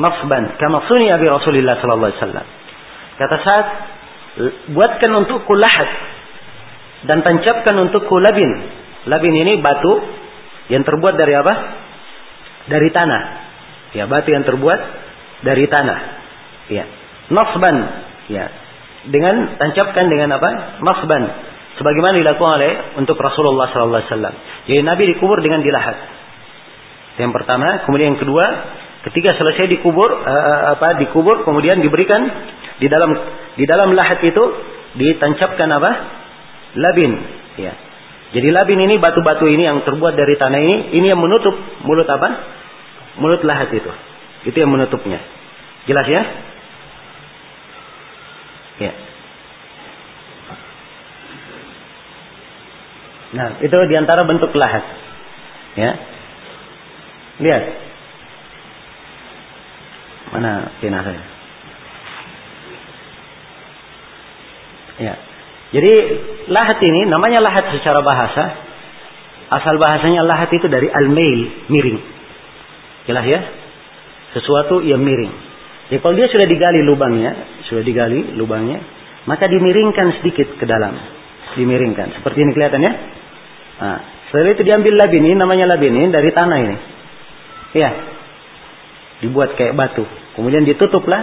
[0.00, 2.46] nasban kama suni Abi Rasulillah sallallahu alaihi wasallam."
[3.20, 3.66] Kata saat
[4.72, 5.90] buatkan untukku lahat
[7.04, 8.80] dan tancapkan untukku labin.
[9.12, 9.92] Labin ini batu
[10.70, 11.54] yang terbuat dari apa?
[12.70, 13.22] Dari tanah.
[13.92, 15.01] Ya, batu yang terbuat
[15.42, 15.98] dari tanah.
[16.70, 16.84] Ya.
[17.30, 17.76] Nasban,
[18.30, 18.44] ya.
[19.10, 20.80] Dengan tancapkan dengan apa?
[20.82, 21.22] Nasban.
[21.78, 24.34] Sebagaimana dilakukan oleh untuk Rasulullah sallallahu alaihi wasallam.
[24.70, 25.96] Jadi Nabi dikubur dengan dilahat.
[27.18, 28.44] Yang pertama, kemudian yang kedua,
[29.10, 32.22] ketika selesai dikubur uh, apa dikubur kemudian diberikan
[32.78, 33.10] di dalam
[33.58, 34.44] di dalam lahat itu
[34.96, 35.92] ditancapkan apa?
[36.76, 37.12] Labin,
[37.60, 37.72] ya.
[38.32, 41.52] Jadi labin ini batu-batu ini yang terbuat dari tanah ini, ini yang menutup
[41.84, 42.28] mulut apa?
[43.20, 43.92] Mulut lahat itu.
[44.42, 45.22] Itu yang menutupnya.
[45.86, 46.22] Jelas ya?
[48.82, 48.92] Ya.
[53.32, 54.84] Nah, itu di antara bentuk lahat.
[55.78, 55.90] Ya.
[57.40, 57.64] Lihat.
[60.32, 61.22] Mana saya?
[65.00, 65.14] Ya.
[65.72, 65.92] Jadi
[66.52, 68.44] lahat ini namanya lahat secara bahasa.
[69.52, 72.00] Asal bahasanya lahat itu dari al-mail, miring.
[73.04, 73.40] Jelas ya?
[74.32, 75.52] Sesuatu yang miring.
[75.92, 77.32] Jadi kalau dia sudah digali lubangnya,
[77.68, 78.80] sudah digali lubangnya,
[79.28, 80.96] maka dimiringkan sedikit ke dalam.
[81.52, 82.16] Dimiringkan.
[82.16, 82.92] Seperti ini kelihatannya.
[83.76, 83.98] Nah,
[84.32, 86.76] setelah itu diambil labin ini, namanya labin ini dari tanah ini.
[87.76, 87.90] Ya.
[89.20, 90.08] Dibuat kayak batu.
[90.32, 91.22] Kemudian ditutuplah.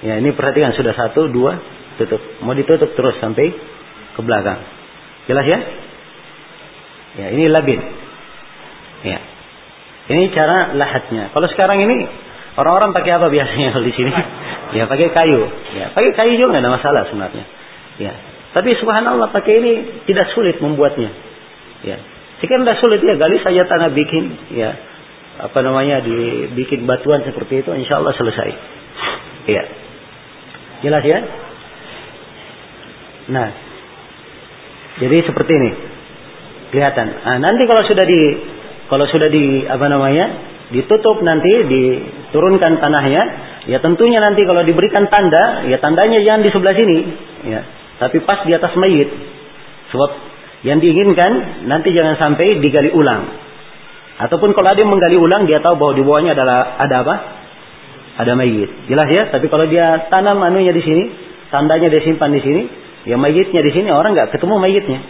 [0.00, 1.60] Ya, ini perhatikan sudah satu, dua,
[2.00, 2.24] tutup.
[2.40, 3.52] Mau ditutup terus sampai
[4.16, 4.64] ke belakang.
[5.28, 5.58] Jelas ya?
[7.20, 7.80] Ya, ini labin.
[9.04, 9.20] Ya.
[10.10, 11.30] Ini cara lahatnya.
[11.30, 12.02] Kalau sekarang ini
[12.58, 14.12] orang-orang pakai apa biasanya kalau di sini?
[14.70, 15.50] Ya, pakai kayu.
[15.74, 17.42] Ya, pakai kayu juga nggak ada masalah sebenarnya.
[17.98, 18.14] Ya.
[18.54, 19.72] Tapi subhanallah pakai ini
[20.06, 21.10] tidak sulit membuatnya.
[21.82, 21.98] Ya.
[22.38, 24.70] Jika tidak sulit ya gali saja tanah bikin ya
[25.42, 28.50] apa namanya dibikin batuan seperti itu insya Allah selesai.
[29.50, 29.62] Ya.
[30.86, 31.18] Jelas ya?
[33.34, 33.48] Nah,
[35.02, 35.70] jadi seperti ini
[36.70, 37.06] kelihatan.
[37.26, 38.22] Nah, nanti kalau sudah di
[38.90, 40.26] kalau sudah di apa namanya
[40.74, 43.22] ditutup nanti diturunkan tanahnya,
[43.70, 46.98] ya tentunya nanti kalau diberikan tanda, ya tandanya jangan di sebelah sini,
[47.46, 47.60] ya,
[48.02, 49.08] tapi pas di atas mayit.
[49.94, 50.10] Sebab
[50.66, 53.30] yang diinginkan nanti jangan sampai digali ulang.
[54.20, 57.14] Ataupun kalau ada yang menggali ulang, dia tahu bahwa di bawahnya adalah ada apa?
[58.20, 58.68] Ada mayit.
[58.84, 59.22] Jelas ya.
[59.32, 61.08] Tapi kalau dia tanam anunya di sini,
[61.48, 62.62] tandanya dia simpan di sini,
[63.08, 65.00] Ya mayitnya di sini orang nggak ketemu mayitnya.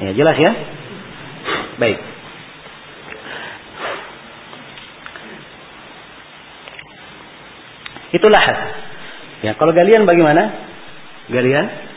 [0.00, 0.50] Ya jelas ya.
[1.76, 1.98] Baik.
[8.12, 8.44] Itulah.
[9.44, 10.50] Ya kalau galian bagaimana?
[11.28, 11.88] Galian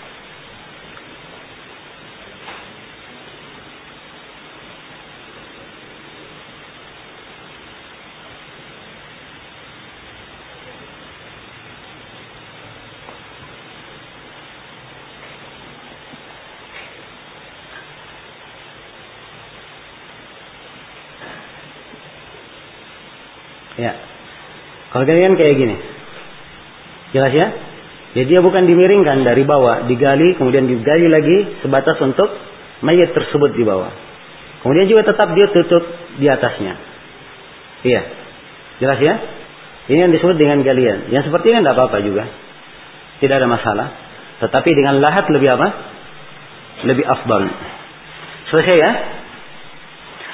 [23.79, 23.97] Ya.
[24.93, 25.90] Kalau kalian kayak gini.
[27.11, 27.47] Jelas ya?
[28.11, 32.27] Jadi dia bukan dimiringkan dari bawah, digali, kemudian digali lagi sebatas untuk
[32.83, 33.91] mayat tersebut di bawah.
[34.61, 35.83] Kemudian juga tetap dia tutup
[36.19, 36.73] di atasnya.
[37.88, 38.01] Iya.
[38.83, 39.15] Jelas ya?
[39.88, 41.09] Ini yang disebut dengan galian.
[41.09, 42.23] Yang seperti ini tidak apa-apa juga.
[43.23, 43.88] Tidak ada masalah.
[44.43, 45.67] Tetapi dengan lahat lebih apa?
[46.85, 47.43] Lebih afdal.
[48.53, 48.91] Selesai ya?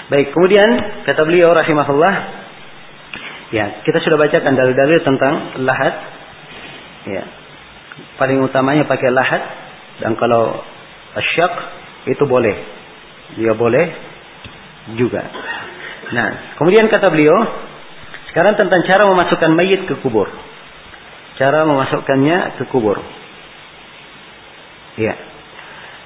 [0.07, 0.69] Baik, kemudian
[1.03, 2.37] kata beliau rahimahullah
[3.47, 5.93] Ya, kita sudah bacakan dalil-dalil tentang lahat.
[7.07, 7.23] Ya.
[8.21, 9.41] Paling utamanya pakai lahat
[10.03, 10.61] dan kalau
[11.17, 11.53] asyak
[12.11, 12.55] itu boleh.
[13.39, 13.85] Dia boleh
[14.95, 15.23] juga.
[16.13, 17.35] Nah, kemudian kata beliau,
[18.31, 20.29] sekarang tentang cara memasukkan mayit ke kubur.
[21.35, 23.01] Cara memasukkannya ke kubur.
[24.97, 25.13] Ya.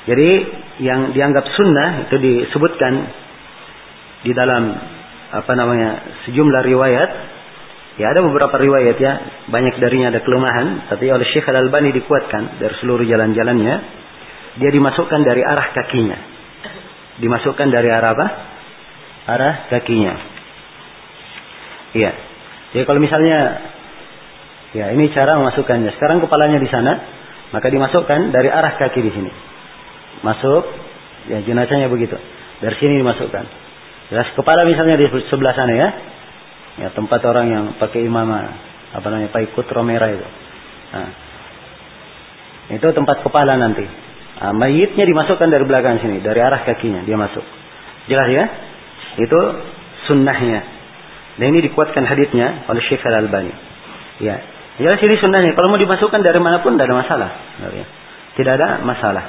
[0.09, 0.29] Jadi
[0.81, 2.93] yang dianggap sunnah itu disebutkan
[4.25, 4.73] di dalam
[5.31, 7.09] apa namanya sejumlah riwayat
[7.99, 9.13] ya ada beberapa riwayat ya.
[9.51, 13.75] Banyak darinya ada kelemahan tapi oleh Syekh Al Albani dikuatkan dari seluruh jalan-jalannya.
[14.61, 16.17] Dia dimasukkan dari arah kakinya.
[17.19, 18.27] Dimasukkan dari arah apa?
[19.31, 20.13] Arah kakinya.
[21.95, 22.11] Iya.
[22.71, 23.39] Jadi kalau misalnya
[24.71, 25.91] ya ini cara memasukkannya.
[25.99, 26.93] Sekarang kepalanya di sana
[27.51, 29.31] maka dimasukkan dari arah kaki di sini.
[30.23, 30.63] Masuk
[31.27, 32.15] ya jenazahnya begitu.
[32.63, 33.45] Dari sini dimasukkan.
[34.11, 35.89] Jelas kepala misalnya di sebelah sana ya.
[36.79, 40.27] Ya tempat orang yang pakai imamah apa namanya pakai kutro merah itu.
[40.91, 41.09] Nah,
[42.71, 43.83] itu tempat kepala nanti.
[44.41, 47.43] Nah, mayitnya dimasukkan dari belakang sini, dari arah kakinya dia masuk.
[48.07, 48.43] Jelas ya?
[49.19, 49.39] Itu
[50.07, 50.61] sunnahnya.
[51.39, 53.53] Dan ini dikuatkan haditnya oleh Syekh Al Albani.
[54.19, 54.35] Ya,
[54.79, 55.55] jelas ini sunnahnya.
[55.55, 57.29] Kalau mau dimasukkan dari mana pun tidak ada masalah.
[58.35, 59.25] Tidak ada masalah.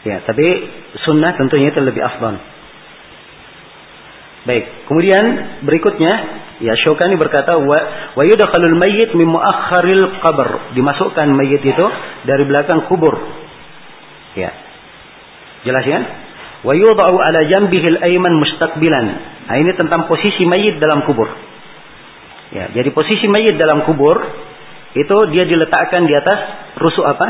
[0.00, 0.46] Ya, tapi
[1.04, 2.40] sunnah tentunya itu lebih afdal.
[4.40, 5.24] Baik, kemudian
[5.68, 6.12] berikutnya
[6.64, 7.78] ya Syukani berkata wa
[8.16, 10.48] wa yudkhalul mayyit min muakhkharil qabr.
[10.72, 11.86] Dimasukkan mayit itu
[12.24, 13.20] dari belakang kubur.
[14.36, 14.52] Ya.
[15.64, 16.00] Jelas ya?
[16.60, 19.06] Wa yudau ala jambihil ayman mustaqbilan.
[19.48, 21.28] Nah, ini tentang posisi mayit dalam kubur.
[22.52, 24.20] Ya, jadi posisi mayit dalam kubur
[24.92, 26.38] itu dia diletakkan di atas
[26.80, 27.28] rusuk apa?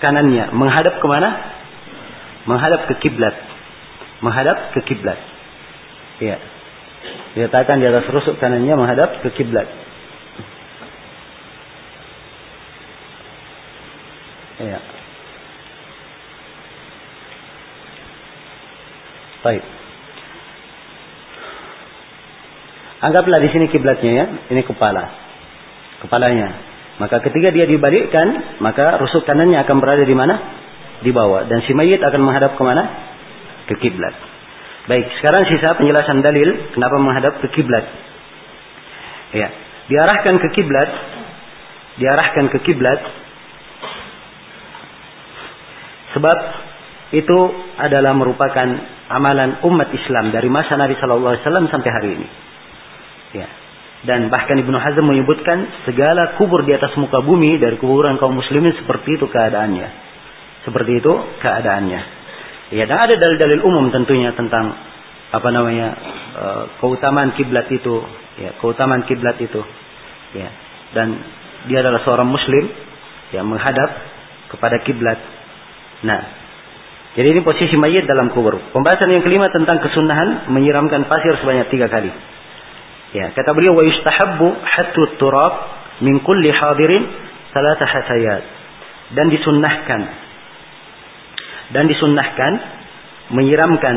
[0.00, 1.30] Kanannya, menghadap ke mana?
[2.46, 3.34] Menghadap ke kiblat.
[4.22, 5.35] Menghadap ke kiblat.
[6.20, 6.36] Ya.
[7.36, 9.68] Diletakkan di atas rusuk kanannya menghadap ke kiblat.
[14.56, 14.80] Ya.
[19.44, 19.62] Baik.
[23.04, 25.12] Anggaplah di sini kiblatnya ya, ini kepala.
[26.00, 26.48] Kepalanya.
[26.96, 30.34] Maka ketika dia dibalikkan, maka rusuk kanannya akan berada di mana?
[31.04, 31.44] Di bawah.
[31.44, 32.82] Dan si mayit akan menghadap ke mana?
[33.68, 34.35] Ke kiblat.
[34.86, 37.84] Baik, sekarang sisa penjelasan dalil kenapa menghadap ke kiblat.
[39.34, 39.50] Ya,
[39.90, 40.90] diarahkan ke kiblat,
[41.98, 43.00] diarahkan ke kiblat
[46.16, 46.38] sebab
[47.12, 47.38] itu
[47.76, 48.66] adalah merupakan
[49.12, 52.28] amalan umat Islam dari masa Nabi Shallallahu Alaihi Wasallam sampai hari ini.
[53.36, 53.48] Ya.
[54.06, 58.72] Dan bahkan Ibnu Hazm menyebutkan segala kubur di atas muka bumi dari kuburan kaum muslimin
[58.78, 59.88] seperti itu keadaannya.
[60.62, 62.15] Seperti itu keadaannya.
[62.74, 64.74] Ya, dan ada dalil-dalil umum tentunya tentang
[65.30, 65.88] apa namanya
[66.34, 68.02] uh, keutamaan kiblat itu,
[68.42, 69.62] ya, keutamaan kiblat itu,
[70.34, 70.48] ya.
[70.90, 71.14] Dan
[71.70, 72.66] dia adalah seorang muslim
[73.30, 73.90] yang menghadap
[74.50, 75.18] kepada kiblat.
[76.02, 76.20] Nah,
[77.16, 78.58] jadi ini posisi mayit dalam kubur.
[78.74, 82.12] Pembahasan yang kelima tentang kesunahan menyiramkan pasir sebanyak tiga kali.
[83.14, 85.54] Ya, kata beliau wa yustahabbu hatu turab
[86.04, 87.08] min kulli hadirin
[87.54, 88.42] salata hasayat.
[89.16, 90.25] Dan disunnahkan
[91.74, 92.52] dan disunnahkan
[93.34, 93.96] menyiramkan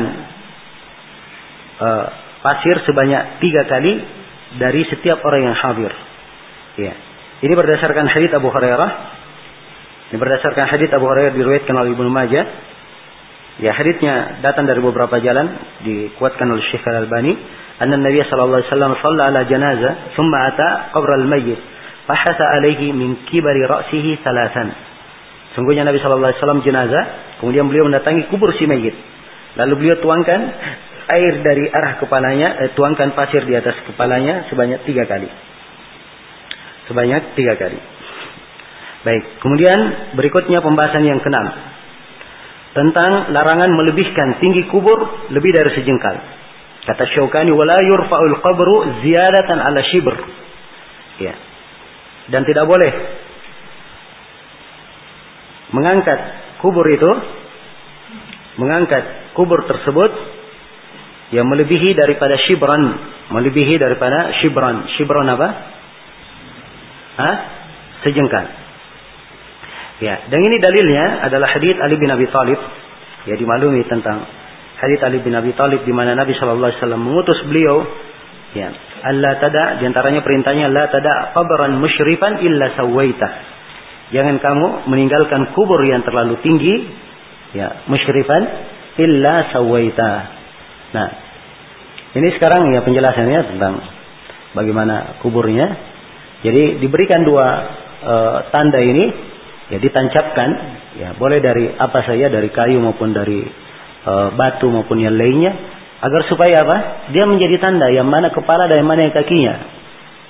[1.78, 2.06] uh,
[2.42, 4.02] pasir sebanyak tiga kali
[4.58, 5.92] dari setiap orang yang hadir.
[6.80, 6.94] Ya.
[7.40, 8.90] Ini berdasarkan hadits Abu Hurairah.
[10.10, 12.44] Ini berdasarkan hadits Abu Hurairah diriwayatkan oleh Ibnu Majah.
[13.60, 15.52] Ya, haditsnya datang dari beberapa jalan
[15.84, 17.36] dikuatkan oleh Syekh Al-Albani.
[17.80, 21.60] Anna Nabi sallallahu alaihi wasallam shalla ala janazah, thumma ata qabr al-mayyit,
[22.04, 24.68] fahatha alaihi min kibari ra'sihi thalathan.
[25.56, 27.04] Sungguhnya Nabi Shallallahu Alaihi Wasallam jenazah,
[27.40, 28.94] kemudian beliau mendatangi kubur si mayit.
[29.58, 30.40] Lalu beliau tuangkan
[31.16, 35.26] air dari arah kepalanya, eh, tuangkan pasir di atas kepalanya sebanyak tiga kali.
[36.86, 37.80] Sebanyak tiga kali.
[39.00, 39.78] Baik, kemudian
[40.12, 41.48] berikutnya pembahasan yang keenam
[42.70, 46.16] tentang larangan melebihkan tinggi kubur lebih dari sejengkal.
[46.86, 50.14] Kata Syaukani, wala yurfa'ul qabru ziyadatan ala shibr.
[51.20, 51.34] Ya.
[52.30, 52.92] Dan tidak boleh
[55.70, 56.20] mengangkat
[56.60, 57.10] kubur itu
[58.60, 60.12] mengangkat kubur tersebut
[61.32, 64.90] yang melebihi daripada shibran melebihi daripada shibran.
[64.98, 65.48] Shibran apa?
[67.16, 67.36] Hah?
[68.00, 68.46] sejengkal.
[70.00, 72.56] Ya dan ini dalilnya adalah hadis Ali bin Abi Thalib.
[73.28, 74.24] Ya dimaklumi tentang
[74.80, 77.84] hadis Ali bin Abi Thalib di mana Nabi Shallallahu Alaihi Wasallam mengutus beliau
[78.56, 78.72] ya
[79.04, 83.28] Allah tada di antaranya perintahnya la tada qabran musyrifan illa sawaita
[84.10, 86.74] Jangan kamu meninggalkan kubur yang terlalu tinggi,
[87.54, 88.42] ya, musyrifan
[88.98, 90.12] illa sawaita.
[90.90, 91.08] Nah,
[92.18, 93.74] ini sekarang ya penjelasannya tentang
[94.58, 95.66] bagaimana kuburnya.
[96.42, 97.46] Jadi diberikan dua
[98.02, 98.14] e,
[98.50, 99.04] tanda ini,
[99.70, 100.48] ya ditancapkan,
[100.98, 103.46] ya boleh dari apa saja, dari kayu maupun dari
[104.02, 105.54] e, batu maupun yang lainnya,
[106.02, 106.76] agar supaya apa?
[107.14, 109.54] Dia menjadi tanda yang mana kepala dan yang mana yang kakinya,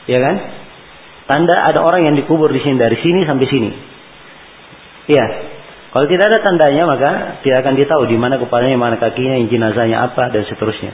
[0.05, 0.36] ya kan?
[1.31, 3.70] Tanda ada orang yang dikubur di sini dari sini sampai sini.
[5.15, 5.27] Iya.
[5.94, 7.11] Kalau tidak ada tandanya maka
[7.47, 10.90] tidak akan ditahu di mana kepalanya, mana kakinya, jenazahnya apa dan seterusnya.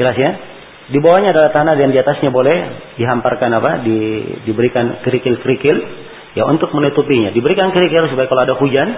[0.00, 0.30] Jelas ya?
[0.88, 2.56] Di bawahnya adalah tanah dan di atasnya boleh
[2.96, 3.84] dihamparkan apa?
[3.84, 3.96] Di,
[4.48, 5.76] diberikan kerikil-kerikil
[6.32, 7.28] ya untuk menutupinya.
[7.28, 8.88] Diberikan kerikil supaya kalau ada hujan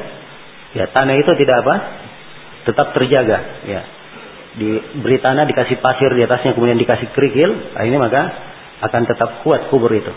[0.79, 1.75] ya tanah itu tidak apa?
[2.71, 3.83] Tetap terjaga ya.
[4.55, 8.23] Diberi tanah, dikasih pasir di atasnya, kemudian dikasih kerikil, ini maka
[8.87, 10.11] akan tetap kuat kubur itu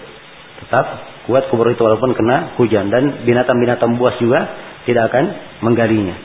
[0.64, 0.85] tetap
[1.27, 4.48] kuat kubur itu walaupun kena hujan dan binatang-binatang buas juga
[4.84, 5.26] tidak akan
[5.64, 6.15] menggalinya.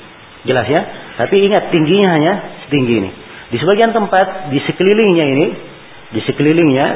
[0.47, 0.81] Jelas ya?
[1.19, 2.32] Tapi ingat tingginya hanya
[2.66, 3.10] setinggi ini.
[3.48, 5.47] Di sebagian tempat di sekelilingnya ini,
[6.15, 6.86] di sekelilingnya,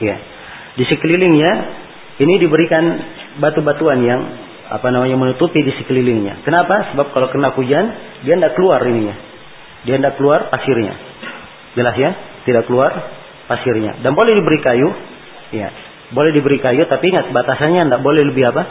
[0.00, 0.16] ya,
[0.78, 1.52] di sekelilingnya
[2.22, 2.84] ini diberikan
[3.42, 4.20] batu-batuan yang
[4.72, 6.46] apa namanya menutupi di sekelilingnya.
[6.46, 6.94] Kenapa?
[6.94, 7.84] Sebab kalau kena hujan
[8.24, 9.16] dia tidak keluar ininya,
[9.84, 10.94] dia tidak keluar pasirnya.
[11.76, 12.10] Jelas ya?
[12.48, 12.92] Tidak keluar
[13.48, 14.00] pasirnya.
[14.00, 14.88] Dan boleh diberi kayu,
[15.52, 15.68] ya,
[16.12, 18.62] boleh diberi kayu, tapi ingat batasannya tidak boleh lebih apa?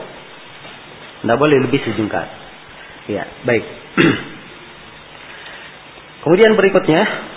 [1.22, 2.26] Tidak boleh lebih sejengkal.
[3.09, 3.65] Ya, baik.
[6.26, 7.31] Kemudian berikutnya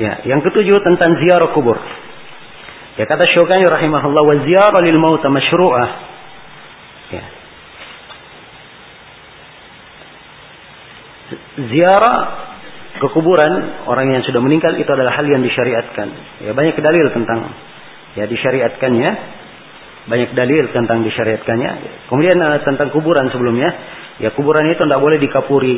[0.00, 1.76] Ya, yang ketujuh tentang ziarah kubur.
[2.96, 5.90] Ya kata Syukani rahimahullah wa ziarah lil maut masyru'ah.
[7.12, 7.24] Ya.
[11.68, 12.49] Ziarah
[13.00, 16.08] ke kuburan orang yang sudah meninggal itu adalah hal yang disyariatkan.
[16.44, 17.48] Ya banyak dalil tentang
[18.14, 19.10] ya disyariatkannya.
[20.00, 21.70] Banyak dalil tentang disyariatkannya.
[22.12, 23.68] Kemudian uh, tentang kuburan sebelumnya,
[24.20, 25.76] ya kuburan itu tidak boleh dikapuri,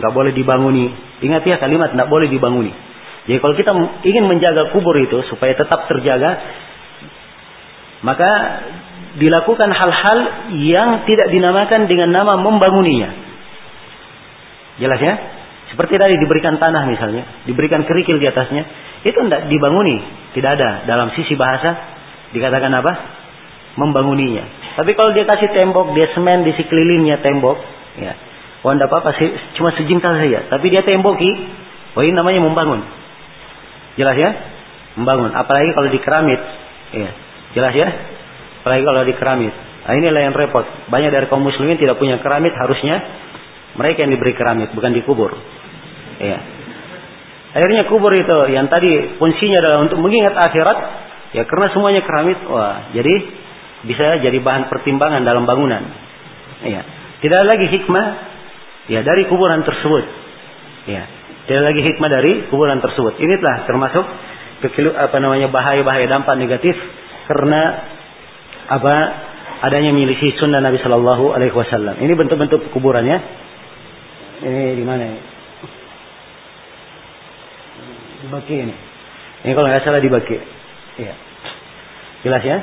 [0.00, 0.90] nggak boleh dibanguni.
[1.22, 2.72] Ingat ya kalimat tidak boleh dibanguni.
[3.24, 3.70] Jadi kalau kita
[4.04, 6.30] ingin menjaga kubur itu supaya tetap terjaga,
[8.04, 8.30] maka
[9.16, 10.18] dilakukan hal-hal
[10.60, 13.10] yang tidak dinamakan dengan nama membangunnya.
[14.82, 15.14] Jelas ya?
[15.72, 18.62] Seperti tadi diberikan tanah misalnya, diberikan kerikil di atasnya,
[19.04, 20.00] itu tidak dibanguni,
[20.36, 21.76] tidak ada dalam sisi bahasa
[22.32, 22.92] dikatakan apa?
[23.80, 24.44] Membangunnya.
[24.78, 27.58] Tapi kalau dia kasih tembok, dia semen di sekelilingnya tembok,
[27.98, 28.12] ya,
[28.62, 29.28] oh tidak apa-apa sih,
[29.58, 30.46] cuma sejengkal saja.
[30.52, 31.30] Tapi dia temboki,
[31.98, 32.80] oh ini namanya membangun.
[33.94, 34.30] Jelas ya?
[34.98, 35.30] Membangun.
[35.34, 36.40] Apalagi kalau di keramit.
[36.94, 37.10] Ya.
[37.54, 37.88] Jelas ya?
[38.62, 39.52] Apalagi kalau di keramit.
[39.84, 40.64] Nah, inilah yang repot.
[40.90, 42.54] Banyak dari kaum muslimin tidak punya keramit.
[42.56, 43.02] Harusnya
[43.74, 44.72] mereka yang diberi keramit.
[44.74, 45.30] Bukan dikubur.
[46.18, 46.38] Ya.
[47.54, 50.78] Akhirnya kubur itu yang tadi fungsinya adalah untuk mengingat akhirat.
[51.34, 52.38] Ya karena semuanya keramit.
[52.46, 53.14] Wah, jadi
[53.84, 55.82] bisa jadi bahan pertimbangan dalam bangunan.
[56.66, 56.82] Ya.
[57.22, 58.06] Tidak lagi hikmah
[58.90, 60.04] ya dari kuburan tersebut.
[60.90, 61.04] Ya.
[61.44, 63.20] Tidak lagi hikmah dari kuburan tersebut.
[63.20, 64.04] Ini telah termasuk
[64.64, 66.72] kekilu, apa namanya bahaya-bahaya dampak negatif
[67.28, 67.60] karena
[68.64, 68.94] apa
[69.64, 72.00] adanya milisi sunnah Nabi Shallallahu Alaihi Wasallam.
[72.00, 73.43] Ini bentuk-bentuk kuburannya.
[74.42, 75.04] Ini di mana?
[78.24, 78.74] Di Baki ini.
[79.44, 80.36] Ini kalau nggak salah di Baki.
[80.98, 81.14] Iya.
[82.26, 82.58] Jelas ya?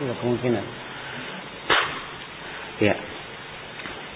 [0.00, 0.64] Iya kemungkinan.
[2.80, 2.94] Ya.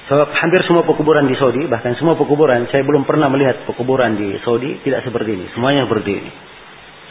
[0.05, 4.36] Sebab hampir semua pekuburan di Saudi, bahkan semua pekuburan, saya belum pernah melihat pekuburan di
[4.44, 5.48] Saudi tidak seperti ini.
[5.56, 6.31] Semuanya seperti ini.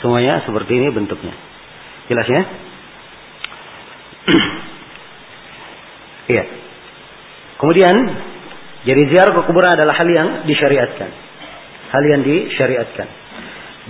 [0.02, 1.34] Semuanya seperti ini bentuknya.
[2.10, 2.42] Jelas ya?
[6.24, 6.44] Iya.
[7.60, 7.96] Kemudian,
[8.88, 11.10] jadi ziarah ke kuburan adalah hal yang disyariatkan.
[11.92, 13.08] Hal yang disyariatkan.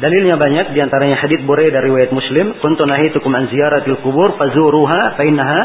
[0.01, 5.13] Dalilnya banyak, di antaranya hadits Burai dari riwayat Muslim, "Kuntu nahitukum an ziyaratil kubur fazuruha
[5.13, 5.61] fa innaha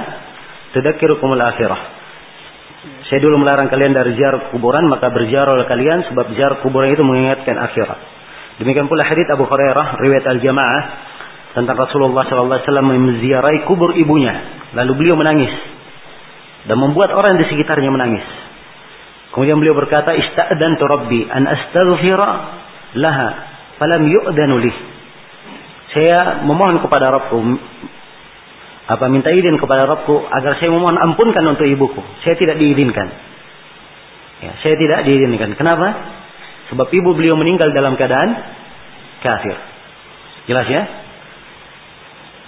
[0.76, 1.80] tudzakirukumul akhirah.
[3.08, 7.56] Saya dulu melarang kalian dari ziarah kuburan, maka berziarah kalian sebab ziarah kuburan itu mengingatkan
[7.56, 8.00] akhirat.
[8.60, 10.82] Demikian pula hadits Abu Hurairah riwayat Al-Jamaah
[11.58, 15.50] tentang Rasulullah sallallahu alaihi menziarahi kubur ibunya, lalu beliau menangis
[16.70, 18.22] dan membuat orang di sekitarnya menangis.
[19.34, 22.28] Kemudian beliau berkata, "Ista'dantu Rabbi an astaghfira
[22.94, 23.28] laha,
[23.82, 24.72] falam yu'danu li."
[25.98, 27.38] Saya memohon kepada Rabbku
[28.88, 32.00] apa minta izin kepada Rabbku agar saya memohon ampunkan untuk ibuku.
[32.24, 33.08] Saya tidak diizinkan.
[34.38, 35.58] Ya, saya tidak diizinkan.
[35.60, 35.92] Kenapa?
[36.72, 38.28] Sebab ibu beliau meninggal dalam keadaan
[39.20, 39.56] kafir.
[40.48, 40.82] Jelas ya?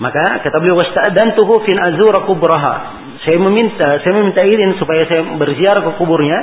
[0.00, 2.74] Maka kata beliau wasta'dantuhu fin azura kubraha.
[3.20, 6.38] Saya meminta saya meminta izin supaya saya berziarah ke kuburnya.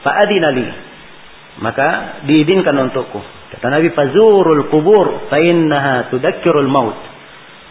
[0.00, 0.66] Fa'adina li.
[1.60, 3.20] Maka diizinkan untukku.
[3.52, 7.16] Kata Nabi fazurul kubur fa innaha tudakkirul maut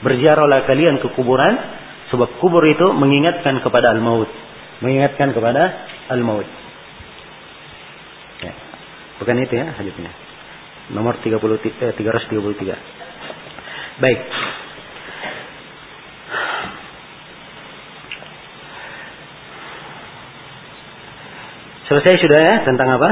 [0.05, 1.57] berziarahlah kalian ke kuburan
[2.13, 4.27] sebab kubur itu mengingatkan kepada al-maut
[4.83, 6.45] mengingatkan kepada al-maut
[8.43, 8.53] ya.
[9.17, 10.11] bukan itu ya hadisnya
[10.91, 11.33] nomor 30,
[11.81, 12.77] eh, 333
[13.97, 14.21] baik
[21.85, 23.09] selesai sudah ya tentang apa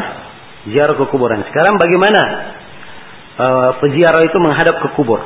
[0.70, 2.22] ziarah ke kuburan sekarang bagaimana
[3.38, 5.22] uh, peziarah itu menghadap ke kubur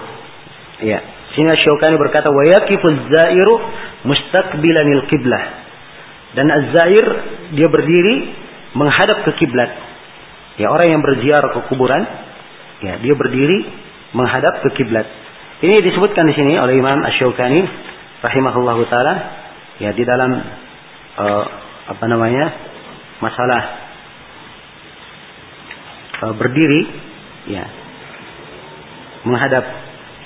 [0.84, 3.61] ya sehingga Syaukani berkata, "Wa yaqifuz zairu
[4.10, 5.44] mustaqbilanil qiblah."
[6.34, 7.06] Dan az-zair
[7.53, 8.15] dia berdiri
[8.74, 9.69] menghadap ke kiblat.
[10.57, 12.02] Ya, orang yang berziarah ke kuburan,
[12.82, 13.69] ya, dia berdiri
[14.18, 15.06] menghadap ke kiblat.
[15.61, 17.61] Ini disebutkan di sini oleh Imam Asy-Syaukani
[18.23, 19.15] rahimahullahu taala.
[19.77, 20.31] Ya di dalam
[21.18, 21.45] uh,
[21.94, 22.45] apa namanya?
[23.18, 23.61] masalah
[26.22, 26.81] uh, berdiri
[27.49, 27.65] ya
[29.26, 29.65] menghadap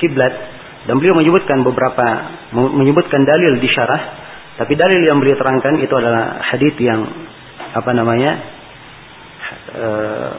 [0.03, 0.33] kiblat.
[0.81, 2.05] Dan beliau menyebutkan beberapa
[2.51, 4.01] menyebutkan dalil di syarah.
[4.57, 7.05] Tapi dalil yang beliau terangkan itu adalah hadis yang
[7.71, 8.31] apa namanya
[9.77, 10.33] uh,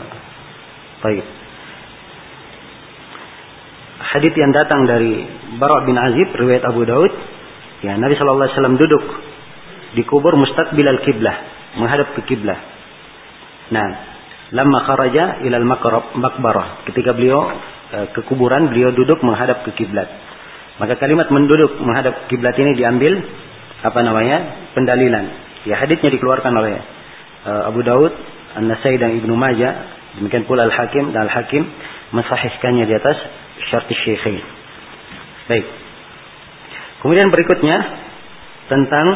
[1.00, 1.26] baik.
[4.02, 5.24] Hadis yang datang dari
[5.56, 7.12] Bara bin Azib riwayat Abu Daud
[7.82, 9.04] ya Nabi Shallallahu alaihi wasallam duduk
[9.92, 11.36] di kubur mustaqbil al-kiblah
[11.76, 12.58] menghadap ke kiblah
[13.70, 13.88] nah
[14.52, 15.66] lama kharaja ilal
[16.16, 17.52] makbarah ketika beliau
[17.92, 20.08] uh, ke kuburan beliau duduk menghadap ke kiblat
[20.80, 23.20] maka kalimat menduduk menghadap kiblat ini diambil
[23.82, 24.38] apa namanya
[24.72, 25.24] pendalilan.
[25.68, 26.80] Ya hadisnya dikeluarkan oleh
[27.44, 28.10] uh, Abu Daud
[28.56, 30.00] An-Nasai dan Ibnu Majah.
[30.16, 31.62] Demikian pula Al-Hakim dan Al-Hakim
[32.12, 33.16] mensahihkannya di atas
[33.68, 34.44] syarat syekhain
[35.48, 35.66] baik
[37.02, 37.78] kemudian berikutnya
[38.70, 39.06] tentang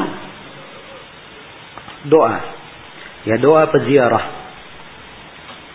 [2.10, 2.36] doa.
[3.26, 4.46] Ya doa peziarah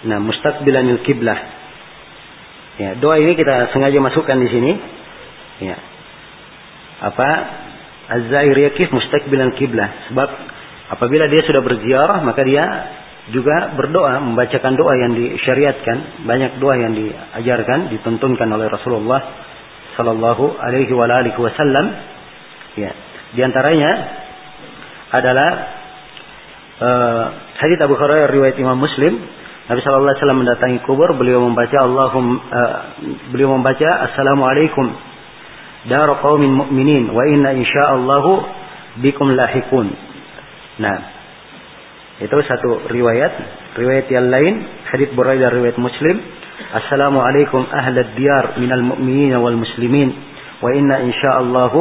[0.01, 1.37] nah mustaqbilanil kiblah
[2.81, 4.71] ya doa ini kita sengaja masukkan di sini.
[5.61, 5.77] Ya.
[7.01, 7.29] Apa?
[8.11, 10.29] Az-zair yakif mustaqbilan kiblah sebab
[10.97, 12.65] apabila dia sudah berziarah maka dia
[13.29, 16.25] juga berdoa membacakan doa yang disyariatkan.
[16.25, 19.21] Banyak doa yang diajarkan dituntunkan oleh Rasulullah
[19.97, 21.85] sallallahu alaihi wa alihi wasallam
[22.79, 22.91] ya
[23.35, 23.91] di antaranya
[25.11, 25.49] adalah
[26.79, 27.23] uh,
[27.59, 29.19] hadis Abu Hurairah riwayat Imam Muslim
[29.67, 32.77] Nabi sallallahu alaihi wasallam mendatangi kubur beliau membaca Allahum uh,
[33.31, 34.85] beliau membaca assalamualaikum
[35.87, 38.31] dar qaumin mu'minin wa inna insyaallahu
[39.03, 39.91] bikum lahikun
[40.79, 41.21] nah
[42.21, 43.33] itu satu riwayat.
[43.81, 44.53] Riwayat yang lain,
[44.93, 46.21] hadits Buraidah riwayat Muslim.
[46.69, 50.13] Assalamualaikum ahlad diyar minal mu'minin wal muslimin.
[50.61, 51.79] Wa inna insyaallahu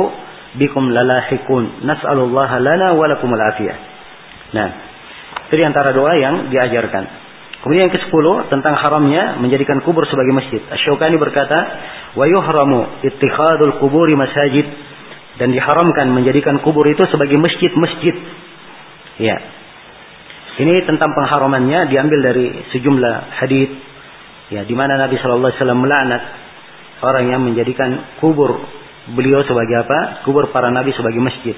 [0.57, 1.85] bikum lalahikun.
[1.85, 3.77] Nas'alullaha lana wa lakum al-afiyah.
[4.57, 4.69] Nah,
[5.47, 7.05] itu di antara doa yang diajarkan.
[7.61, 10.65] Kemudian yang ke-10 tentang haramnya menjadikan kubur sebagai masjid.
[10.65, 11.59] Asy-Syaukani berkata,
[12.17, 14.65] "Wa yuhramu ittikhadul kuburi masajid."
[15.37, 18.17] Dan diharamkan menjadikan kubur itu sebagai masjid-masjid.
[19.21, 19.37] Ya,
[20.61, 23.71] ini tentang pengharamannya diambil dari sejumlah hadis
[24.51, 26.23] ya di mana Nabi Shallallahu alaihi wasallam melaknat
[27.01, 28.61] orang yang menjadikan kubur
[29.15, 30.23] beliau sebagai apa?
[30.29, 31.57] Kubur para nabi sebagai masjid.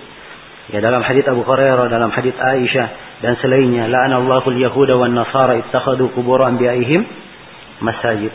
[0.70, 6.14] Ya dalam hadis Abu Hurairah, dalam hadis Aisyah dan selainnya, la'anallahu al-yahuda wan nasara ittakhadhu
[6.14, 7.02] qubur anbiya'ihim
[7.82, 8.30] masajid.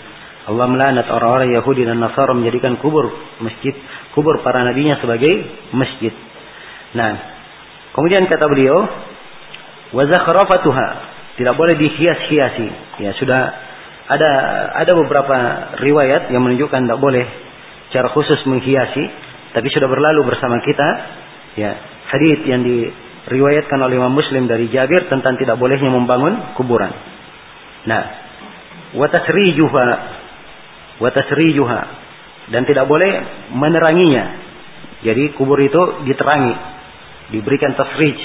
[0.47, 3.11] Allah melaknat orang-orang Yahudi dan Nasara menjadikan kubur
[3.43, 3.75] masjid,
[4.15, 5.27] kubur para nabinya sebagai
[5.75, 6.15] masjid.
[6.95, 7.19] Nah,
[7.91, 8.79] kemudian kata beliau,
[9.91, 10.03] wa
[11.35, 12.67] tidak boleh dihias-hiasi
[13.03, 13.66] ya sudah
[14.07, 14.31] ada
[14.71, 15.35] ada beberapa
[15.83, 17.27] riwayat yang menunjukkan tidak boleh
[17.91, 19.03] cara khusus menghiasi
[19.51, 20.89] tapi sudah berlalu bersama kita.
[21.59, 21.71] Ya
[22.07, 26.93] hadis yang diriwayatkan oleh Imam Muslim dari Jabir tentang tidak bolehnya membangun kuburan.
[27.83, 28.03] Nah
[28.95, 29.87] wa tasrijuha
[31.03, 31.81] wa tasrijuha
[32.55, 33.11] dan tidak boleh
[33.51, 34.47] meneranginya.
[35.03, 36.55] Jadi kubur itu diterangi
[37.35, 38.17] diberikan tasrij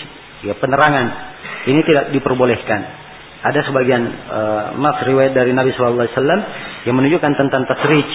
[0.46, 1.34] ya penerangan.
[1.66, 3.02] Ini tidak diperbolehkan.
[3.43, 6.40] Ada sebagian uh, mas riwayat dari Nabi Wasallam
[6.86, 8.09] yang menunjukkan tentang tasrij,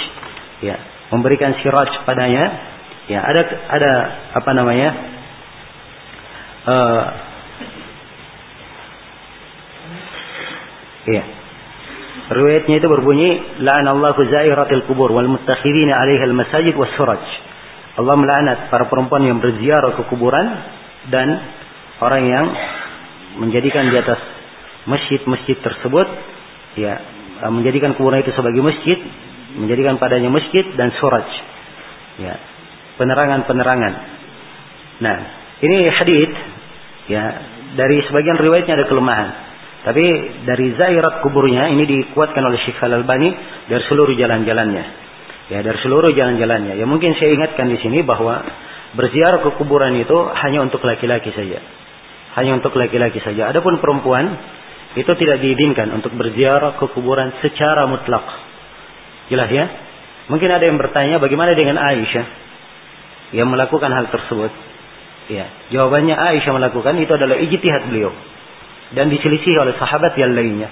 [0.64, 0.76] ya,
[1.12, 2.76] memberikan siraj padanya.
[3.08, 3.42] Ya, ada
[3.72, 3.92] ada
[4.36, 4.90] apa namanya?
[6.68, 7.04] Uh,
[11.12, 11.24] iya.
[12.28, 17.24] Riwayatnya itu berbunyi la'anallahu zairatil kubur wal muttakhidina 'alaiha al masajid was suraj.
[17.98, 20.46] Allah melaknat para perempuan yang berziarah ke kuburan
[21.08, 21.28] dan
[22.04, 22.46] orang yang
[23.40, 24.37] menjadikan di atas
[24.88, 26.08] masjid-masjid tersebut
[26.80, 26.94] ya
[27.44, 28.98] eh, menjadikan kuburan itu sebagai masjid
[29.58, 31.28] menjadikan padanya masjid dan suraj
[32.18, 32.36] ya
[32.98, 33.94] penerangan-penerangan.
[35.04, 35.18] Nah
[35.62, 36.34] ini hadith
[37.12, 37.24] ya
[37.78, 39.30] dari sebagian riwayatnya ada kelemahan.
[39.88, 40.04] Tapi
[40.44, 43.30] dari zairat kuburnya ini dikuatkan oleh Syekh Al-Albani
[43.72, 44.86] dari seluruh jalan-jalannya.
[45.48, 46.76] Ya dari seluruh jalan-jalannya.
[46.76, 48.44] Ya mungkin saya ingatkan di sini bahwa
[49.00, 51.64] berziarah ke kuburan itu hanya untuk laki-laki saja.
[52.36, 53.48] Hanya untuk laki-laki saja.
[53.48, 54.28] Adapun perempuan
[54.98, 58.26] itu tidak diizinkan untuk berziarah ke kuburan secara mutlak.
[59.30, 59.66] Jelas ya?
[60.28, 62.26] Mungkin ada yang bertanya bagaimana dengan Aisyah
[63.38, 64.52] yang melakukan hal tersebut?
[65.28, 65.46] Ya,
[65.76, 68.12] jawabannya Aisyah melakukan itu adalah ijtihad beliau
[68.96, 70.72] dan diselisih oleh sahabat yang lainnya.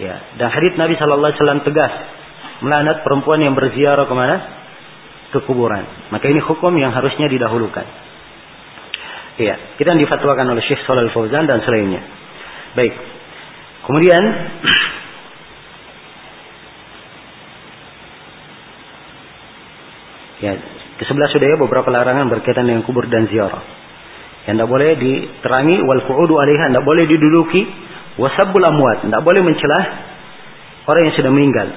[0.00, 1.92] Ya, dan hadits Nabi Shallallahu Alaihi Wasallam tegas
[2.62, 4.36] melanat perempuan yang berziarah ke mana?
[5.34, 5.84] Ke kuburan.
[6.14, 7.86] Maka ini hukum yang harusnya didahulukan.
[9.42, 12.02] Iya, kita difatwakan oleh Syekh Shalal Fauzan dan selainnya.
[12.78, 12.94] Baik.
[13.82, 14.22] Kemudian
[20.38, 20.52] ya,
[20.98, 23.62] ke sebelah sudah ya beberapa larangan berkaitan dengan kubur dan ziarah.
[24.46, 27.62] Yang tidak boleh diterangi wal qu'udu alaiha, tidak boleh diduduki
[28.18, 29.84] wasabbul amwat, tidak boleh mencelah
[30.86, 31.68] orang yang sudah meninggal.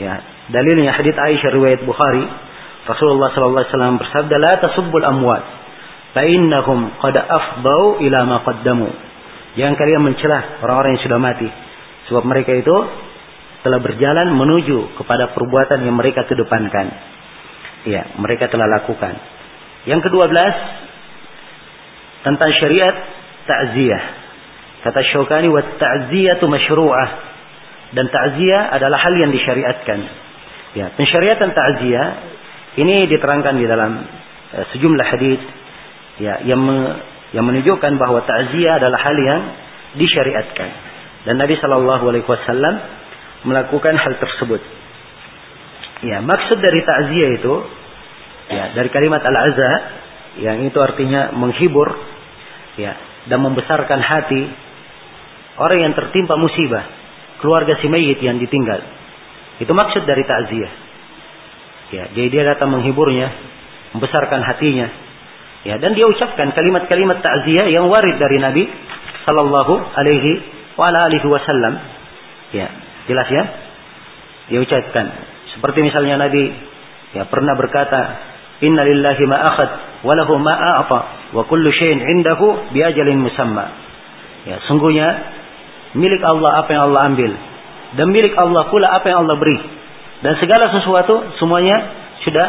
[0.00, 2.24] Ya, dalilnya hadits Aisyah riwayat Bukhari,
[2.88, 5.44] Rasulullah sallallahu alaihi wasallam bersabda, "La tasubbul amwat,
[6.16, 9.11] fa innahum qad afdau ila ma qaddamu."
[9.52, 11.48] Jangan kalian mencela orang-orang yang sudah mati,
[12.08, 12.76] sebab mereka itu
[13.62, 16.88] telah berjalan menuju kepada perbuatan yang mereka kedepankan.
[17.86, 19.14] Ya, mereka telah lakukan.
[19.86, 20.54] Yang kedua belas
[22.22, 22.94] tentang syariat
[23.46, 24.04] ta'ziyah.
[24.82, 27.08] Kata Syaukani wa ta'ziyatu masyru'ah.
[27.92, 29.98] Dan ta'ziyah adalah hal yang disyariatkan.
[30.74, 32.06] Ya, pensyariatan ta'ziyah
[32.82, 33.92] ini diterangkan di dalam
[34.56, 35.40] uh, sejumlah hadis
[36.16, 36.62] ya yang
[37.32, 39.40] yang menunjukkan bahwa ta'ziyah adalah hal yang
[39.96, 40.68] disyariatkan.
[41.28, 42.74] Dan Nabi Shallallahu alaihi wasallam
[43.48, 44.62] melakukan hal tersebut.
[46.02, 47.54] Ya, maksud dari ta'ziyah itu
[48.52, 49.70] ya dari kalimat al-azza
[50.42, 51.88] yang itu artinya menghibur
[52.74, 52.96] ya
[53.30, 54.42] dan membesarkan hati
[55.56, 56.84] orang yang tertimpa musibah,
[57.38, 58.80] keluarga si mayit yang ditinggal.
[59.62, 60.72] Itu maksud dari ta'ziyah.
[61.92, 63.28] Ya, jadi dia datang menghiburnya,
[63.92, 64.88] membesarkan hatinya.
[65.62, 68.66] Ya, dan dia ucapkan kalimat-kalimat ta'ziyah yang warid dari Nabi
[69.26, 70.42] sallallahu alaihi
[70.74, 71.74] wa alihi wasallam.
[72.50, 72.68] Ya,
[73.06, 73.44] jelas ya?
[74.50, 75.06] Dia ucapkan
[75.54, 76.50] seperti misalnya Nabi
[77.14, 78.00] ya pernah berkata,
[78.62, 79.70] Inna lillahi ma akhad
[80.02, 80.98] wa lahu ma a'ta
[81.34, 83.70] wa kullu syai'in indahu bi ajalin musamma.
[84.48, 85.06] Ya, sungguhnya
[85.94, 87.32] milik Allah apa yang Allah ambil
[87.94, 89.58] dan milik Allah pula apa yang Allah beri.
[90.22, 91.76] Dan segala sesuatu semuanya
[92.22, 92.48] sudah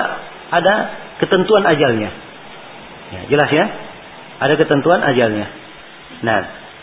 [0.54, 0.74] ada
[1.18, 2.33] ketentuan ajalnya.
[3.14, 3.66] Ya, jelas ya?
[4.42, 5.46] Ada ketentuan ajalnya.
[6.26, 6.40] Nah,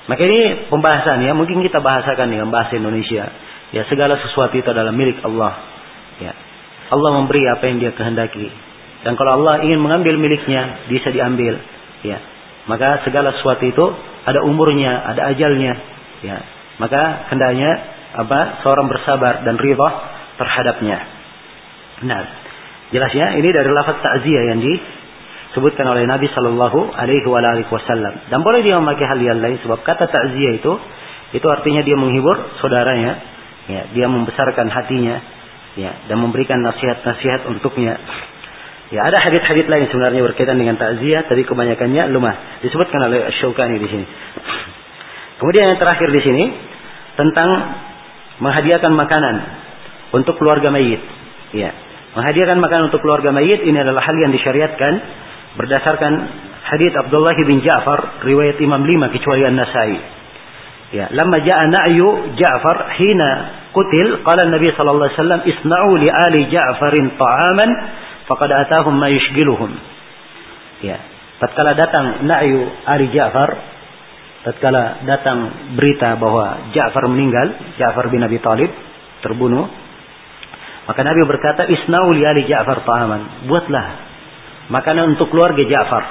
[0.07, 3.27] maka ini pembahasan ya, mungkin kita bahasakan dengan bahasa Indonesia.
[3.75, 5.59] Ya, segala sesuatu itu adalah milik Allah.
[6.23, 6.33] Ya.
[6.91, 8.51] Allah memberi apa yang dia kehendaki.
[9.03, 11.59] Dan kalau Allah ingin mengambil miliknya, bisa diambil.
[12.07, 12.19] Ya.
[12.67, 13.87] Maka segala sesuatu itu
[14.27, 15.75] ada umurnya, ada ajalnya.
[16.23, 16.39] Ya.
[16.79, 17.71] Maka hendaknya
[18.15, 18.63] apa?
[18.67, 19.89] Seorang bersabar dan ridha
[20.37, 20.99] terhadapnya.
[22.05, 22.23] Nah,
[22.91, 24.61] jelas ya, ini dari lafaz takziah yang
[25.51, 27.27] disebutkan oleh Nabi Shallallahu Alaihi
[27.67, 28.31] Wasallam.
[28.31, 30.73] Dan boleh dia memakai hal yang lain sebab kata takziah itu
[31.31, 33.13] itu artinya dia menghibur saudaranya,
[33.71, 35.23] ya, dia membesarkan hatinya,
[35.79, 37.99] ya, dan memberikan nasihat-nasihat untuknya.
[38.91, 42.63] Ya ada hadit-hadit lain sebenarnya berkaitan dengan takziah, tapi kebanyakannya lemah.
[42.67, 44.07] Disebutkan oleh Syaukani di sini.
[45.39, 46.45] Kemudian yang terakhir di sini
[47.15, 47.51] tentang
[48.43, 49.37] menghadiahkan makanan
[50.11, 50.99] untuk keluarga mayit.
[51.55, 51.71] Ya,
[52.19, 54.93] menghadiahkan makanan untuk keluarga mayit ini adalah hal yang disyariatkan
[55.59, 56.13] berdasarkan
[56.71, 59.95] hadits Abdullah bin Ja'far riwayat Imam lima kecuali An-Nasai.
[60.91, 63.31] Ya, lama ja'a na'yu Ja'far hina
[63.71, 67.71] kutil qala Nabi sallallahu alaihi wasallam isna'u li ali Ja'farin ta'aman
[68.27, 69.71] faqad atahum ma yushgiluhum.
[70.83, 70.99] Ya,
[71.39, 73.51] tatkala datang na'yu Ali Ja'far,
[74.47, 75.39] tatkala datang
[75.79, 78.71] berita bahwa Ja'far meninggal, Ja'far bin Abi Talib
[79.23, 79.69] terbunuh,
[80.91, 84.10] maka Nabi berkata, "Isna'u li Ali Ja'far ta'aman." Buatlah
[84.71, 86.05] makanan untuk keluarga Ja'far.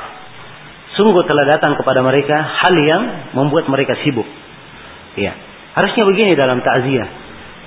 [0.99, 4.27] Sungguh telah datang kepada mereka hal yang membuat mereka sibuk.
[5.15, 5.33] Ya,
[5.79, 7.09] harusnya begini dalam takziah.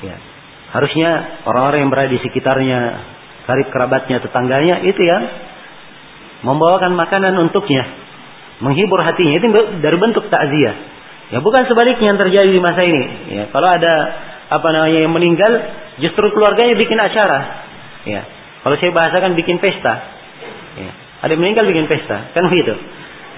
[0.05, 0.17] Ya.
[0.73, 1.11] Harusnya
[1.49, 2.81] orang-orang yang berada di sekitarnya
[3.49, 5.19] karib kerabatnya, tetangganya itu ya
[6.43, 7.89] membawakan makanan untuknya,
[8.61, 9.37] menghibur hatinya.
[9.37, 9.47] Itu
[9.81, 10.77] dari bentuk takziah.
[11.33, 13.05] Ya bukan sebaliknya yang terjadi di masa ini.
[13.33, 13.95] Ya, kalau ada
[14.53, 15.53] apa namanya yang meninggal,
[16.05, 17.41] justru keluarganya bikin acara.
[18.05, 18.23] Ya,
[18.61, 20.21] kalau saya bahasakan bikin pesta.
[20.73, 20.93] Ya,
[21.23, 22.75] ada yang meninggal bikin pesta, kan begitu.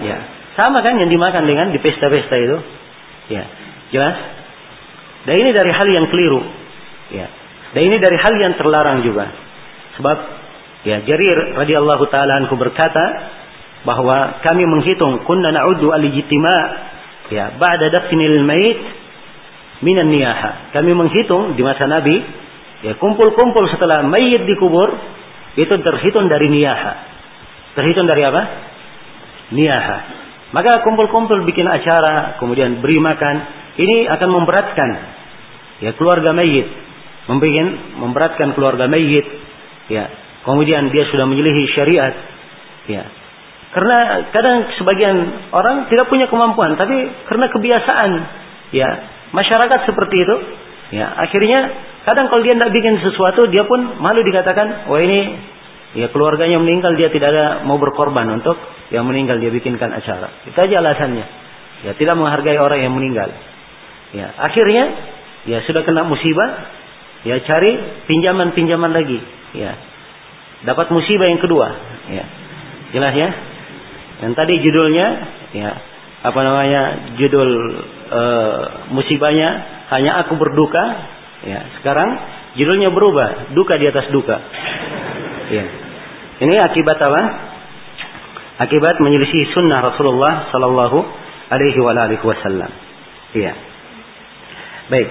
[0.03, 0.17] Ya,
[0.55, 2.57] sama kan yang dimakan dengan di pesta-pesta itu.
[3.27, 3.43] Ya,
[3.91, 4.17] jelas.
[5.25, 6.41] Dan ini dari hal yang keliru.
[7.11, 7.27] Ya.
[7.75, 9.35] Dan ini dari hal yang terlarang juga.
[9.99, 10.17] Sebab
[10.87, 13.03] ya Jarir radhiyallahu taala anhu berkata
[13.83, 16.55] bahwa kami menghitung kunna na'uddu al-ijtima
[17.33, 18.79] ya ba'da dafnil mait
[19.83, 20.71] minan niyaha.
[20.71, 22.15] Kami menghitung di masa Nabi
[22.85, 24.95] ya kumpul-kumpul setelah mayit dikubur
[25.59, 27.14] itu terhitung dari niyaha.
[27.75, 28.41] Terhitung dari apa?
[29.51, 29.97] Niyaha.
[30.55, 33.35] Maka kumpul-kumpul bikin acara, kemudian beri makan,
[33.75, 34.89] ini akan memberatkan
[35.83, 36.71] ya keluarga mayit,
[37.27, 39.27] membikin memberatkan keluarga mayit
[39.89, 40.09] Ya.
[40.45, 42.13] Kemudian dia sudah menyelihi syariat.
[42.85, 43.03] Ya.
[43.73, 45.17] Karena kadang sebagian
[45.51, 46.95] orang tidak punya kemampuan, tapi
[47.27, 48.11] karena kebiasaan,
[48.71, 48.89] ya
[49.35, 50.35] masyarakat seperti itu,
[50.95, 51.75] ya akhirnya
[52.07, 55.19] kadang kalau dia tidak bikin sesuatu, dia pun malu dikatakan, wah ini
[55.95, 58.59] ya keluarganya meninggal, dia tidak ada mau berkorban untuk
[58.91, 60.43] yang meninggal dia bikinkan acara.
[60.45, 61.25] Itu aja alasannya.
[61.87, 63.31] Ya tidak menghargai orang yang meninggal.
[64.11, 64.83] Ya akhirnya
[65.49, 66.69] ya sudah kena musibah,
[67.23, 69.19] ya cari pinjaman-pinjaman lagi
[69.55, 69.71] ya
[70.67, 71.67] dapat musibah yang kedua
[72.11, 72.25] ya
[72.91, 73.29] jelas ya
[74.25, 75.07] yang tadi judulnya
[75.55, 75.69] ya
[76.25, 76.81] apa namanya
[77.15, 77.49] judul
[78.09, 78.21] e,
[78.91, 79.49] musibahnya
[79.95, 80.83] hanya aku berduka
[81.45, 82.19] ya sekarang
[82.55, 84.39] Judulnya berubah, duka di atas duka.
[85.51, 85.65] Ya.
[86.35, 87.23] Ini akibat apa?
[88.67, 90.99] Akibat menyelisih sunnah Rasulullah Sallallahu
[91.51, 91.79] Alaihi
[92.19, 92.71] Wasallam.
[93.35, 93.53] Iya.
[94.91, 95.09] Baik.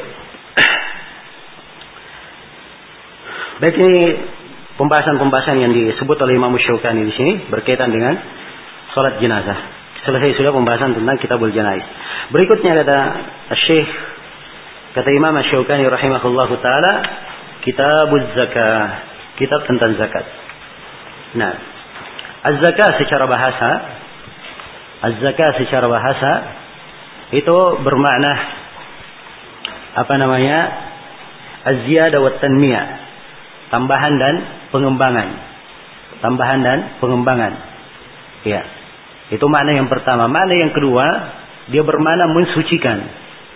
[3.65, 4.21] Baik ini
[4.77, 8.21] pembahasan-pembahasan yang disebut oleh Imam Syaukani di sini berkaitan dengan
[8.93, 9.59] salat jenazah.
[10.05, 11.85] Selesai sudah pembahasan tentang kitabul janaiz.
[12.29, 12.99] Berikutnya ada
[13.65, 13.89] Syekh
[14.93, 16.93] kata Imam Syaukani rahimahullah taala
[17.65, 18.85] kitabuz zakah,
[19.41, 20.44] kitab tentang zakat.
[21.35, 21.55] Nah,
[22.47, 23.71] az-zakah secara bahasa
[25.05, 26.33] az-zakah secara bahasa
[27.35, 28.33] itu bermakna
[29.95, 30.59] apa namanya?
[31.65, 32.87] az-ziyadah wa tanmiyah.
[33.73, 34.35] Tambahan dan
[34.71, 35.29] pengembangan.
[36.21, 37.53] Tambahan dan pengembangan.
[38.47, 38.63] Ya.
[39.33, 40.29] Itu makna yang pertama.
[40.29, 41.07] Makna yang kedua,
[41.73, 43.03] dia bermakna mensucikan.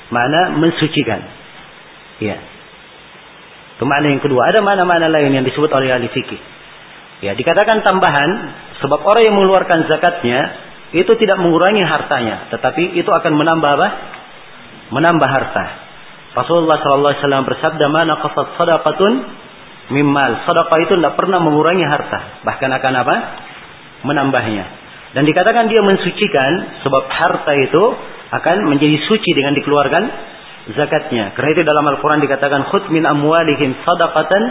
[0.09, 1.21] Makna mensucikan.
[2.19, 2.41] Ya.
[3.77, 4.49] Itu makna yang kedua.
[4.51, 6.58] Ada makna-makna lain yang disebut oleh ahli fikih.
[7.19, 8.31] Ya, dikatakan tambahan
[8.79, 10.39] sebab orang yang mengeluarkan zakatnya
[10.95, 13.89] itu tidak mengurangi hartanya, tetapi itu akan menambah apa?
[14.95, 15.65] Menambah harta.
[16.39, 19.13] Rasulullah sallallahu alaihi wasallam bersabda, "Mana qasat sadaqatun
[19.91, 23.17] mimmal." Sedekah itu tidak pernah mengurangi harta, bahkan akan apa?
[24.07, 24.65] Menambahnya.
[25.13, 27.85] Dan dikatakan dia mensucikan sebab harta itu
[28.31, 30.05] akan menjadi suci dengan dikeluarkan
[30.77, 31.33] zakatnya.
[31.33, 34.43] Karena itu dalam Al-Qur'an dikatakan khudh min amwalihim sadaqatan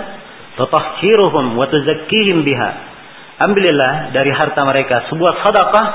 [0.57, 2.69] tutahhiruhum wa tuzakkihim biha.
[3.37, 5.87] Ambillah dari harta mereka sebuah sedekah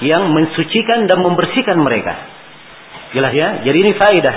[0.00, 2.16] yang mensucikan dan membersihkan mereka.
[3.12, 3.60] Jelas ya?
[3.60, 4.36] Jadi ini faidah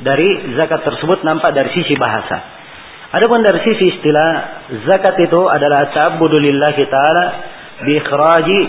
[0.00, 2.58] dari zakat tersebut nampak dari sisi bahasa.
[3.08, 4.30] Adapun dari sisi istilah
[4.84, 7.24] zakat itu adalah ta'abbudulillah taala
[7.88, 8.62] bi ikhraji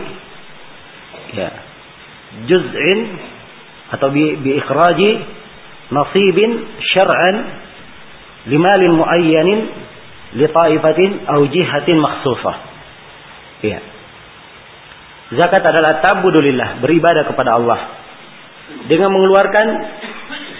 [1.35, 1.49] ya
[2.47, 2.99] juz'in
[3.89, 5.11] atau bi, bi ikhraji
[5.91, 6.51] nasibin
[6.93, 7.35] syar'an
[8.47, 9.59] limalin muayyanin
[10.37, 12.57] li ta'ifatin aw jihatin makhsusah.
[13.65, 13.79] Iya.
[15.29, 17.79] Zakat adalah tabudulillah, beribadah kepada Allah
[18.89, 19.67] dengan mengeluarkan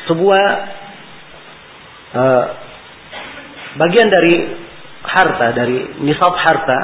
[0.10, 0.46] sebuah
[2.14, 2.44] uh,
[3.78, 4.34] bagian dari
[5.06, 6.80] harta dari nisab harta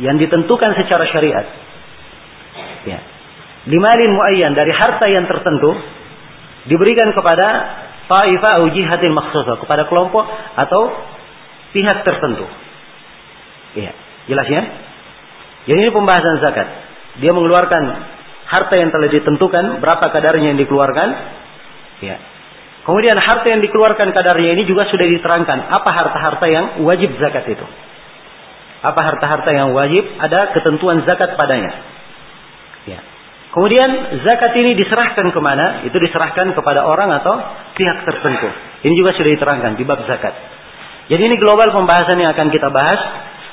[0.00, 1.46] yang ditentukan secara syariat.
[2.84, 3.00] Ya.
[3.64, 5.72] Limalin muayyan dari harta yang tertentu
[6.68, 7.48] diberikan kepada
[8.04, 10.28] taifah ujihatin makhsusah kepada kelompok
[10.60, 10.92] atau
[11.74, 12.46] pihak tertentu.
[13.74, 13.92] Iya,
[14.30, 14.62] jelas ya?
[15.66, 16.68] Jadi ini pembahasan zakat.
[17.18, 17.82] Dia mengeluarkan
[18.46, 21.08] harta yang telah ditentukan berapa kadarnya yang dikeluarkan.
[22.04, 22.16] Ya.
[22.84, 27.64] Kemudian harta yang dikeluarkan kadarnya ini juga sudah diterangkan apa harta-harta yang wajib zakat itu.
[28.84, 31.72] Apa harta-harta yang wajib ada ketentuan zakat padanya.
[32.84, 33.00] Ya.
[33.56, 35.88] Kemudian zakat ini diserahkan ke mana?
[35.88, 37.34] Itu diserahkan kepada orang atau
[37.72, 38.52] pihak tertentu.
[38.84, 40.34] Ini juga sudah diterangkan di bab zakat.
[41.04, 43.00] Jadi ini global pembahasan yang akan kita bahas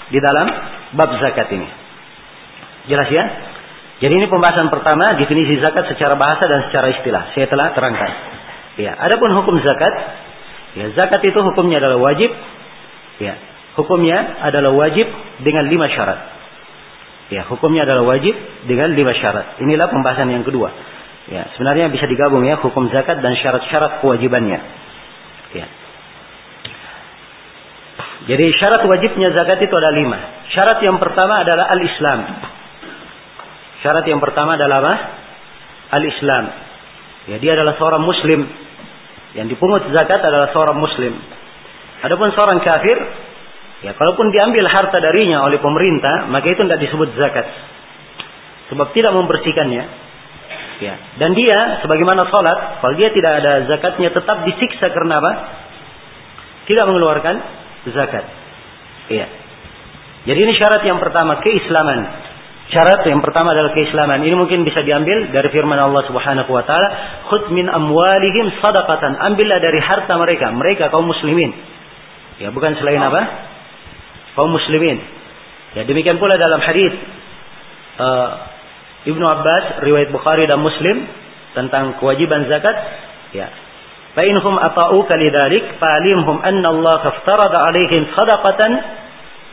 [0.07, 0.47] di dalam
[0.95, 1.67] bab zakat ini.
[2.87, 3.23] Jelas ya?
[4.01, 7.23] Jadi ini pembahasan pertama definisi zakat secara bahasa dan secara istilah.
[7.37, 8.11] Saya telah terangkan.
[8.81, 9.93] Ya, adapun hukum zakat,
[10.79, 12.31] ya zakat itu hukumnya adalah wajib.
[13.21, 13.37] Ya,
[13.77, 15.05] hukumnya adalah wajib
[15.45, 16.19] dengan lima syarat.
[17.29, 18.33] Ya, hukumnya adalah wajib
[18.65, 19.61] dengan lima syarat.
[19.61, 20.73] Inilah pembahasan yang kedua.
[21.29, 24.59] Ya, sebenarnya bisa digabung ya hukum zakat dan syarat-syarat kewajibannya.
[25.53, 25.67] Ya.
[28.21, 30.45] Jadi syarat wajibnya zakat itu ada lima.
[30.53, 32.19] Syarat yang pertama adalah al-Islam.
[33.81, 34.93] Syarat yang pertama adalah apa?
[35.97, 36.43] Al-Islam.
[37.33, 38.45] Ya, dia adalah seorang muslim.
[39.33, 41.17] Yang dipungut zakat adalah seorang muslim.
[42.05, 42.97] Adapun seorang kafir,
[43.89, 47.45] ya kalaupun diambil harta darinya oleh pemerintah, maka itu tidak disebut zakat.
[48.69, 49.83] Sebab tidak membersihkannya.
[50.81, 50.95] Ya.
[51.21, 55.31] Dan dia, sebagaimana sholat, kalau dia tidak ada zakatnya tetap disiksa karena apa?
[56.65, 58.25] Tidak mengeluarkan zakat.
[59.09, 59.27] Iya.
[60.29, 61.99] Jadi ini syarat yang pertama keislaman.
[62.71, 64.21] Syarat yang pertama adalah keislaman.
[64.23, 66.87] Ini mungkin bisa diambil dari firman Allah Subhanahu wa taala,
[67.27, 71.51] "Khudh min amwalihim sadaqatan." Ambillah dari harta mereka, mereka kaum muslimin.
[72.39, 73.21] Ya, bukan selain apa?
[74.39, 75.03] Kaum muslimin.
[75.75, 76.95] Ya, demikian pula dalam hadis
[77.99, 78.29] uh,
[79.09, 81.09] Ibnu Abbas riwayat Bukhari dan Muslim
[81.57, 82.77] tentang kewajiban zakat,
[83.35, 83.51] ya.
[84.15, 88.61] فإنهم أطاؤوك لذلك فعلمهم أن الله افترض عليهم صدقة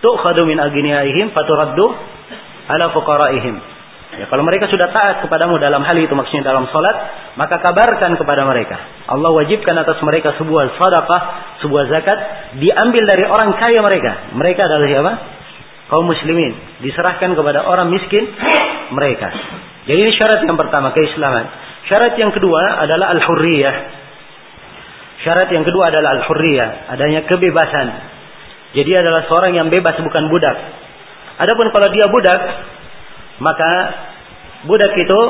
[0.02, 1.78] تؤخذ من min فترد
[2.70, 3.56] على فقرائهم.
[4.18, 6.97] Ya, kalau mereka sudah taat kepadamu dalam hal itu maksudnya dalam salat,
[7.39, 8.74] maka kabarkan kepada mereka.
[9.06, 11.22] Allah wajibkan atas mereka sebuah sedekah,
[11.62, 12.18] sebuah zakat
[12.59, 14.32] diambil dari orang kaya mereka.
[14.35, 15.12] Mereka adalah siapa?
[15.93, 16.82] Kaum muslimin.
[16.82, 18.26] Diserahkan kepada orang miskin
[18.97, 19.28] mereka.
[19.86, 21.44] Jadi ini syarat yang pertama keislaman.
[21.86, 23.98] Syarat yang kedua adalah al-hurriyah,
[25.27, 27.89] Syarat yang kedua adalah al-hurriyah, adanya kebebasan.
[28.77, 30.57] Jadi adalah seorang yang bebas bukan budak.
[31.43, 32.40] Adapun kalau dia budak,
[33.43, 33.73] maka
[34.66, 35.20] budak itu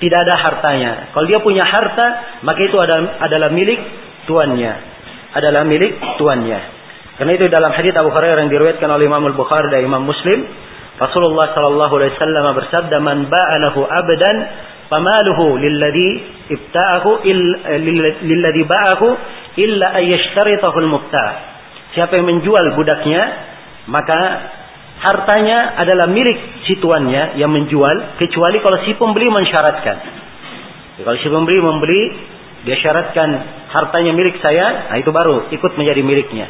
[0.00, 0.92] tidak ada hartanya.
[1.12, 3.80] Kalau dia punya harta, maka itu adalah, adalah milik
[4.24, 4.72] tuannya.
[5.36, 6.60] Adalah milik tuannya.
[7.20, 10.48] Karena itu dalam hadis Abu Hurairah yang diriwayatkan oleh Imam Al-Bukhari dan Imam Muslim,
[10.96, 14.36] Rasulullah sallallahu alaihi wasallam bersabda, "Man ba'alahu abdan
[14.90, 16.10] famaluhu lilladhi
[16.50, 17.10] ibta'ahu
[18.26, 19.06] lilladhi ba'ahu
[19.56, 21.30] illa ayyashtaritahu al-mubta'."
[21.94, 23.22] Siapa yang menjual budaknya,
[23.90, 24.20] maka
[25.00, 29.96] hartanya adalah milik si tuannya yang menjual kecuali kalau si pembeli mensyaratkan.
[31.00, 32.02] Ya, kalau si pembeli membeli
[32.60, 33.28] dia syaratkan
[33.72, 36.46] hartanya milik saya, nah itu baru ikut menjadi miliknya.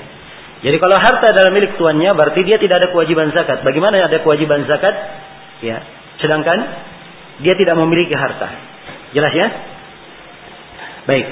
[0.60, 3.64] Jadi kalau harta adalah milik tuannya berarti dia tidak ada kewajiban zakat.
[3.64, 4.92] Bagaimana ada kewajiban zakat?
[5.64, 5.80] Ya,
[6.20, 6.58] sedangkan
[7.40, 8.48] dia tidak memiliki harta.
[9.16, 9.48] Jelas ya?
[11.08, 11.26] Baik.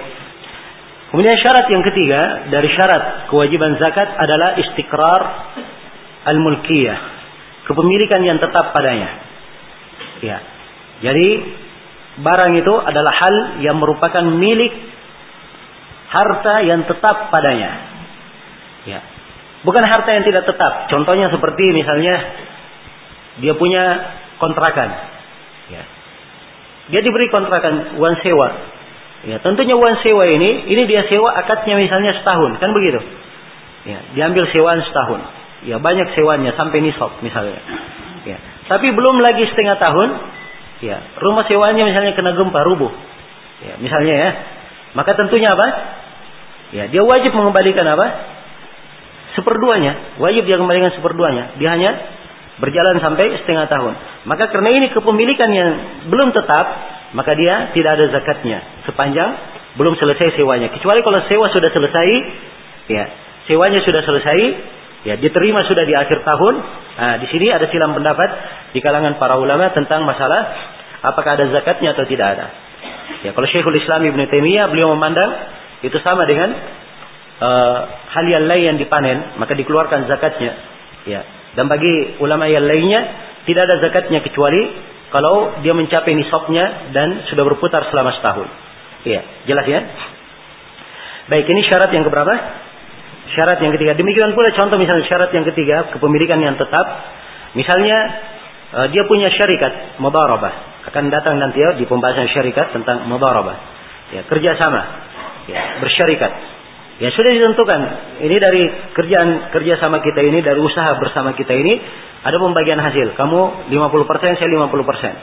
[1.09, 2.21] Kemudian syarat yang ketiga
[2.53, 5.23] dari syarat kewajiban zakat adalah istiqrar
[6.29, 6.99] al-mulkiyah,
[7.65, 9.09] kepemilikan yang tetap padanya.
[10.21, 10.39] Ya.
[11.01, 11.29] Jadi
[12.19, 14.75] barang itu adalah hal yang merupakan milik
[16.13, 17.73] harta yang tetap padanya.
[18.85, 19.01] Ya.
[19.65, 20.93] Bukan harta yang tidak tetap.
[20.93, 22.15] Contohnya seperti misalnya
[23.41, 23.85] dia punya
[24.37, 24.89] kontrakan.
[25.73, 25.98] Ya.
[26.89, 28.49] Dia diberi kontrakan uang sewa.
[29.29, 33.03] Ya, tentunya uang sewa ini, ini dia sewa akadnya misalnya setahun, kan begitu?
[33.85, 35.21] Ya, diambil sewaan setahun.
[35.67, 37.59] Ya banyak sewanya sampai nisab misalnya.
[38.23, 38.39] Ya.
[38.71, 40.09] Tapi belum lagi setengah tahun,
[40.87, 42.93] ya rumah sewanya misalnya kena gempa rubuh.
[43.67, 44.31] Ya, misalnya ya.
[44.95, 45.67] Maka tentunya apa?
[46.71, 48.07] Ya, dia wajib mengembalikan apa?
[49.35, 50.19] Seperduanya.
[50.23, 51.59] Wajib dia kembalikan seperduanya.
[51.59, 51.91] Dia hanya
[52.59, 53.95] berjalan sampai setengah tahun.
[54.27, 55.71] Maka karena ini kepemilikan yang
[56.11, 56.67] belum tetap,
[57.15, 59.31] maka dia tidak ada zakatnya sepanjang
[59.79, 60.75] belum selesai sewanya.
[60.75, 62.09] Kecuali kalau sewa sudah selesai,
[62.91, 63.05] ya
[63.47, 64.39] sewanya sudah selesai,
[65.07, 66.55] Ya, diterima sudah di akhir tahun.
[66.99, 68.29] Nah, di sini ada silam pendapat
[68.75, 70.51] di kalangan para ulama tentang masalah
[71.07, 72.47] apakah ada zakatnya atau tidak ada.
[73.23, 75.31] Ya, kalau Syekhul Islam Ibn Taimiyah beliau memandang
[75.87, 76.51] itu sama dengan
[77.39, 77.79] uh,
[78.11, 80.53] hal yang lain yang dipanen, maka dikeluarkan zakatnya.
[81.07, 81.23] Ya.
[81.59, 83.01] Dan bagi ulama yang lainnya
[83.43, 84.79] tidak ada zakatnya kecuali
[85.11, 88.47] kalau dia mencapai nisabnya dan sudah berputar selama setahun.
[89.03, 89.21] Iya,
[89.51, 89.81] jelas ya?
[91.27, 92.31] Baik, ini syarat yang keberapa?
[93.35, 93.99] Syarat yang ketiga.
[93.99, 96.87] Demikian pula contoh misalnya syarat yang ketiga, kepemilikan yang tetap.
[97.59, 97.99] Misalnya
[98.79, 100.87] uh, dia punya syarikat mudarabah.
[100.89, 103.57] Akan datang nanti ya di pembahasan syarikat tentang mudarabah.
[104.15, 104.81] Ya, kerjasama.
[105.51, 106.58] Ya, bersyarikat.
[106.99, 107.81] Ya sudah ditentukan.
[108.27, 111.79] Ini dari kerjaan kerjasama kita ini, dari usaha bersama kita ini,
[112.27, 113.15] ada pembagian hasil.
[113.15, 115.15] Kamu 50%, saya 50%.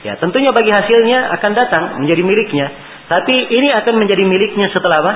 [0.00, 2.66] Ya, tentunya bagi hasilnya akan datang menjadi miliknya.
[3.12, 5.12] Tapi ini akan menjadi miliknya setelah apa?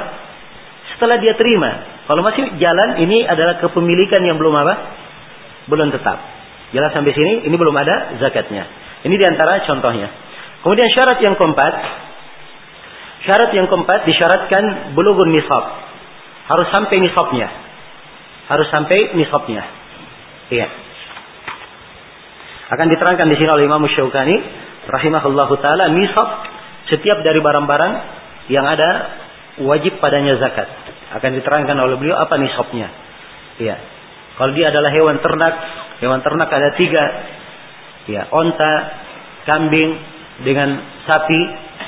[0.93, 2.05] Setelah dia terima.
[2.05, 4.75] Kalau masih jalan ini adalah kepemilikan yang belum apa?
[5.73, 6.21] Belum tetap.
[6.77, 8.69] Jelas sampai sini ini belum ada zakatnya.
[9.09, 10.13] Ini di antara contohnya.
[10.61, 11.73] Kemudian syarat yang keempat,
[13.25, 15.84] syarat yang keempat disyaratkan bulughun nisab.
[16.45, 17.49] Harus sampai nisabnya.
[18.49, 19.65] Harus sampai nisabnya.
[20.53, 20.69] Iya.
[22.75, 24.37] Akan diterangkan di sini oleh Imam Syaukani
[24.85, 26.29] rahimahullahu taala nisab
[26.93, 27.93] setiap dari barang-barang
[28.53, 28.91] yang ada
[29.65, 30.69] wajib padanya zakat
[31.15, 32.89] akan diterangkan oleh beliau apa nisabnya.
[33.63, 33.79] Ya.
[34.35, 35.55] Kalau dia adalah hewan ternak,
[36.03, 37.05] hewan ternak ada tiga.
[38.11, 38.73] Ya, onta,
[39.47, 39.97] kambing
[40.43, 41.41] dengan sapi,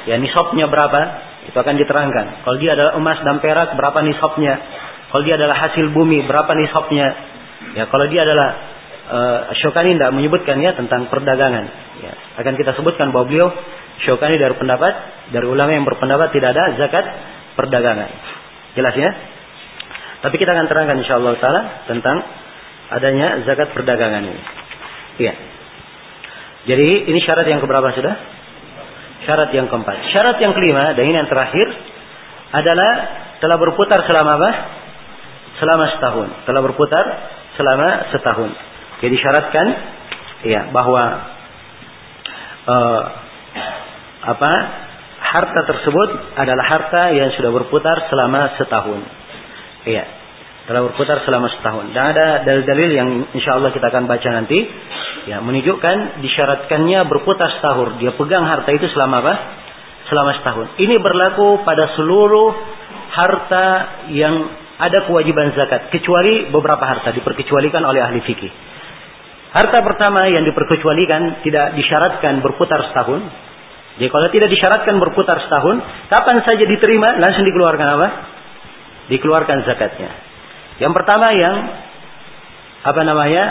[0.07, 1.26] ya nisabnya berapa?
[1.47, 2.43] Itu akan diterangkan.
[2.43, 4.55] Kalau dia adalah emas dan perak, berapa nisabnya?
[5.11, 7.09] Kalau dia adalah hasil bumi, berapa nisabnya?
[7.79, 8.49] Ya, kalau dia adalah
[9.07, 11.65] uh, Syokani tidak menyebutkan ya tentang perdagangan.
[12.03, 12.13] Ya,
[12.43, 13.49] akan kita sebutkan bahwa beliau
[14.05, 14.93] Syokani dari pendapat
[15.33, 17.05] dari ulama yang berpendapat tidak ada zakat
[17.57, 18.11] perdagangan.
[18.77, 19.11] Jelas ya?
[20.21, 22.17] Tapi kita akan terangkan insyaallah taala tentang
[22.93, 24.43] adanya zakat perdagangan ini.
[25.17, 25.35] Iya.
[26.67, 28.36] Jadi ini syarat yang keberapa sudah?
[29.27, 29.97] Syarat yang keempat.
[30.15, 31.67] Syarat yang kelima dan ini yang terakhir
[32.55, 32.93] adalah
[33.43, 34.51] telah berputar selama apa?
[35.59, 36.29] Selama setahun.
[36.47, 37.05] Telah berputar
[37.59, 38.51] selama setahun.
[39.03, 39.67] Jadi syaratkan
[40.47, 41.05] ya bahwa
[42.71, 43.03] uh,
[44.27, 44.53] apa
[45.21, 49.01] harta tersebut adalah harta yang sudah berputar selama setahun.
[49.87, 50.05] Iya,
[50.67, 51.95] telah berputar selama setahun.
[51.95, 54.59] Dan ada dalil-dalil yang insya Allah kita akan baca nanti,
[55.31, 58.03] ya menunjukkan disyaratkannya berputar setahun.
[58.03, 59.35] Dia pegang harta itu selama apa?
[60.11, 60.67] Selama setahun.
[60.83, 62.51] Ini berlaku pada seluruh
[63.15, 63.67] harta
[64.11, 64.35] yang
[64.77, 68.53] ada kewajiban zakat, kecuali beberapa harta diperkecualikan oleh ahli fikih.
[69.57, 73.25] Harta pertama yang diperkecualikan tidak disyaratkan berputar setahun,
[73.97, 75.81] jadi kalau tidak disyaratkan berputar setahun,
[76.13, 78.09] kapan saja diterima langsung dikeluarkan apa?
[79.07, 80.26] dikeluarkan zakatnya.
[80.77, 81.57] Yang pertama yang
[82.87, 83.45] apa namanya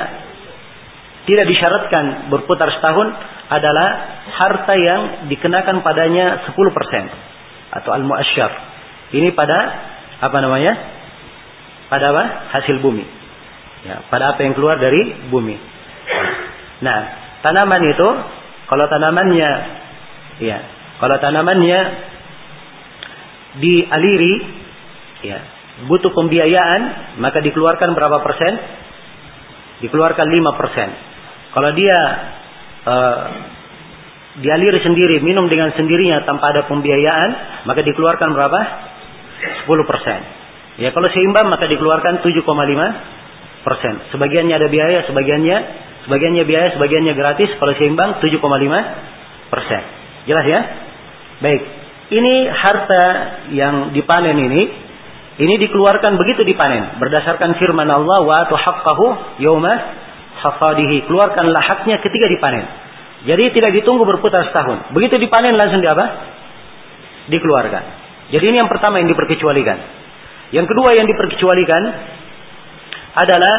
[1.26, 3.10] tidak disyaratkan berputar setahun
[3.50, 3.88] adalah
[4.30, 6.54] harta yang dikenakan padanya 10%
[7.82, 8.52] atau al-muasyar.
[9.14, 9.58] Ini pada
[10.22, 10.74] apa namanya?
[11.90, 12.24] Pada apa?
[12.58, 13.06] Hasil bumi.
[13.86, 15.58] Ya, pada apa yang keluar dari bumi.
[16.82, 17.00] Nah,
[17.46, 18.10] tanaman itu
[18.66, 19.52] kalau tanamannya
[20.42, 20.58] ya,
[20.98, 21.80] kalau tanamannya
[23.62, 24.36] dialiri
[25.22, 25.40] ya,
[25.84, 26.82] butuh pembiayaan,
[27.20, 28.54] maka dikeluarkan berapa persen?
[29.84, 30.90] Dikeluarkan 5 persen.
[31.52, 32.00] Kalau dia
[32.88, 33.24] uh,
[34.40, 37.30] dialiri sendiri, minum dengan sendirinya tanpa ada pembiayaan,
[37.68, 38.60] maka dikeluarkan berapa?
[39.68, 40.20] 10 persen.
[40.80, 43.94] Ya kalau seimbang maka dikeluarkan 7,5 persen.
[44.16, 45.58] Sebagiannya ada biaya, sebagiannya
[46.08, 47.52] sebagiannya biaya, sebagiannya gratis.
[47.56, 49.82] Kalau seimbang 7,5 persen.
[50.28, 50.60] Jelas ya?
[51.44, 51.62] Baik.
[52.06, 53.04] Ini harta
[53.50, 54.64] yang dipanen ini,
[55.36, 59.06] ini dikeluarkan begitu dipanen berdasarkan firman Allah wa atu haqqahu
[59.44, 59.74] yauma
[60.40, 61.04] hafadihi.
[61.12, 62.64] Keluarkanlah haknya ketika dipanen.
[63.26, 64.96] Jadi tidak ditunggu berputar setahun.
[64.96, 66.06] Begitu dipanen langsung di apa?
[67.28, 67.84] Dikeluarkan.
[68.32, 69.78] Jadi ini yang pertama yang diperkecualikan.
[70.56, 71.84] Yang kedua yang diperkecualikan
[73.18, 73.56] adalah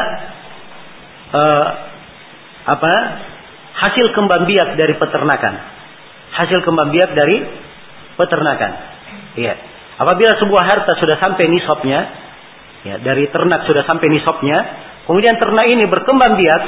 [1.35, 1.67] uh,
[2.73, 2.95] apa?
[3.77, 5.55] Hasil kembang biak dari peternakan.
[6.41, 7.37] Hasil kembang biak dari
[8.17, 8.73] peternakan.
[9.37, 9.76] Iya.
[9.97, 12.01] Apabila sebuah harta sudah sampai nisabnya,
[12.85, 14.59] ya, dari ternak sudah sampai nisabnya,
[15.09, 16.63] kemudian ternak ini berkembang biak,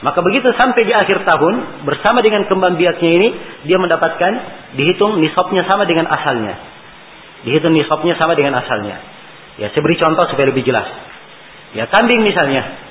[0.00, 3.28] maka begitu sampai di akhir tahun, bersama dengan kembang biaknya ini,
[3.68, 4.32] dia mendapatkan
[4.78, 6.54] dihitung nisabnya sama dengan asalnya.
[7.44, 8.96] Dihitung nisabnya sama dengan asalnya.
[9.58, 10.86] Ya, saya beri contoh supaya lebih jelas.
[11.74, 12.88] Ya, kambing misalnya.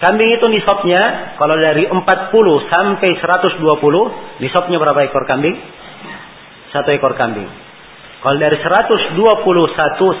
[0.00, 2.00] Kambing itu nisabnya kalau dari 40
[2.72, 5.60] sampai 120, nisabnya berapa ekor kambing?
[6.72, 7.69] Satu ekor kambing.
[8.20, 9.16] Kalau dari 121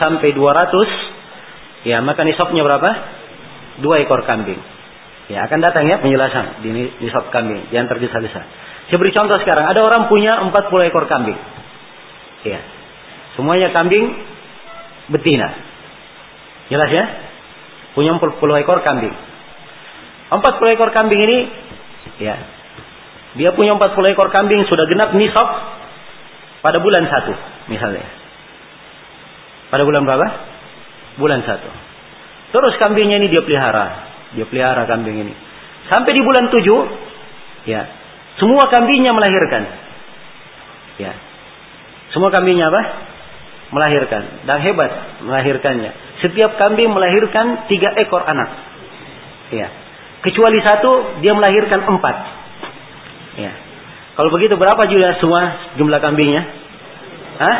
[0.00, 2.90] sampai 200, ya maka nisabnya berapa?
[3.84, 4.56] Dua ekor kambing.
[5.28, 8.42] Ya akan datang ya penjelasan di nisab kambing, jangan tergesa-gesa.
[8.88, 11.36] Saya beri contoh sekarang, ada orang punya 40 ekor kambing.
[12.48, 12.60] Ya.
[13.36, 14.16] Semuanya kambing
[15.12, 15.48] betina.
[16.72, 17.04] Jelas ya?
[17.92, 19.12] Punya 40 ekor kambing.
[20.32, 21.38] 40 ekor kambing ini
[22.16, 22.36] ya.
[23.36, 25.46] Dia punya 40 ekor kambing sudah genap nisab
[26.64, 28.04] pada bulan satu misalnya.
[29.70, 30.26] Pada bulan berapa?
[31.16, 31.70] Bulan satu.
[32.50, 33.86] Terus kambingnya ini dia pelihara.
[34.34, 35.34] Dia pelihara kambing ini.
[35.86, 36.80] Sampai di bulan tujuh,
[37.70, 37.82] ya,
[38.42, 39.62] semua kambingnya melahirkan.
[40.98, 41.12] Ya.
[42.10, 42.82] Semua kambingnya apa?
[43.70, 44.44] Melahirkan.
[44.50, 45.90] Dan hebat melahirkannya.
[46.26, 48.50] Setiap kambing melahirkan tiga ekor anak.
[49.54, 49.68] Ya.
[50.20, 52.16] Kecuali satu, dia melahirkan empat.
[53.38, 53.52] Ya.
[54.18, 56.42] Kalau begitu berapa juga semua jumlah kambingnya?
[57.40, 57.56] Hah?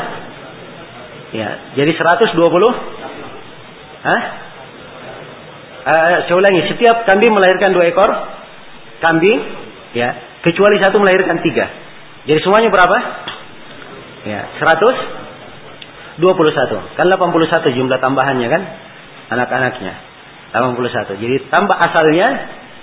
[1.33, 2.37] Ya, jadi 120?
[4.05, 4.21] Hah?
[5.81, 8.13] Uh, saya ulangi, setiap kambing melahirkan dua ekor
[9.01, 9.41] kambing,
[9.97, 10.13] ya,
[10.45, 11.65] kecuali satu melahirkan tiga.
[12.29, 12.97] Jadi semuanya berapa?
[14.29, 14.53] Ya,
[16.21, 16.21] 121.
[17.01, 18.63] Kan 81 jumlah tambahannya kan?
[19.33, 19.95] Anak-anaknya.
[20.53, 21.17] 81.
[21.17, 22.29] Jadi tambah asalnya,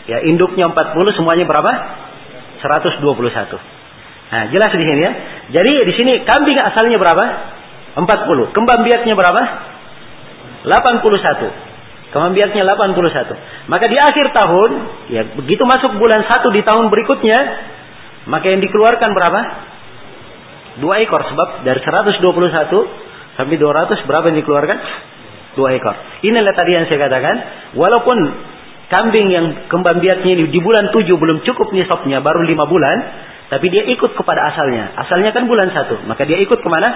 [0.09, 1.69] ya induknya 40, semuanya berapa?
[2.65, 3.76] 121.
[4.27, 5.11] Nah, jelas di sini ya.
[5.55, 7.25] Jadi di sini kambing asalnya berapa?
[7.95, 8.51] 40.
[8.51, 9.41] Kembang biaknya berapa?
[10.67, 12.11] 81.
[12.11, 13.71] Kembang biaknya 81.
[13.71, 14.69] Maka di akhir tahun,
[15.11, 17.39] ya begitu masuk bulan 1 di tahun berikutnya,
[18.27, 19.41] maka yang dikeluarkan berapa?
[20.77, 22.21] Dua ekor sebab dari 121
[23.39, 24.77] sampai 200 berapa yang dikeluarkan?
[25.57, 25.95] Dua ekor.
[26.21, 27.35] Inilah tadi yang saya katakan,
[27.79, 28.17] walaupun
[28.91, 32.97] kambing yang kembang biaknya di bulan 7 belum cukup nisabnya, baru 5 bulan,
[33.47, 34.91] tapi dia ikut kepada asalnya.
[34.99, 36.89] Asalnya kan bulan 1, maka dia ikut ke mana?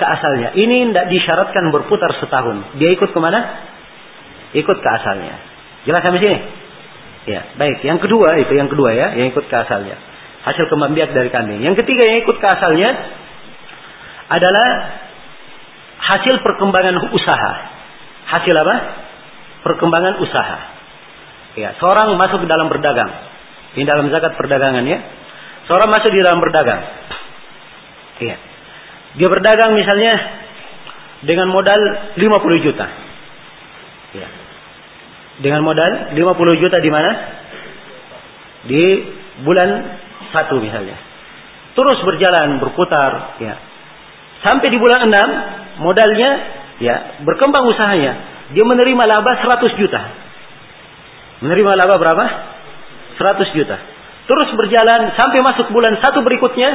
[0.00, 0.56] Ke asalnya.
[0.56, 2.80] Ini tidak disyaratkan berputar setahun.
[2.80, 3.40] Dia ikut ke mana?
[4.56, 5.36] Ikut ke asalnya.
[5.84, 6.38] Jelas sampai sini?
[7.28, 7.84] Ya, baik.
[7.84, 10.00] Yang kedua itu yang kedua ya, yang ikut ke asalnya.
[10.48, 11.60] Hasil kembang biak dari kambing.
[11.60, 12.88] Yang ketiga yang ikut ke asalnya
[14.32, 14.68] adalah
[16.00, 17.52] hasil perkembangan usaha.
[18.32, 18.76] Hasil apa?
[19.68, 20.58] Perkembangan usaha.
[21.60, 23.12] Ya, seorang masuk ke dalam berdagang.
[23.76, 24.98] Ini dalam zakat perdagangan ya.
[25.68, 26.80] Seorang masuk di dalam berdagang.
[28.24, 28.36] Iya.
[29.20, 30.14] Dia berdagang misalnya
[31.28, 31.80] dengan modal
[32.16, 32.86] 50 juta.
[34.16, 34.28] Ya.
[35.44, 37.10] Dengan modal 50 juta di mana?
[38.64, 38.84] Di
[39.44, 39.68] bulan
[40.32, 40.96] satu misalnya.
[41.76, 43.54] Terus berjalan, berputar, ya.
[44.42, 46.30] Sampai di bulan 6 modalnya
[46.80, 48.12] ya berkembang usahanya.
[48.56, 50.00] Dia menerima laba 100 juta.
[51.44, 52.24] Menerima laba berapa?
[53.20, 53.97] 100 juta.
[54.28, 56.70] Terus berjalan sampai masuk bulan satu berikutnya,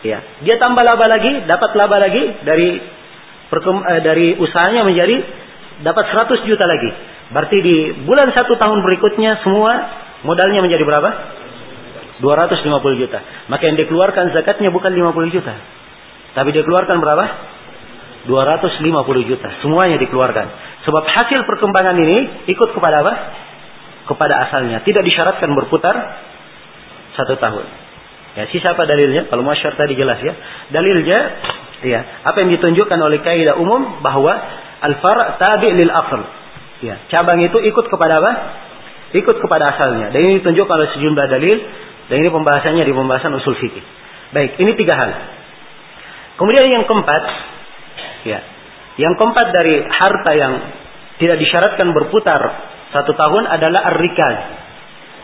[0.00, 5.16] ya, dia tambah laba lagi, dapat laba lagi dari eh, dari usahanya menjadi
[5.84, 6.90] dapat 100 juta lagi.
[7.36, 7.76] Berarti di
[8.08, 9.72] bulan satu tahun berikutnya semua
[10.24, 11.10] modalnya menjadi berapa?
[12.24, 13.18] 250 juta.
[13.48, 15.54] Maka yang dikeluarkan zakatnya bukan 50 juta.
[16.36, 17.24] Tapi dia keluarkan berapa?
[18.28, 19.48] 250 juta.
[19.64, 20.46] Semuanya dikeluarkan.
[20.84, 23.14] Sebab hasil perkembangan ini ikut kepada apa?
[24.04, 24.84] Kepada asalnya.
[24.84, 25.96] Tidak disyaratkan berputar
[27.24, 27.66] satu tahun.
[28.38, 29.26] Ya, sisa apa dalilnya?
[29.26, 30.34] Kalau masyarakat tadi jelas ya.
[30.70, 31.18] Dalilnya,
[31.82, 34.32] ya, apa yang ditunjukkan oleh kaidah umum bahwa
[34.86, 36.22] al-far' tabi' lil asl.
[36.80, 38.32] Ya, cabang itu ikut kepada apa?
[39.12, 40.14] Ikut kepada asalnya.
[40.14, 41.56] Dan ini ditunjukkan oleh sejumlah dalil
[42.06, 43.82] dan ini pembahasannya di pembahasan usul fikih.
[44.30, 45.10] Baik, ini tiga hal.
[46.38, 47.22] Kemudian yang keempat,
[48.24, 48.40] ya,
[48.96, 50.52] yang keempat dari harta yang
[51.18, 52.40] tidak disyaratkan berputar
[52.94, 54.38] satu tahun adalah ar-rikaz.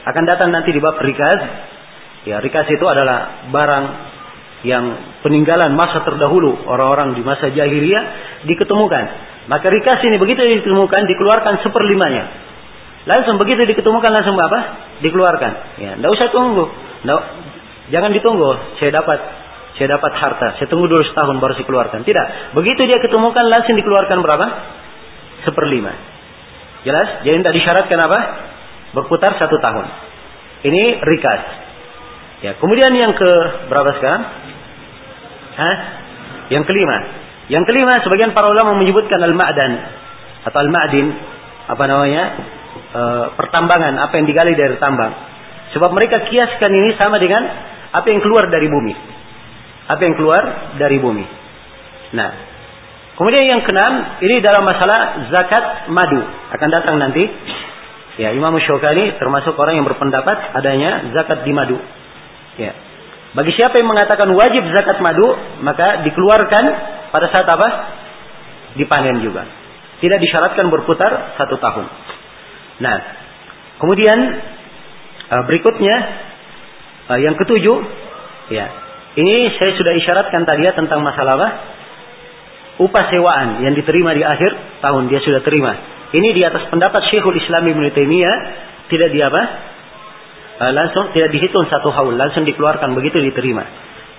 [0.06, 1.40] Akan datang nanti di bab rikaz
[2.26, 3.84] Ya, rikas itu adalah barang
[4.66, 4.84] yang
[5.22, 8.04] peninggalan masa terdahulu orang-orang di masa jahiliyah
[8.50, 9.04] diketemukan.
[9.46, 12.24] Maka rikas ini begitu ditemukan dikeluarkan seperlimanya.
[13.06, 14.58] Langsung begitu diketemukan langsung apa?
[15.06, 15.52] Dikeluarkan.
[15.78, 16.66] Ya, tidak usah tunggu.
[17.06, 17.22] Nggak,
[17.94, 18.50] jangan ditunggu.
[18.82, 19.18] Saya dapat
[19.78, 20.58] saya dapat harta.
[20.58, 22.00] Saya tunggu dulu setahun baru saya keluarkan.
[22.02, 22.26] Tidak.
[22.58, 24.46] Begitu dia ketemukan langsung dikeluarkan berapa?
[25.46, 25.94] Seperlima.
[26.82, 27.22] Jelas?
[27.22, 28.18] Jadi tidak disyaratkan apa?
[28.98, 29.86] Berputar satu tahun.
[30.66, 31.65] Ini rikas.
[32.44, 33.30] Ya, kemudian yang ke
[33.72, 34.22] berapa sekarang?
[35.56, 35.76] Hah?
[36.52, 36.96] Yang kelima.
[37.48, 39.72] Yang kelima sebagian para ulama menyebutkan al-ma'dan
[40.44, 41.06] atau al-ma'din
[41.66, 42.24] apa namanya?
[42.92, 43.02] E,
[43.40, 45.14] pertambangan, apa yang digali dari tambang.
[45.72, 47.42] Sebab mereka kiaskan ini sama dengan
[47.94, 48.94] apa yang keluar dari bumi.
[49.88, 50.42] Apa yang keluar
[50.76, 51.24] dari bumi.
[52.14, 52.30] Nah,
[53.16, 56.20] kemudian yang keenam ini dalam masalah zakat madu
[56.52, 57.24] akan datang nanti.
[58.16, 61.76] Ya, Imam Syukani termasuk orang yang berpendapat adanya zakat di madu.
[62.56, 62.72] Ya.
[63.36, 65.28] Bagi siapa yang mengatakan wajib zakat madu,
[65.60, 66.64] maka dikeluarkan
[67.12, 67.68] pada saat apa?
[68.80, 69.44] Dipanen juga.
[70.00, 71.86] Tidak disyaratkan berputar satu tahun.
[72.80, 72.96] Nah,
[73.80, 74.18] kemudian
[75.32, 75.96] uh, berikutnya
[77.12, 77.76] uh, yang ketujuh,
[78.52, 78.66] ya,
[79.16, 81.48] ini saya sudah isyaratkan tadi ya tentang masalah apa?
[82.76, 85.72] Upah sewaan yang diterima di akhir tahun dia sudah terima.
[86.12, 88.36] Ini di atas pendapat Syekhul Islam Ibn Taimiyah
[88.92, 89.42] tidak di apa?
[90.60, 93.64] Uh, langsung tidak dihitung satu haul, langsung dikeluarkan begitu diterima.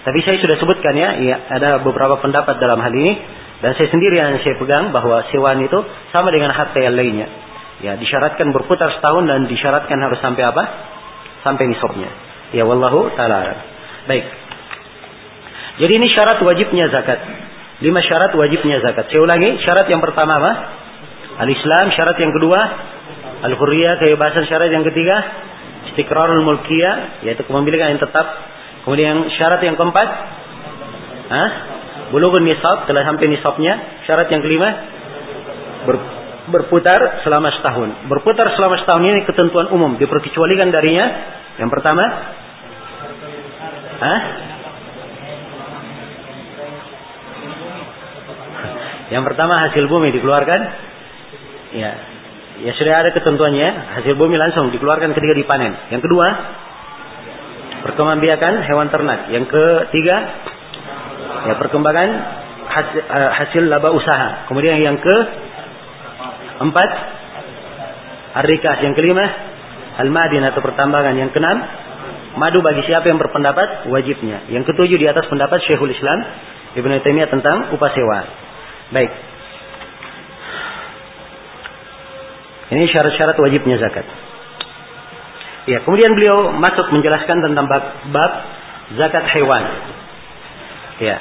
[0.07, 3.11] Tapi saya sudah sebutkan ya, ya ada beberapa pendapat dalam hal ini
[3.59, 5.79] dan saya sendiri yang saya pegang bahwa sewaan itu
[6.15, 7.27] sama dengan harta yang lainnya.
[7.77, 10.63] Ya, disyaratkan berputar setahun dan disyaratkan harus sampai apa?
[11.45, 12.09] Sampai nisabnya.
[12.55, 13.59] Ya wallahu taala.
[14.07, 14.25] Baik.
[15.77, 17.19] Jadi ini syarat wajibnya zakat.
[17.83, 19.13] Lima syarat wajibnya zakat.
[19.13, 20.51] Saya ulangi, syarat yang pertama apa?
[21.45, 22.57] Al-Islam, syarat yang kedua
[23.45, 25.21] Al-Hurriyah, kebebasan syarat yang ketiga
[25.97, 28.53] istiqrarul mulkiyah yaitu kepemilikan yang tetap.
[28.85, 30.07] Kemudian syarat yang keempat,
[31.33, 31.49] ah,
[32.13, 34.05] bulughun nisab telah sampai nisabnya.
[34.05, 34.69] Syarat yang kelima
[35.89, 35.97] ber,
[36.53, 38.05] berputar selama setahun.
[38.05, 41.05] Berputar selama setahun ini ketentuan umum diperkecualikan darinya.
[41.57, 42.03] Yang pertama,
[43.97, 44.21] ah,
[49.07, 50.61] Yang pertama hasil bumi dikeluarkan.
[51.71, 51.91] Ya,
[52.57, 55.77] Ya sudah ada ketentuannya, hasil bumi langsung dikeluarkan ketika dipanen.
[55.93, 56.27] Yang kedua,
[57.85, 59.29] perkembangbiakan hewan ternak.
[59.29, 60.15] Yang ketiga,
[61.45, 62.09] ya perkembangan
[62.65, 64.49] hasil, uh, hasil laba usaha.
[64.49, 65.15] Kemudian yang ke
[66.65, 66.89] empat,
[68.41, 68.81] arikas.
[68.81, 69.25] Yang kelima,
[70.01, 71.13] al-madin atau pertambangan.
[71.13, 71.57] Yang keenam,
[72.41, 74.49] madu bagi siapa yang berpendapat wajibnya.
[74.49, 76.25] Yang ketujuh di atas pendapat Syekhul Islam
[76.73, 78.19] Ibn Taimiyah tentang upah sewa.
[78.93, 79.36] Baik.
[82.67, 84.03] Ini syarat-syarat wajibnya zakat.
[85.67, 88.31] Ya, kemudian beliau masuk menjelaskan tentang bab, bab
[88.95, 89.63] zakat hewan.
[91.03, 91.17] Ya.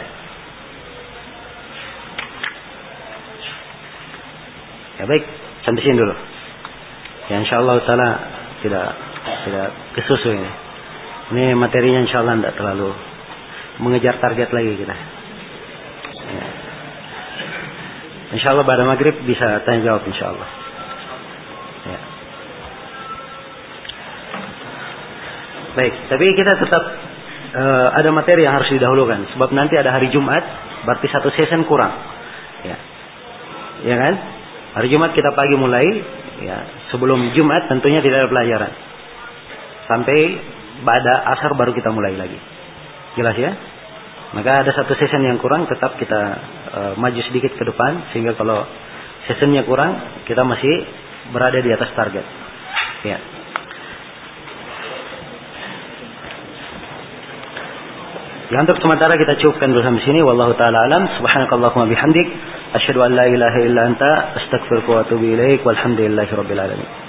[4.97, 5.25] Ya baik,
[5.67, 6.15] sampai sini dulu.
[7.27, 8.09] Ya insyaallah taala
[8.63, 8.87] tidak
[9.45, 9.69] tidak
[9.99, 10.51] kesusu ini.
[11.35, 12.91] Ini materinya insyaallah tidak terlalu
[13.83, 14.95] mengejar target lagi kita.
[16.27, 16.47] Ya.
[18.39, 20.66] Insyaallah pada maghrib bisa tanya jawab insyaallah.
[25.77, 26.83] Baik, tapi kita tetap
[27.53, 30.41] uh, ada materi yang harus didahulukan sebab nanti ada hari Jumat,
[30.89, 31.93] berarti satu season kurang.
[32.65, 32.77] Ya.
[33.85, 34.15] Ya kan?
[34.81, 35.85] Hari Jumat kita pagi mulai,
[36.41, 36.89] ya.
[36.89, 38.73] Sebelum Jumat tentunya tidak ada pelajaran.
[39.85, 40.19] Sampai
[40.81, 42.41] pada asar baru kita mulai lagi.
[43.21, 43.53] Jelas ya?
[44.33, 46.21] Maka ada satu season yang kurang tetap kita
[46.73, 48.65] uh, maju sedikit ke depan sehingga kalau
[49.29, 50.89] seasonnya kurang kita masih
[51.37, 52.25] berada di atas target.
[53.05, 53.36] Ya.
[58.47, 60.23] Ya untuk sementara kita cukupkan dulu sampai sini.
[60.23, 61.03] Wallahu taala alam.
[61.19, 62.27] Subhanakallahumma bihamdik.
[62.79, 65.67] Asyhadu an la ilaha illa anta astaghfiruka wa atubu ilaik.
[65.67, 67.06] Walhamdulillahirabbil alamin.